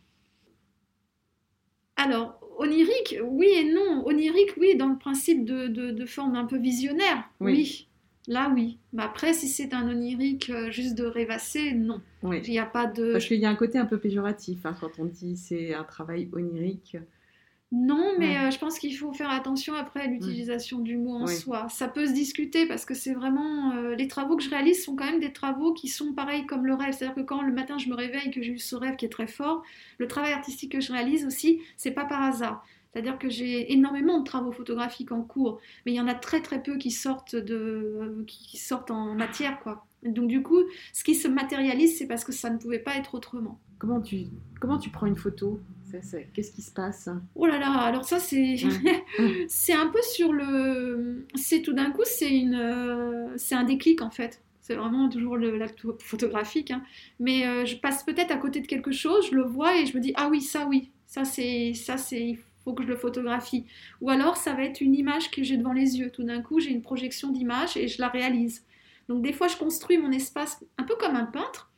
Alors, 1.98 2.40
onirique, 2.58 3.16
oui 3.22 3.48
et 3.48 3.72
non. 3.72 4.06
Onirique, 4.06 4.54
oui, 4.56 4.76
dans 4.76 4.88
le 4.88 4.96
principe 4.96 5.44
de, 5.44 5.66
de, 5.66 6.06
forme 6.06 6.36
un 6.36 6.44
peu 6.44 6.56
visionnaire, 6.56 7.28
oui. 7.40 7.88
Là, 8.28 8.52
oui. 8.54 8.78
Mais 8.92 9.02
après, 9.02 9.32
si 9.32 9.48
c'est 9.48 9.72
un 9.72 9.88
onirique 9.88 10.50
euh, 10.50 10.70
juste 10.70 10.96
de 10.96 11.04
rêvasser, 11.04 11.72
non. 11.72 12.02
Il 12.22 12.42
n'y 12.42 12.58
a 12.58 12.66
pas 12.66 12.86
de. 12.86 13.12
Parce 13.12 13.24
qu'il 13.24 13.40
y 13.40 13.46
a 13.46 13.48
un 13.48 13.54
côté 13.54 13.78
un 13.78 13.86
peu 13.86 13.98
péjoratif 13.98 14.66
hein, 14.66 14.76
quand 14.78 14.98
on 14.98 15.06
dit 15.06 15.36
c'est 15.36 15.72
un 15.74 15.84
travail 15.84 16.28
onirique. 16.32 16.98
Non, 17.70 18.14
mais 18.18 18.38
euh, 18.38 18.50
je 18.50 18.58
pense 18.58 18.78
qu'il 18.78 18.96
faut 18.96 19.12
faire 19.12 19.30
attention 19.30 19.74
après 19.74 20.00
à 20.00 20.06
l'utilisation 20.06 20.78
du 20.78 20.96
mot 20.96 21.16
en 21.16 21.26
soi. 21.26 21.66
Ça 21.68 21.86
peut 21.86 22.06
se 22.06 22.12
discuter 22.12 22.66
parce 22.66 22.86
que 22.86 22.94
c'est 22.94 23.12
vraiment. 23.12 23.72
Euh, 23.72 23.94
les 23.94 24.08
travaux 24.08 24.36
que 24.36 24.42
je 24.42 24.48
réalise 24.48 24.82
sont 24.82 24.96
quand 24.96 25.04
même 25.04 25.20
des 25.20 25.34
travaux 25.34 25.74
qui 25.74 25.88
sont 25.88 26.14
pareils 26.14 26.46
comme 26.46 26.64
le 26.64 26.74
rêve. 26.74 26.94
C'est-à-dire 26.94 27.14
que 27.14 27.20
quand 27.20 27.42
le 27.42 27.52
matin 27.52 27.76
je 27.76 27.90
me 27.90 27.94
réveille, 27.94 28.30
que 28.30 28.40
j'ai 28.40 28.52
eu 28.52 28.58
ce 28.58 28.74
rêve 28.74 28.96
qui 28.96 29.04
est 29.04 29.10
très 29.10 29.26
fort, 29.26 29.62
le 29.98 30.06
travail 30.06 30.32
artistique 30.32 30.72
que 30.72 30.80
je 30.80 30.92
réalise 30.92 31.26
aussi, 31.26 31.60
c'est 31.76 31.90
pas 31.90 32.06
par 32.06 32.22
hasard. 32.22 32.64
C'est-à-dire 32.92 33.18
que 33.18 33.28
j'ai 33.28 33.70
énormément 33.70 34.18
de 34.18 34.24
travaux 34.24 34.50
photographiques 34.50 35.12
en 35.12 35.22
cours, 35.22 35.60
mais 35.84 35.92
il 35.92 35.94
y 35.94 36.00
en 36.00 36.08
a 36.08 36.14
très 36.14 36.40
très 36.40 36.62
peu 36.62 36.78
qui 36.78 36.90
sortent, 36.90 37.36
de, 37.36 38.24
qui 38.26 38.56
sortent 38.56 38.90
en 38.90 39.14
matière. 39.14 39.60
Quoi. 39.60 39.86
Donc 40.04 40.28
du 40.28 40.42
coup, 40.42 40.60
ce 40.94 41.04
qui 41.04 41.14
se 41.14 41.28
matérialise, 41.28 41.98
c'est 41.98 42.06
parce 42.06 42.24
que 42.24 42.32
ça 42.32 42.48
ne 42.48 42.56
pouvait 42.56 42.78
pas 42.78 42.96
être 42.96 43.14
autrement. 43.14 43.60
Comment 43.78 44.00
tu, 44.00 44.24
comment 44.58 44.78
tu 44.78 44.88
prends 44.88 45.06
une 45.06 45.16
photo? 45.16 45.60
Qu'est-ce 46.34 46.52
qui 46.52 46.62
se 46.62 46.72
passe 46.72 47.08
Oh 47.34 47.46
là 47.46 47.58
là, 47.58 47.72
alors 47.72 48.04
ça 48.04 48.18
c'est 48.18 48.56
c'est 49.48 49.72
un 49.72 49.88
peu 49.88 50.00
sur 50.02 50.32
le... 50.32 51.26
C'est 51.34 51.62
tout 51.62 51.72
d'un 51.72 51.90
coup, 51.90 52.02
c'est 52.04 52.36
une, 52.36 53.32
c'est 53.36 53.54
un 53.54 53.64
déclic 53.64 54.02
en 54.02 54.10
fait. 54.10 54.42
C'est 54.60 54.74
vraiment 54.74 55.08
toujours 55.08 55.38
l'acte 55.38 55.80
photographique. 56.00 56.70
Hein. 56.70 56.82
Mais 57.20 57.46
euh, 57.46 57.64
je 57.64 57.76
passe 57.76 58.04
peut-être 58.04 58.30
à 58.30 58.36
côté 58.36 58.60
de 58.60 58.66
quelque 58.66 58.92
chose, 58.92 59.28
je 59.30 59.34
le 59.34 59.42
vois 59.42 59.78
et 59.78 59.86
je 59.86 59.96
me 59.96 60.02
dis, 60.02 60.12
ah 60.16 60.28
oui, 60.30 60.42
ça 60.42 60.66
oui, 60.66 60.90
ça 61.06 61.24
c'est... 61.24 61.72
Ça, 61.74 61.96
c'est 61.96 62.38
que 62.74 62.82
je 62.82 62.88
le 62.88 62.96
photographie. 62.96 63.64
Ou 64.00 64.10
alors, 64.10 64.36
ça 64.36 64.54
va 64.54 64.64
être 64.64 64.80
une 64.80 64.94
image 64.94 65.30
que 65.30 65.42
j'ai 65.42 65.56
devant 65.56 65.72
les 65.72 65.98
yeux. 65.98 66.10
Tout 66.10 66.24
d'un 66.24 66.42
coup, 66.42 66.60
j'ai 66.60 66.70
une 66.70 66.82
projection 66.82 67.30
d'image 67.30 67.76
et 67.76 67.88
je 67.88 68.00
la 68.00 68.08
réalise. 68.08 68.64
Donc, 69.08 69.22
des 69.22 69.32
fois, 69.32 69.48
je 69.48 69.56
construis 69.56 69.98
mon 69.98 70.12
espace 70.12 70.64
un 70.76 70.84
peu 70.84 70.94
comme 70.96 71.16
un 71.16 71.24
peintre. 71.24 71.70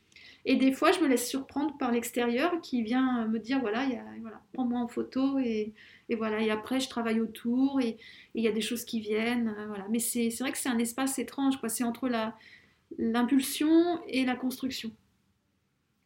Et 0.45 0.55
des 0.55 0.71
fois, 0.71 0.91
je 0.91 0.99
me 1.01 1.07
laisse 1.07 1.29
surprendre 1.29 1.77
par 1.77 1.91
l'extérieur 1.91 2.61
qui 2.61 2.81
vient 2.81 3.27
me 3.27 3.37
dire 3.37 3.59
voilà, 3.59 3.85
y 3.85 3.95
a, 3.95 4.03
voilà 4.21 4.41
prends-moi 4.53 4.79
en 4.79 4.87
photo. 4.87 5.37
Et, 5.39 5.73
et, 6.09 6.15
voilà. 6.15 6.41
Et 6.41 6.49
après, 6.49 6.79
je 6.79 6.89
travaille 6.89 7.19
autour 7.19 7.79
et 7.79 7.97
il 8.33 8.43
y 8.43 8.47
a 8.47 8.51
des 8.51 8.61
choses 8.61 8.83
qui 8.83 8.99
viennent. 8.99 9.53
Euh, 9.57 9.67
voilà. 9.67 9.85
Mais 9.89 9.99
c'est 9.99 10.29
vrai 10.39 10.51
que 10.51 10.57
c'est 10.57 10.69
un 10.69 10.79
espace 10.79 11.19
étrange. 11.19 11.55
C'est 11.67 11.83
entre 11.83 12.09
l'impulsion 12.97 13.99
et 14.07 14.25
la 14.25 14.35
construction. 14.35 14.91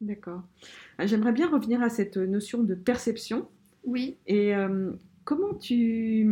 D'accord. 0.02 0.44
Ah, 0.98 1.08
j'aimerais 1.08 1.32
bien 1.32 1.50
revenir 1.50 1.82
à 1.82 1.90
cette 1.90 2.18
notion 2.18 2.64
de 2.64 2.76
perception. 2.76 3.48
Oui. 3.86 4.18
Et 4.28 4.54
euh, 4.54 4.92
comment 5.24 5.54
tu, 5.54 6.28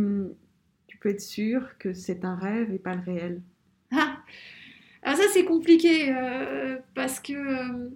tu 0.86 0.98
peux 0.98 1.08
être 1.08 1.22
sûr 1.22 1.78
que 1.78 1.94
c'est 1.94 2.24
un 2.24 2.34
rêve 2.36 2.72
et 2.72 2.78
pas 2.78 2.94
le 2.94 3.00
réel? 3.00 3.42
Alors 5.04 5.18
ça 5.18 5.24
c'est 5.32 5.44
compliqué 5.44 6.12
euh, 6.14 6.78
parce 6.94 7.20
que 7.20 7.34
euh, 7.34 7.90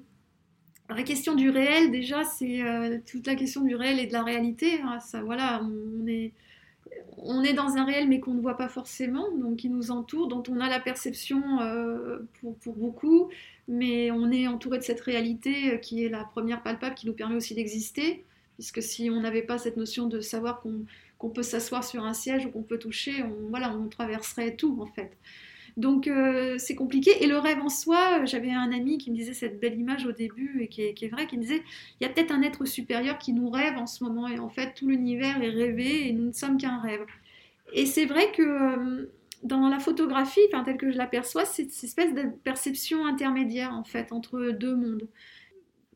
la 0.90 1.02
question 1.02 1.34
du 1.34 1.48
réel 1.48 1.90
déjà 1.90 2.22
c'est 2.24 2.62
toute 3.10 3.26
la 3.26 3.34
question 3.34 3.62
du 3.62 3.74
réel 3.74 3.98
et 3.98 4.06
de 4.06 4.12
la 4.12 4.22
réalité. 4.22 4.80
Hein. 4.82 5.00
ça 5.00 5.22
voilà, 5.22 5.62
on 5.62 6.06
est 6.06 6.32
on 7.18 7.42
est 7.42 7.54
dans 7.54 7.76
un 7.76 7.84
réel 7.84 8.08
mais 8.08 8.20
qu'on 8.20 8.34
ne 8.34 8.40
voit 8.40 8.56
pas 8.56 8.68
forcément, 8.68 9.26
donc 9.36 9.56
qui 9.56 9.70
nous 9.70 9.90
entoure, 9.90 10.28
dont 10.28 10.42
on 10.48 10.60
a 10.60 10.68
la 10.68 10.80
perception 10.80 11.42
pour, 12.40 12.56
pour, 12.58 12.74
beaucoup, 12.74 13.28
mais 13.66 14.10
on 14.10 14.30
est 14.30 14.46
entouré 14.46 14.78
de 14.78 14.84
cette 14.84 15.00
réalité 15.00 15.80
qui 15.80 16.04
est 16.04 16.08
la 16.08 16.24
première 16.24 16.62
palpable 16.62 16.94
qui 16.94 17.06
nous 17.06 17.14
permet 17.14 17.36
aussi 17.36 17.54
d'exister 17.54 18.24
puisque 18.58 18.82
si 18.82 19.08
on 19.08 19.20
n'avait 19.20 19.42
pas 19.42 19.56
cette 19.56 19.76
notion 19.76 20.06
de 20.06 20.20
savoir 20.20 20.62
qu'on 21.18 21.30
peut 21.30 21.44
s'asseoir 21.44 21.84
sur 21.84 22.04
un 22.04 22.12
siège 22.12 22.46
ou 22.46 22.50
qu'on 22.50 22.64
peut 22.64 22.78
toucher, 22.78 23.24
voilà, 23.50 23.72
on 23.72 23.88
traverserait 23.88 24.56
tout 24.56 24.78
en 24.80 24.86
fait. 24.86 25.16
Donc 25.78 26.08
euh, 26.08 26.56
c'est 26.58 26.74
compliqué. 26.74 27.22
Et 27.22 27.26
le 27.28 27.38
rêve 27.38 27.60
en 27.60 27.68
soi, 27.68 28.24
j'avais 28.24 28.50
un 28.50 28.72
ami 28.72 28.98
qui 28.98 29.12
me 29.12 29.16
disait 29.16 29.32
cette 29.32 29.60
belle 29.60 29.78
image 29.78 30.04
au 30.04 30.12
début 30.12 30.60
et 30.60 30.68
qui 30.68 30.82
est, 30.82 30.92
qui 30.92 31.04
est 31.04 31.08
vrai, 31.08 31.26
qui 31.26 31.36
me 31.36 31.42
disait 31.42 31.62
il 32.00 32.04
y 32.04 32.06
a 32.06 32.12
peut-être 32.12 32.32
un 32.32 32.42
être 32.42 32.64
supérieur 32.64 33.16
qui 33.16 33.32
nous 33.32 33.48
rêve 33.48 33.78
en 33.78 33.86
ce 33.86 34.02
moment 34.02 34.28
et 34.28 34.40
en 34.40 34.50
fait 34.50 34.74
tout 34.74 34.88
l'univers 34.88 35.40
est 35.40 35.50
rêvé 35.50 36.08
et 36.08 36.12
nous 36.12 36.26
ne 36.26 36.32
sommes 36.32 36.58
qu'un 36.58 36.78
rêve. 36.80 37.06
Et 37.72 37.86
c'est 37.86 38.06
vrai 38.06 38.32
que 38.32 38.42
euh, 38.42 39.06
dans 39.44 39.68
la 39.68 39.78
photographie, 39.78 40.40
enfin 40.52 40.64
telle 40.64 40.78
que 40.78 40.90
je 40.90 40.98
l'aperçois, 40.98 41.44
c'est 41.44 41.70
cette 41.70 41.84
espèce 41.84 42.12
de 42.12 42.24
perception 42.42 43.06
intermédiaire 43.06 43.72
en 43.72 43.84
fait 43.84 44.12
entre 44.12 44.50
deux 44.50 44.74
mondes 44.74 45.08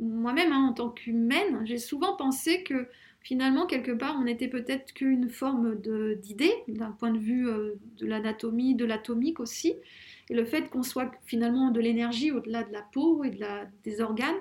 moi-même, 0.03 0.53
hein, 0.53 0.69
en 0.71 0.73
tant 0.73 0.91
qu'humaine, 0.91 1.65
j'ai 1.65 1.79
souvent 1.79 2.17
pensé 2.17 2.63
que 2.65 2.89
finalement, 3.23 3.67
quelque 3.67 3.93
part, 3.93 4.17
on 4.19 4.25
n'était 4.25 4.49
peut-être 4.49 4.93
qu'une 4.93 5.29
forme 5.29 5.77
d'idée, 6.21 6.53
d'un 6.69 6.91
point 6.91 7.11
de 7.11 7.19
vue 7.19 7.49
euh, 7.49 7.75
de 7.99 8.07
l'anatomie, 8.07 8.75
de 8.75 8.85
l'atomique 8.85 9.41
aussi. 9.41 9.75
Et 10.31 10.35
le 10.35 10.45
fait 10.45 10.69
qu'on 10.71 10.83
soit 10.83 11.11
finalement 11.25 11.71
de 11.71 11.81
l'énergie 11.81 12.31
au-delà 12.31 12.63
de 12.65 12.73
la 12.73 12.83
peau 12.83 13.25
et 13.25 13.31
de 13.31 13.41
la, 13.41 13.67
des 13.85 14.01
organes, 14.01 14.37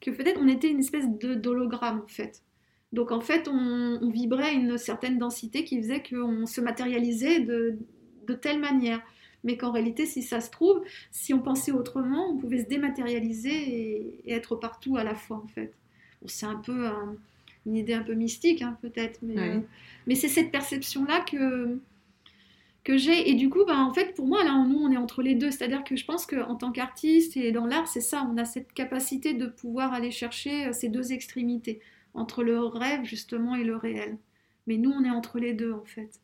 que 0.00 0.10
peut-être 0.10 0.40
on 0.40 0.48
était 0.48 0.70
une 0.70 0.80
espèce 0.80 1.08
d'hologramme 1.08 2.02
en 2.04 2.08
fait. 2.08 2.42
Donc 2.92 3.12
en 3.12 3.20
fait, 3.20 3.48
on, 3.48 4.08
vibrait 4.10 4.54
une 4.54 4.78
certaine 4.78 5.18
densité 5.18 5.64
qui 5.64 5.76
faisait 5.78 6.02
qu'on 6.02 6.46
se 6.46 6.60
matérialisait 6.60 7.40
de, 7.40 7.78
de 8.26 8.34
telle 8.34 8.58
manière. 8.58 9.02
Mais 9.44 9.56
qu'en 9.56 9.70
réalité, 9.70 10.06
si 10.06 10.22
ça 10.22 10.40
se 10.40 10.50
trouve, 10.50 10.82
si 11.12 11.32
on 11.32 11.40
pensait 11.40 11.70
autrement, 11.70 12.30
on 12.30 12.36
pouvait 12.36 12.64
se 12.64 12.68
dématérialiser 12.68 14.20
et, 14.26 14.32
être 14.32 14.56
partout 14.56 14.96
à 14.96 15.04
la 15.04 15.14
fois 15.14 15.36
en 15.36 15.46
fait. 15.48 15.72
c'est 16.26 16.46
un 16.46 16.56
peu 16.56 16.88
une 17.68 17.76
idée 17.76 17.94
un 17.94 18.02
peu 18.02 18.14
mystique 18.14 18.62
hein, 18.62 18.76
peut-être, 18.82 19.20
mais, 19.22 19.38
euh, 19.38 19.60
mais 20.06 20.14
c'est 20.14 20.28
cette 20.28 20.50
perception-là 20.50 21.20
que, 21.20 21.78
que 22.82 22.96
j'ai. 22.96 23.30
Et 23.30 23.34
du 23.34 23.50
coup, 23.50 23.64
bah, 23.66 23.78
en 23.78 23.92
fait, 23.92 24.14
pour 24.14 24.26
moi, 24.26 24.42
là, 24.42 24.64
nous, 24.66 24.78
on 24.78 24.90
est 24.90 24.96
entre 24.96 25.22
les 25.22 25.34
deux. 25.34 25.50
C'est-à-dire 25.50 25.84
que 25.84 25.94
je 25.94 26.04
pense 26.04 26.26
qu'en 26.26 26.56
tant 26.56 26.72
qu'artiste 26.72 27.36
et 27.36 27.52
dans 27.52 27.66
l'art, 27.66 27.86
c'est 27.86 28.00
ça, 28.00 28.26
on 28.32 28.36
a 28.38 28.44
cette 28.44 28.72
capacité 28.72 29.34
de 29.34 29.46
pouvoir 29.46 29.92
aller 29.92 30.10
chercher 30.10 30.66
euh, 30.66 30.72
ces 30.72 30.88
deux 30.88 31.12
extrémités, 31.12 31.80
entre 32.14 32.42
le 32.42 32.58
rêve, 32.58 33.04
justement, 33.04 33.54
et 33.54 33.64
le 33.64 33.76
réel. 33.76 34.16
Mais 34.66 34.78
nous, 34.78 34.90
on 34.90 35.04
est 35.04 35.10
entre 35.10 35.38
les 35.38 35.52
deux, 35.52 35.72
en 35.72 35.84
fait. 35.84 36.20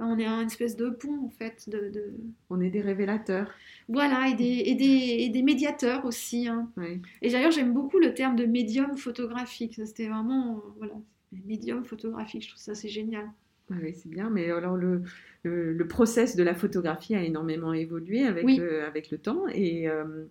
On 0.00 0.18
est 0.18 0.26
un 0.26 0.46
espèce 0.46 0.76
de 0.76 0.90
pont, 0.90 1.26
en 1.26 1.30
fait. 1.30 1.68
De, 1.68 2.14
On 2.48 2.60
est 2.60 2.70
des 2.70 2.80
révélateurs. 2.80 3.50
Voilà, 3.88 4.28
et 4.28 4.34
des, 4.34 4.62
et 4.66 4.74
des, 4.74 5.24
et 5.24 5.28
des 5.28 5.42
médiateurs 5.42 6.04
aussi. 6.04 6.48
Hein. 6.48 6.70
Et 7.22 7.30
d'ailleurs, 7.30 7.50
j'aime 7.50 7.72
beaucoup 7.72 7.98
le 7.98 8.14
terme 8.14 8.36
de 8.36 8.46
médium 8.46 8.96
photographique. 8.96 9.80
C'était 9.84 10.08
vraiment, 10.08 10.62
voilà, 10.78 10.94
médium 11.46 11.84
photographique. 11.84 12.42
Je 12.44 12.48
trouve 12.48 12.62
ça, 12.62 12.74
c'est 12.74 12.88
génial. 12.88 13.28
Oui, 13.70 13.94
c'est 13.94 14.08
bien, 14.08 14.30
mais 14.30 14.50
alors 14.50 14.76
le, 14.76 15.02
le, 15.44 15.86
process 15.86 16.34
de 16.34 16.42
la 16.42 16.54
photographie 16.54 17.14
a 17.14 17.22
énormément 17.22 17.72
évolué 17.72 18.24
avec, 18.24 18.44
le, 18.44 18.84
avec 18.84 19.10
le 19.10 19.18
temps. 19.18 19.46
Et 19.48 19.88
euh, 19.88 20.24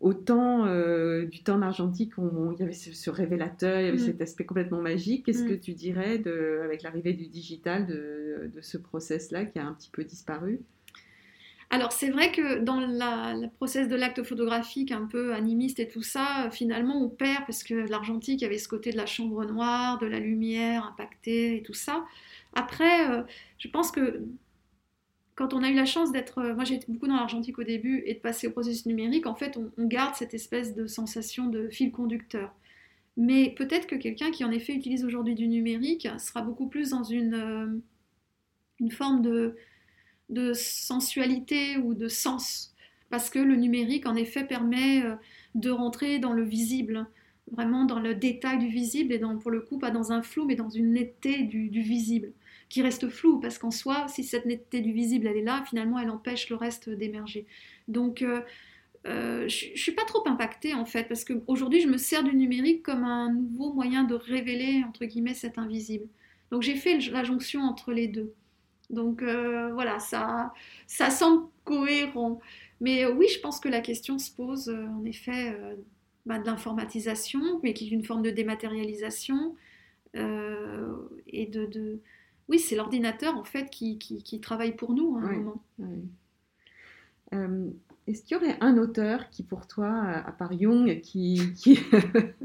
autant 0.00 0.66
euh, 0.66 1.24
du 1.26 1.42
temps 1.42 1.60
argentique, 1.60 2.12
il 2.18 2.60
y 2.60 2.62
avait 2.62 2.72
ce, 2.72 3.10
révélateur, 3.10 3.80
il 3.80 3.84
y 3.84 3.88
avait 3.88 3.96
mm. 3.96 4.06
cet 4.06 4.20
aspect 4.20 4.44
complètement 4.44 4.80
magique. 4.80 5.26
Qu'est-ce 5.26 5.44
mm. 5.44 5.48
que 5.48 5.54
tu 5.54 5.72
dirais 5.72 6.18
de, 6.18 6.60
avec 6.64 6.82
l'arrivée 6.82 7.12
du 7.12 7.26
digital, 7.26 7.86
de, 7.86 8.50
de 8.54 8.60
ce 8.60 8.78
process-là 8.78 9.44
qui 9.44 9.58
a 9.58 9.66
un 9.66 9.72
petit 9.72 9.90
peu 9.90 10.04
disparu? 10.04 10.60
Alors 11.70 11.92
c'est 11.92 12.08
vrai 12.08 12.32
que 12.32 12.60
dans 12.60 12.80
la 12.80 13.34
process 13.56 13.88
de 13.88 13.94
l'acte 13.94 14.22
photographique 14.22 14.90
un 14.90 15.04
peu 15.04 15.34
animiste 15.34 15.78
et 15.80 15.88
tout 15.88 16.02
ça, 16.02 16.48
finalement 16.50 17.02
on 17.02 17.10
perd 17.10 17.44
parce 17.44 17.62
que 17.62 17.74
l'argentique 17.74 18.42
avait 18.42 18.56
ce 18.56 18.68
côté 18.68 18.90
de 18.90 18.96
la 18.96 19.04
chambre 19.04 19.44
noire, 19.44 19.98
de 19.98 20.06
la 20.06 20.18
lumière 20.18 20.86
impactée 20.86 21.58
et 21.58 21.62
tout 21.62 21.74
ça. 21.74 22.06
Après, 22.54 23.10
euh, 23.10 23.22
je 23.58 23.68
pense 23.68 23.90
que 23.90 24.22
quand 25.38 25.54
on 25.54 25.62
a 25.62 25.70
eu 25.70 25.74
la 25.74 25.86
chance 25.86 26.10
d'être, 26.10 26.38
euh, 26.38 26.54
moi 26.56 26.64
j'ai 26.64 26.74
été 26.74 26.86
beaucoup 26.88 27.06
dans 27.06 27.14
l'argentique 27.14 27.60
au 27.60 27.62
début 27.62 28.02
et 28.06 28.14
de 28.14 28.18
passer 28.18 28.48
au 28.48 28.50
processus 28.50 28.86
numérique, 28.86 29.24
en 29.24 29.36
fait 29.36 29.56
on, 29.56 29.70
garde 29.86 30.16
cette 30.16 30.34
espèce 30.34 30.74
de 30.74 30.88
sensation 30.88 31.46
de 31.46 31.68
fil 31.68 31.92
conducteur. 31.92 32.52
Mais 33.16 33.54
peut-être 33.56 33.86
que 33.86 33.94
quelqu'un 33.94 34.32
qui 34.32 34.42
en 34.42 34.50
effet 34.50 34.74
utilise 34.74 35.04
aujourd'hui 35.04 35.36
du 35.36 35.46
numérique 35.46 36.08
sera 36.18 36.42
beaucoup 36.42 36.66
plus 36.66 36.90
dans 36.90 37.04
une, 37.04 37.34
euh, 37.34 37.66
une 38.80 38.90
forme 38.90 39.22
de, 39.22 39.54
de 40.28 40.52
sensualité 40.54 41.76
ou 41.76 41.94
de 41.94 42.08
sens. 42.08 42.74
Parce 43.08 43.30
que 43.30 43.38
le 43.38 43.54
numérique 43.54 44.06
en 44.06 44.16
effet 44.16 44.44
permet 44.44 45.04
de 45.54 45.70
rentrer 45.70 46.18
dans 46.18 46.32
le 46.32 46.42
visible, 46.42 47.06
vraiment 47.52 47.84
dans 47.84 48.00
le 48.00 48.14
détail 48.14 48.58
du 48.58 48.68
visible 48.68 49.12
et 49.12 49.18
dans, 49.18 49.38
pour 49.38 49.52
le 49.52 49.60
coup 49.60 49.78
pas 49.78 49.90
dans 49.90 50.10
un 50.12 50.22
flou 50.22 50.44
mais 50.44 50.56
dans 50.56 50.68
une 50.68 50.92
netteté 50.92 51.44
du 51.44 51.80
visible 51.80 52.32
qui 52.68 52.82
reste 52.82 53.08
floue, 53.08 53.40
parce 53.40 53.58
qu'en 53.58 53.70
soi, 53.70 54.06
si 54.08 54.24
cette 54.24 54.44
netteté 54.46 54.80
du 54.80 54.92
visible, 54.92 55.26
elle 55.26 55.38
est 55.38 55.42
là, 55.42 55.64
finalement, 55.68 55.98
elle 55.98 56.10
empêche 56.10 56.50
le 56.50 56.56
reste 56.56 56.90
d'émerger. 56.90 57.46
Donc, 57.88 58.20
euh, 58.22 58.42
euh, 59.06 59.48
je 59.48 59.70
ne 59.70 59.76
suis 59.76 59.92
pas 59.92 60.04
trop 60.04 60.26
impactée, 60.28 60.74
en 60.74 60.84
fait, 60.84 61.04
parce 61.08 61.24
qu'aujourd'hui, 61.24 61.80
je 61.80 61.88
me 61.88 61.96
sers 61.96 62.22
du 62.22 62.34
numérique 62.36 62.82
comme 62.82 63.04
un 63.04 63.32
nouveau 63.32 63.72
moyen 63.72 64.04
de 64.04 64.14
révéler, 64.14 64.84
entre 64.86 65.06
guillemets, 65.06 65.34
cet 65.34 65.56
invisible. 65.56 66.06
Donc, 66.50 66.62
j'ai 66.62 66.74
fait 66.74 66.98
la 67.10 67.24
jonction 67.24 67.62
entre 67.62 67.92
les 67.92 68.06
deux. 68.06 68.34
Donc, 68.90 69.22
euh, 69.22 69.70
voilà, 69.72 69.98
ça, 69.98 70.52
ça 70.86 71.10
semble 71.10 71.46
cohérent. 71.64 72.40
Mais 72.80 73.06
oui, 73.06 73.26
je 73.34 73.40
pense 73.40 73.60
que 73.60 73.68
la 73.68 73.80
question 73.80 74.18
se 74.18 74.30
pose, 74.30 74.68
en 74.68 75.04
effet, 75.04 75.56
bah, 76.26 76.38
de 76.38 76.46
l'informatisation, 76.46 77.60
mais 77.62 77.74
qui 77.74 77.86
est 77.86 77.90
une 77.90 78.04
forme 78.04 78.22
de 78.22 78.30
dématérialisation, 78.30 79.56
et 80.14 81.46
de 81.46 82.00
oui, 82.48 82.58
c'est 82.58 82.76
l'ordinateur 82.76 83.36
en 83.36 83.44
fait 83.44 83.68
qui, 83.70 83.98
qui, 83.98 84.40
travaille 84.40 84.74
pour 84.74 84.94
nous 84.94 85.16
à 85.18 85.20
un 85.20 85.32
moment. 85.32 85.62
Euh, 87.34 87.68
est-ce 88.06 88.22
qu'il 88.22 88.38
y 88.38 88.40
aurait 88.40 88.56
un 88.62 88.78
auteur 88.78 89.28
qui, 89.28 89.42
pour 89.42 89.66
toi, 89.66 89.90
à 89.90 90.32
part 90.32 90.58
Jung, 90.58 90.98
qui. 91.02 91.42
qui, 91.54 91.78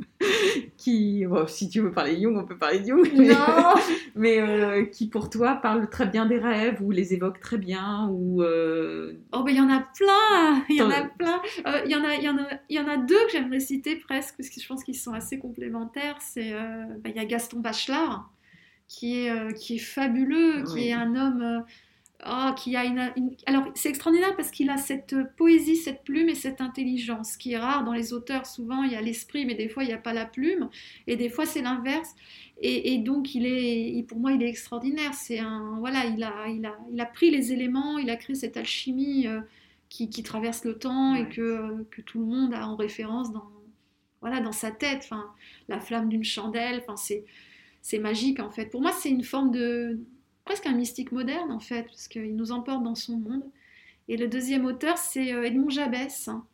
qui 0.77 1.23
si 1.47 1.69
tu 1.69 1.79
veux 1.79 1.91
parler 1.93 2.19
Jung, 2.19 2.35
on 2.35 2.43
peut 2.43 2.57
parler 2.57 2.81
de 2.81 2.87
Jung. 2.87 3.09
Mais, 3.15 3.29
mais 4.15 4.39
euh, 4.41 4.83
qui, 4.83 5.07
pour 5.07 5.29
toi, 5.29 5.55
parle 5.55 5.89
très 5.89 6.07
bien 6.07 6.25
des 6.25 6.37
rêves 6.37 6.81
ou 6.81 6.91
les 6.91 7.13
évoque 7.13 7.39
très 7.39 7.57
bien 7.57 8.09
ou, 8.11 8.43
euh, 8.43 9.13
Oh, 9.31 9.43
ben 9.43 9.51
il 9.51 9.57
y 9.57 9.61
en 9.61 9.69
a 9.69 9.79
plein 9.79 10.65
Il 10.67 10.75
y 10.75 10.81
en 10.81 10.89
a 10.89 11.03
plein 11.03 11.41
Il 11.85 11.91
y, 11.91 11.95
en 11.95 12.03
a, 12.03 12.15
y, 12.15 12.27
en 12.27 12.37
a, 12.37 12.47
y 12.69 12.79
en 12.79 12.87
a 12.89 12.97
deux 12.97 13.25
que 13.27 13.31
j'aimerais 13.31 13.61
citer 13.61 13.95
presque, 13.95 14.35
parce 14.35 14.49
que 14.49 14.59
je 14.59 14.67
pense 14.67 14.83
qu'ils 14.83 14.97
sont 14.97 15.13
assez 15.13 15.39
complémentaires. 15.39 16.17
C'est 16.19 16.51
ben, 16.51 17.09
il 17.09 17.15
y 17.15 17.19
a 17.19 17.25
Gaston 17.25 17.61
Bachelard 17.61 18.29
qui 18.93 19.17
est, 19.17 19.32
euh, 19.32 19.51
qui 19.51 19.75
est 19.75 19.79
fabuleux, 19.79 20.63
qui 20.71 20.89
est 20.89 20.93
un 20.93 21.15
homme 21.15 21.41
euh, 21.41 21.60
oh, 22.27 22.53
qui 22.56 22.75
a 22.75 22.86
une, 22.86 23.12
Alors, 23.47 23.65
c'est 23.73 23.89
extraordinaire 23.89 24.36
parce 24.36 24.51
qu'il 24.51 24.69
a 24.69 24.77
cette 24.77 25.15
poésie, 25.36 25.77
cette 25.77 26.03
plume 26.03 26.29
et 26.29 26.36
cette 26.36 26.62
intelligence, 26.62 27.36
qui 27.36 27.53
est 27.53 27.58
rare 27.58 27.84
dans 27.84 27.93
les 27.93 28.13
auteurs. 28.13 28.45
Souvent, 28.45 28.84
il 28.84 28.91
y 28.91 28.95
a 28.95 29.01
l'esprit, 29.01 29.45
mais 29.45 29.56
des 29.56 29.67
fois, 29.67 29.84
il 29.84 29.88
n'y 29.88 29.93
a 29.93 29.97
pas 29.97 30.13
la 30.13 30.25
plume. 30.25 30.69
Et 31.08 31.15
des 31.15 31.29
fois, 31.29 31.47
c'est 31.47 31.63
l'inverse. 31.63 32.13
Et, 32.62 32.99
donc, 32.99 33.34
il 33.34 33.47
est, 33.47 34.08
pour 34.08 34.19
moi, 34.19 34.32
il 34.32 34.43
est 34.43 34.47
extraordinaire. 34.47 35.15
C'est 35.15 35.39
un, 35.39 35.75
voilà, 35.79 36.06
il 36.06 36.23
a, 36.23 36.47
il, 36.47 36.63
a, 36.63 36.77
il 36.93 37.01
a 37.01 37.06
pris 37.06 37.32
les 37.32 37.51
éléments, 37.51 37.97
il 37.97 38.12
a 38.12 38.15
créé 38.15 38.36
cette 38.36 38.58
alchimie 38.58 39.25
euh, 39.25 39.41
qui, 39.89 40.08
qui, 40.10 40.21
traverse 40.21 40.63
le 40.65 40.77
temps 40.77 41.15
et 41.15 41.27
que, 41.27 41.84
que, 41.89 42.01
tout 42.01 42.19
le 42.19 42.25
monde 42.25 42.53
a 42.53 42.67
en 42.67 42.75
référence 42.75 43.34
dans, 43.34 43.49
voilà, 44.21 44.39
dans 44.39 44.51
sa 44.51 44.69
tête. 44.69 45.01
Enfin, 45.03 45.25
la 45.67 45.79
flamme 45.79 46.10
d'une 46.10 46.23
chandelle, 46.23 46.84
enfin, 46.84 46.95
c'est 46.95 47.25
c'est 47.83 47.99
magique 47.99 48.39
en 48.39 48.49
fait. 48.49 48.67
Pour 48.67 48.81
moi, 48.81 48.91
c'est 48.91 49.09
une 49.09 49.23
forme 49.23 49.51
de 49.51 49.99
presque 50.45 50.65
un 50.65 50.73
mystique 50.73 51.11
moderne 51.11 51.51
en 51.51 51.59
fait, 51.59 51.83
parce 51.83 52.07
qu'il 52.07 52.35
nous 52.35 52.51
emporte 52.51 52.83
dans 52.83 52.95
son 52.95 53.17
monde. 53.17 53.43
Et 54.07 54.17
le 54.17 54.27
deuxième 54.27 54.65
auteur, 54.65 54.97
c'est 54.97 55.33
euh, 55.33 55.43
Edmond 55.43 55.69
Jabès, 55.69 56.27
hein, 56.27 56.45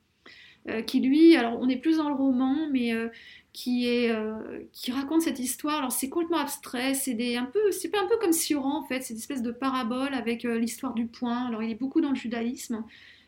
euh, 0.68 0.82
qui 0.82 1.00
lui, 1.00 1.36
alors 1.36 1.58
on 1.62 1.70
est 1.70 1.78
plus 1.78 1.98
dans 1.98 2.10
le 2.10 2.16
roman, 2.16 2.68
mais 2.72 2.94
euh, 2.94 3.08
qui 3.54 3.88
est 3.88 4.12
qui 4.74 4.92
raconte 4.92 5.22
cette 5.22 5.40
histoire. 5.40 5.78
Alors 5.78 5.92
c'est 5.92 6.10
complètement 6.10 6.38
abstrait, 6.38 6.94
c'est 6.96 7.14
des 7.14 7.38
un 7.38 7.46
peu, 7.46 7.72
c'est 7.72 7.96
un 7.96 8.08
peu 8.08 8.18
comme 8.18 8.34
Sioran 8.34 8.80
en 8.80 8.84
fait, 8.84 9.02
c'est 9.02 9.14
une 9.14 9.20
espèce 9.20 9.42
de 9.42 9.52
parabole 9.52 10.14
avec 10.14 10.44
l'histoire 10.44 10.94
du 10.94 11.08
point. 11.08 11.48
Alors 11.48 11.64
il 11.64 11.72
est 11.72 11.76
beaucoup 11.76 12.02
dans 12.02 12.10
le 12.10 12.16
judaïsme 12.16 12.84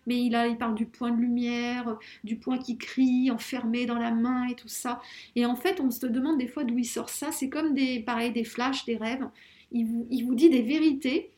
mais 0.08 0.24
il, 0.24 0.58
parle 0.58 0.76
du 0.76 0.86
point 0.86 1.12
de 1.12 1.22
lumière, 1.22 1.98
du 2.24 2.36
point 2.36 2.58
qui 2.58 2.78
crie, 2.78 3.30
enfermé 3.32 3.86
dans 3.86 3.98
la 3.98 4.12
main 4.12 4.48
et 4.48 4.56
tout 4.56 4.68
ça. 4.68 5.02
Et 5.36 5.46
en 5.46 5.56
fait, 5.56 5.80
on 5.80 5.92
se 5.92 6.06
demande 6.06 6.38
des 6.38 6.48
fois 6.48 6.64
d'où 6.64 6.78
il 6.78 6.86
sort 6.86 7.10
ça. 7.10 7.32
C'est 7.32 7.50
comme 7.50 7.74
des, 7.74 8.00
pareil, 8.00 8.32
des 8.32 8.44
flashs, 8.44 8.86
des 8.86 8.98
rêves. 8.98 9.28
Il 9.72 9.86
vous, 9.86 10.08
il 10.10 10.26
vous 10.26 10.36
dit 10.36 10.50
des 10.50 10.62
vérités 10.62 11.32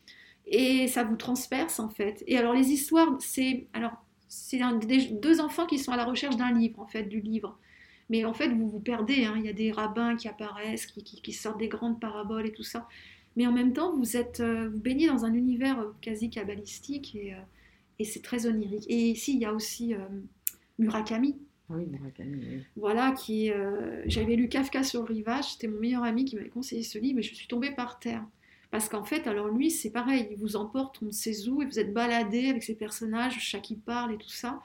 et 0.48 0.88
ça 0.88 1.04
vous 1.04 1.16
transperce 1.16 1.80
en 1.80 1.90
fait. 1.90 2.24
Et 2.28 2.38
alors 2.38 2.54
les 2.54 2.72
histoires, 2.72 3.16
c'est 3.20 3.68
alors 3.74 3.94
c'est 4.28 4.60
deux 5.12 5.40
enfants 5.40 5.68
qui 5.68 5.78
sont 5.78 5.92
à 5.92 5.98
la 5.98 6.06
recherche 6.06 6.38
d'un 6.38 6.52
livre 6.52 6.80
en 6.80 6.88
fait, 6.88 7.04
du 7.04 7.20
livre. 7.20 7.58
Mais 8.10 8.26
en 8.26 8.34
fait, 8.34 8.50
vous 8.50 8.70
vous 8.70 8.80
perdez. 8.80 9.26
Hein. 9.26 9.36
Il 9.38 9.46
y 9.46 9.50
a 9.50 9.54
des 9.54 9.72
rabbins 9.72 10.16
qui 10.16 10.28
apparaissent, 10.28 10.86
qui, 10.88 11.04
qui, 11.04 11.34
sortent 11.34 11.60
des 11.60 11.68
grandes 11.68 12.00
paraboles 12.00 12.46
et 12.48 12.52
tout 12.52 12.64
ça. 12.64 12.88
Mais 13.36 13.48
en 13.48 13.52
même 13.52 13.74
temps, 13.74 13.96
vous 13.96 14.18
êtes 14.18 14.40
euh, 14.40 14.70
vous 14.70 14.80
baignez 14.80 15.08
dans 15.08 15.26
un 15.26 15.34
univers 15.34 15.80
euh, 15.80 15.92
quasi 16.02 16.30
kabbalistique 16.30 17.16
et 17.16 17.34
euh, 17.34 17.38
et 18.04 18.06
c'est 18.06 18.22
très 18.22 18.46
onirique. 18.48 18.84
Et 18.90 19.12
ici, 19.12 19.34
il 19.34 19.40
y 19.40 19.46
a 19.46 19.54
aussi 19.54 19.94
euh, 19.94 19.98
Murakami. 20.78 21.38
Ah 21.70 21.76
oui, 21.78 21.86
Murakami. 21.86 22.66
Voilà, 22.76 23.14
qui 23.14 23.50
euh, 23.50 24.04
j'avais 24.08 24.36
lu 24.36 24.50
Kafka 24.50 24.84
sur 24.84 25.04
le 25.04 25.08
rivage, 25.08 25.54
c'était 25.54 25.68
mon 25.68 25.80
meilleur 25.80 26.04
ami 26.04 26.26
qui 26.26 26.36
m'avait 26.36 26.50
conseillé 26.50 26.84
ce 26.84 27.00
livre, 27.00 27.16
mais 27.16 27.22
je 27.22 27.34
suis 27.34 27.48
tombée 27.48 27.72
par 27.72 28.00
terre. 28.00 28.26
Parce 28.72 28.90
qu'en 28.90 29.06
fait, 29.06 29.26
alors 29.26 29.48
lui, 29.48 29.72
c'est 29.72 29.90
pareil, 29.90 30.28
il 30.32 30.38
vous 30.38 30.58
emporte, 30.58 31.02
on 31.02 31.06
ne 31.06 31.12
sait 31.12 31.48
où, 31.48 31.62
et 31.62 31.66
vous 31.66 31.80
êtes 31.80 31.94
baladé 31.94 32.50
avec 32.50 32.64
ces 32.64 32.76
personnages, 32.76 33.40
chaque 33.40 33.62
qui 33.62 33.78
parle 33.78 34.14
et 34.14 34.18
tout 34.18 34.30
ça. 34.30 34.62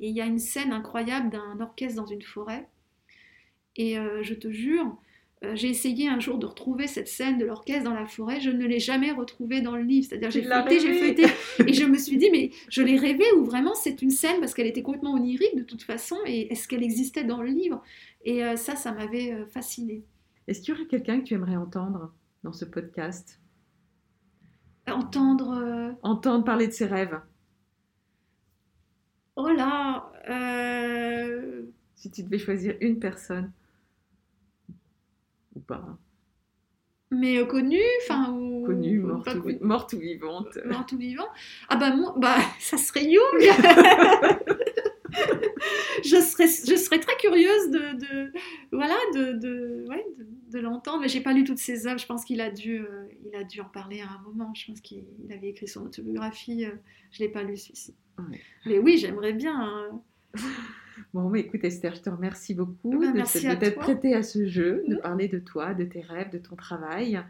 Et 0.00 0.08
il 0.08 0.16
y 0.16 0.20
a 0.20 0.26
une 0.26 0.40
scène 0.40 0.72
incroyable 0.72 1.30
d'un 1.30 1.60
orchestre 1.60 2.02
dans 2.02 2.08
une 2.08 2.22
forêt. 2.22 2.66
Et 3.76 3.98
euh, 3.98 4.24
je 4.24 4.34
te 4.34 4.50
jure, 4.50 4.96
j'ai 5.54 5.68
essayé 5.68 6.06
un 6.06 6.20
jour 6.20 6.38
de 6.38 6.44
retrouver 6.44 6.86
cette 6.86 7.08
scène 7.08 7.38
de 7.38 7.46
l'orchestre 7.46 7.84
dans 7.84 7.94
la 7.94 8.06
forêt, 8.06 8.40
je 8.40 8.50
ne 8.50 8.66
l'ai 8.66 8.78
jamais 8.78 9.10
retrouvée 9.10 9.62
dans 9.62 9.74
le 9.74 9.82
livre. 9.82 10.06
C'est-à-dire, 10.08 10.30
j'ai 10.30 10.42
feuilleté, 10.42 10.80
j'ai 10.80 10.94
feuilleté, 10.94 11.26
et 11.66 11.72
je 11.72 11.84
me 11.86 11.96
suis 11.96 12.18
dit, 12.18 12.28
mais 12.30 12.50
je 12.68 12.82
l'ai 12.82 12.98
rêvé 12.98 13.24
ou 13.38 13.44
vraiment 13.44 13.74
c'est 13.74 14.02
une 14.02 14.10
scène 14.10 14.38
parce 14.40 14.52
qu'elle 14.52 14.66
était 14.66 14.82
complètement 14.82 15.14
onirique 15.14 15.56
de 15.56 15.62
toute 15.62 15.82
façon, 15.82 16.16
et 16.26 16.52
est-ce 16.52 16.68
qu'elle 16.68 16.82
existait 16.82 17.24
dans 17.24 17.40
le 17.40 17.48
livre? 17.48 17.82
Et 18.24 18.44
euh, 18.44 18.56
ça, 18.56 18.76
ça 18.76 18.92
m'avait 18.92 19.32
euh, 19.32 19.46
fascinée. 19.46 20.04
Est-ce 20.46 20.60
qu'il 20.60 20.74
y 20.74 20.76
aurait 20.76 20.86
quelqu'un 20.86 21.20
que 21.20 21.24
tu 21.24 21.34
aimerais 21.34 21.56
entendre 21.56 22.12
dans 22.44 22.52
ce 22.52 22.66
podcast? 22.66 23.40
Entendre. 24.88 25.94
Entendre 26.02 26.44
parler 26.44 26.66
de 26.66 26.72
ses 26.72 26.86
rêves. 26.86 27.18
Oh 29.36 29.48
là 29.48 30.10
Si 31.94 32.10
tu 32.10 32.22
devais 32.24 32.38
choisir 32.38 32.74
une 32.80 32.98
personne 32.98 33.52
ou 35.54 35.60
pas 35.60 35.98
mais 37.10 37.38
euh, 37.38 37.44
connue, 37.44 37.82
enfin 38.04 38.32
ou 38.32 38.64
connue, 38.64 39.00
morte, 39.00 39.34
ou, 39.34 39.64
morte 39.64 39.92
ou 39.94 39.98
vivante. 39.98 40.58
Morte 40.64 40.92
ou 40.92 40.98
vivante. 40.98 41.28
Ah 41.68 41.76
bah 41.76 41.94
moi, 41.94 42.14
bah 42.16 42.36
ça 42.60 42.76
serait 42.76 43.02
Jung. 43.02 43.40
je 46.04 46.20
serais, 46.20 46.46
je 46.46 46.76
serais 46.76 47.00
très 47.00 47.16
curieuse 47.16 47.70
de, 47.70 47.98
de 47.98 48.32
voilà, 48.70 48.94
de, 49.14 49.32
de, 49.32 49.84
ouais, 49.88 50.06
de, 50.50 50.60
l'entendre. 50.60 51.00
Mais 51.00 51.08
j'ai 51.08 51.20
pas 51.20 51.32
lu 51.32 51.42
toutes 51.42 51.58
ses 51.58 51.88
œuvres. 51.88 51.98
Je 51.98 52.06
pense 52.06 52.24
qu'il 52.24 52.40
a 52.40 52.50
dû, 52.50 52.78
euh, 52.78 53.08
il 53.26 53.34
a 53.34 53.42
dû 53.42 53.60
en 53.60 53.68
parler 53.68 54.00
à 54.00 54.08
un 54.08 54.22
moment. 54.22 54.54
Je 54.54 54.66
pense 54.66 54.80
qu'il 54.80 55.04
avait 55.30 55.48
écrit 55.48 55.66
son 55.66 55.84
autobiographie. 55.84 56.64
Euh, 56.64 56.76
je 57.10 57.18
l'ai 57.20 57.28
pas 57.28 57.42
lu 57.42 57.56
celui-ci. 57.56 57.96
Mais 58.66 58.78
oui, 58.78 58.98
j'aimerais 58.98 59.32
bien. 59.32 59.60
Hein. 59.60 60.00
Bon, 61.14 61.28
mais 61.28 61.40
écoute 61.40 61.64
Esther, 61.64 61.94
je 61.94 62.02
te 62.02 62.10
remercie 62.10 62.54
beaucoup 62.54 63.00
bah, 63.00 63.10
de 63.10 63.54
t'être 63.58 63.78
prêtée 63.78 64.14
à 64.14 64.22
ce 64.22 64.46
jeu, 64.46 64.84
de 64.86 64.96
parler 64.96 65.28
de 65.28 65.38
toi, 65.38 65.74
de 65.74 65.84
tes 65.84 66.02
rêves, 66.02 66.30
de 66.30 66.38
ton 66.38 66.54
travail. 66.54 67.20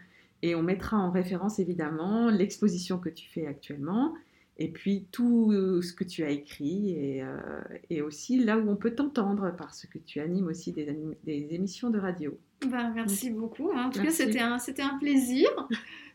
Et 0.42 0.55
on 0.55 0.62
mettra 0.62 0.98
en 0.98 1.11
référence 1.11 1.59
évidemment 1.59 2.30
l'exposition 2.30 2.98
que 2.98 3.09
tu 3.09 3.28
fais 3.28 3.46
actuellement, 3.46 4.14
et 4.59 4.68
puis 4.68 5.07
tout 5.12 5.53
ce 5.82 5.92
que 5.92 6.05
tu 6.05 6.24
as 6.24 6.30
écrit, 6.30 6.90
et, 6.90 7.22
euh, 7.22 8.05
aussi 8.05 8.44
là 8.44 8.59
où 8.59 8.68
on 8.68 8.76
peut 8.76 8.90
t'entendre, 8.90 9.55
parce 9.57 9.86
que 9.86 9.98
tu 9.98 10.20
animes 10.20 10.48
aussi 10.48 10.72
des, 10.72 10.94
émissions 11.26 11.90
de 11.90 11.98
radio. 11.98 12.38
Ben, 12.68 12.92
merci 12.94 13.30
beaucoup. 13.30 13.70
En 13.70 13.88
tout 13.88 14.03
cas, 14.03 14.11
c'était 14.11 14.40
un, 14.40 14.57
un 14.57 14.98
plaisir. 14.98 15.48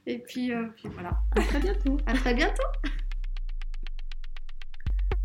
Et 0.08 0.20
puis, 0.20 0.52
euh, 0.52 0.66
puis 0.76 0.90
voilà. 0.90 1.18
À 1.36 1.42
très 1.42 1.60
bientôt. 1.60 1.98
À 2.06 2.14
très 2.14 2.34
bientôt. 2.36 2.64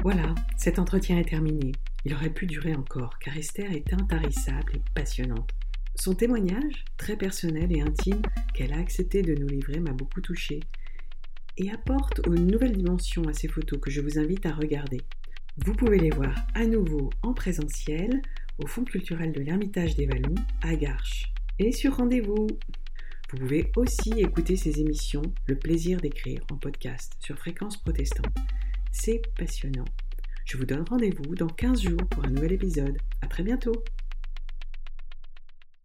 Voilà, 0.02 0.34
cet 0.56 0.78
entretien 0.78 1.18
est 1.18 1.28
terminé. 1.28 1.72
Il 2.06 2.14
aurait 2.14 2.32
pu 2.32 2.46
durer 2.46 2.74
encore, 2.74 3.18
car 3.18 3.36
Esther 3.36 3.70
est 3.70 3.92
intarissable 3.92 4.76
et 4.76 4.82
passionnante. 4.94 5.50
Son 5.94 6.14
témoignage, 6.14 6.86
très 6.96 7.16
personnel 7.16 7.76
et 7.76 7.82
intime, 7.82 8.22
qu'elle 8.54 8.72
a 8.72 8.78
accepté 8.78 9.20
de 9.20 9.34
nous 9.34 9.46
livrer, 9.46 9.78
m'a 9.78 9.92
beaucoup 9.92 10.22
touché 10.22 10.60
et 11.58 11.70
apporte 11.70 12.22
une 12.26 12.46
nouvelle 12.46 12.72
dimension 12.72 13.24
à 13.28 13.34
ces 13.34 13.48
photos 13.48 13.78
que 13.78 13.90
je 13.90 14.00
vous 14.00 14.18
invite 14.18 14.46
à 14.46 14.52
regarder. 14.52 15.02
Vous 15.58 15.74
pouvez 15.74 15.98
les 15.98 16.08
voir 16.08 16.34
à 16.54 16.64
nouveau 16.64 17.10
en 17.20 17.34
présentiel 17.34 18.22
au 18.56 18.66
Fonds 18.66 18.84
culturel 18.84 19.32
de 19.32 19.40
l'Ermitage 19.40 19.96
des 19.96 20.06
Vallons 20.06 20.34
à 20.62 20.76
Garches 20.76 21.30
et 21.58 21.72
sur 21.72 21.96
rendez-vous. 21.96 22.46
Vous 23.30 23.38
pouvez 23.38 23.70
aussi 23.76 24.12
écouter 24.16 24.56
ces 24.56 24.80
émissions 24.80 25.22
Le 25.46 25.56
plaisir 25.56 26.00
d'écrire 26.00 26.40
en 26.50 26.56
podcast 26.56 27.12
sur 27.20 27.36
Fréquence 27.36 27.76
Protestante. 27.76 28.34
C'est 28.92 29.22
passionnant. 29.36 29.84
Je 30.44 30.56
vous 30.56 30.64
donne 30.64 30.84
rendez-vous 30.88 31.34
dans 31.34 31.46
15 31.46 31.82
jours 31.82 32.06
pour 32.10 32.24
un 32.24 32.30
nouvel 32.30 32.52
épisode. 32.52 32.98
À 33.22 33.26
très 33.28 33.42
bientôt! 33.42 33.84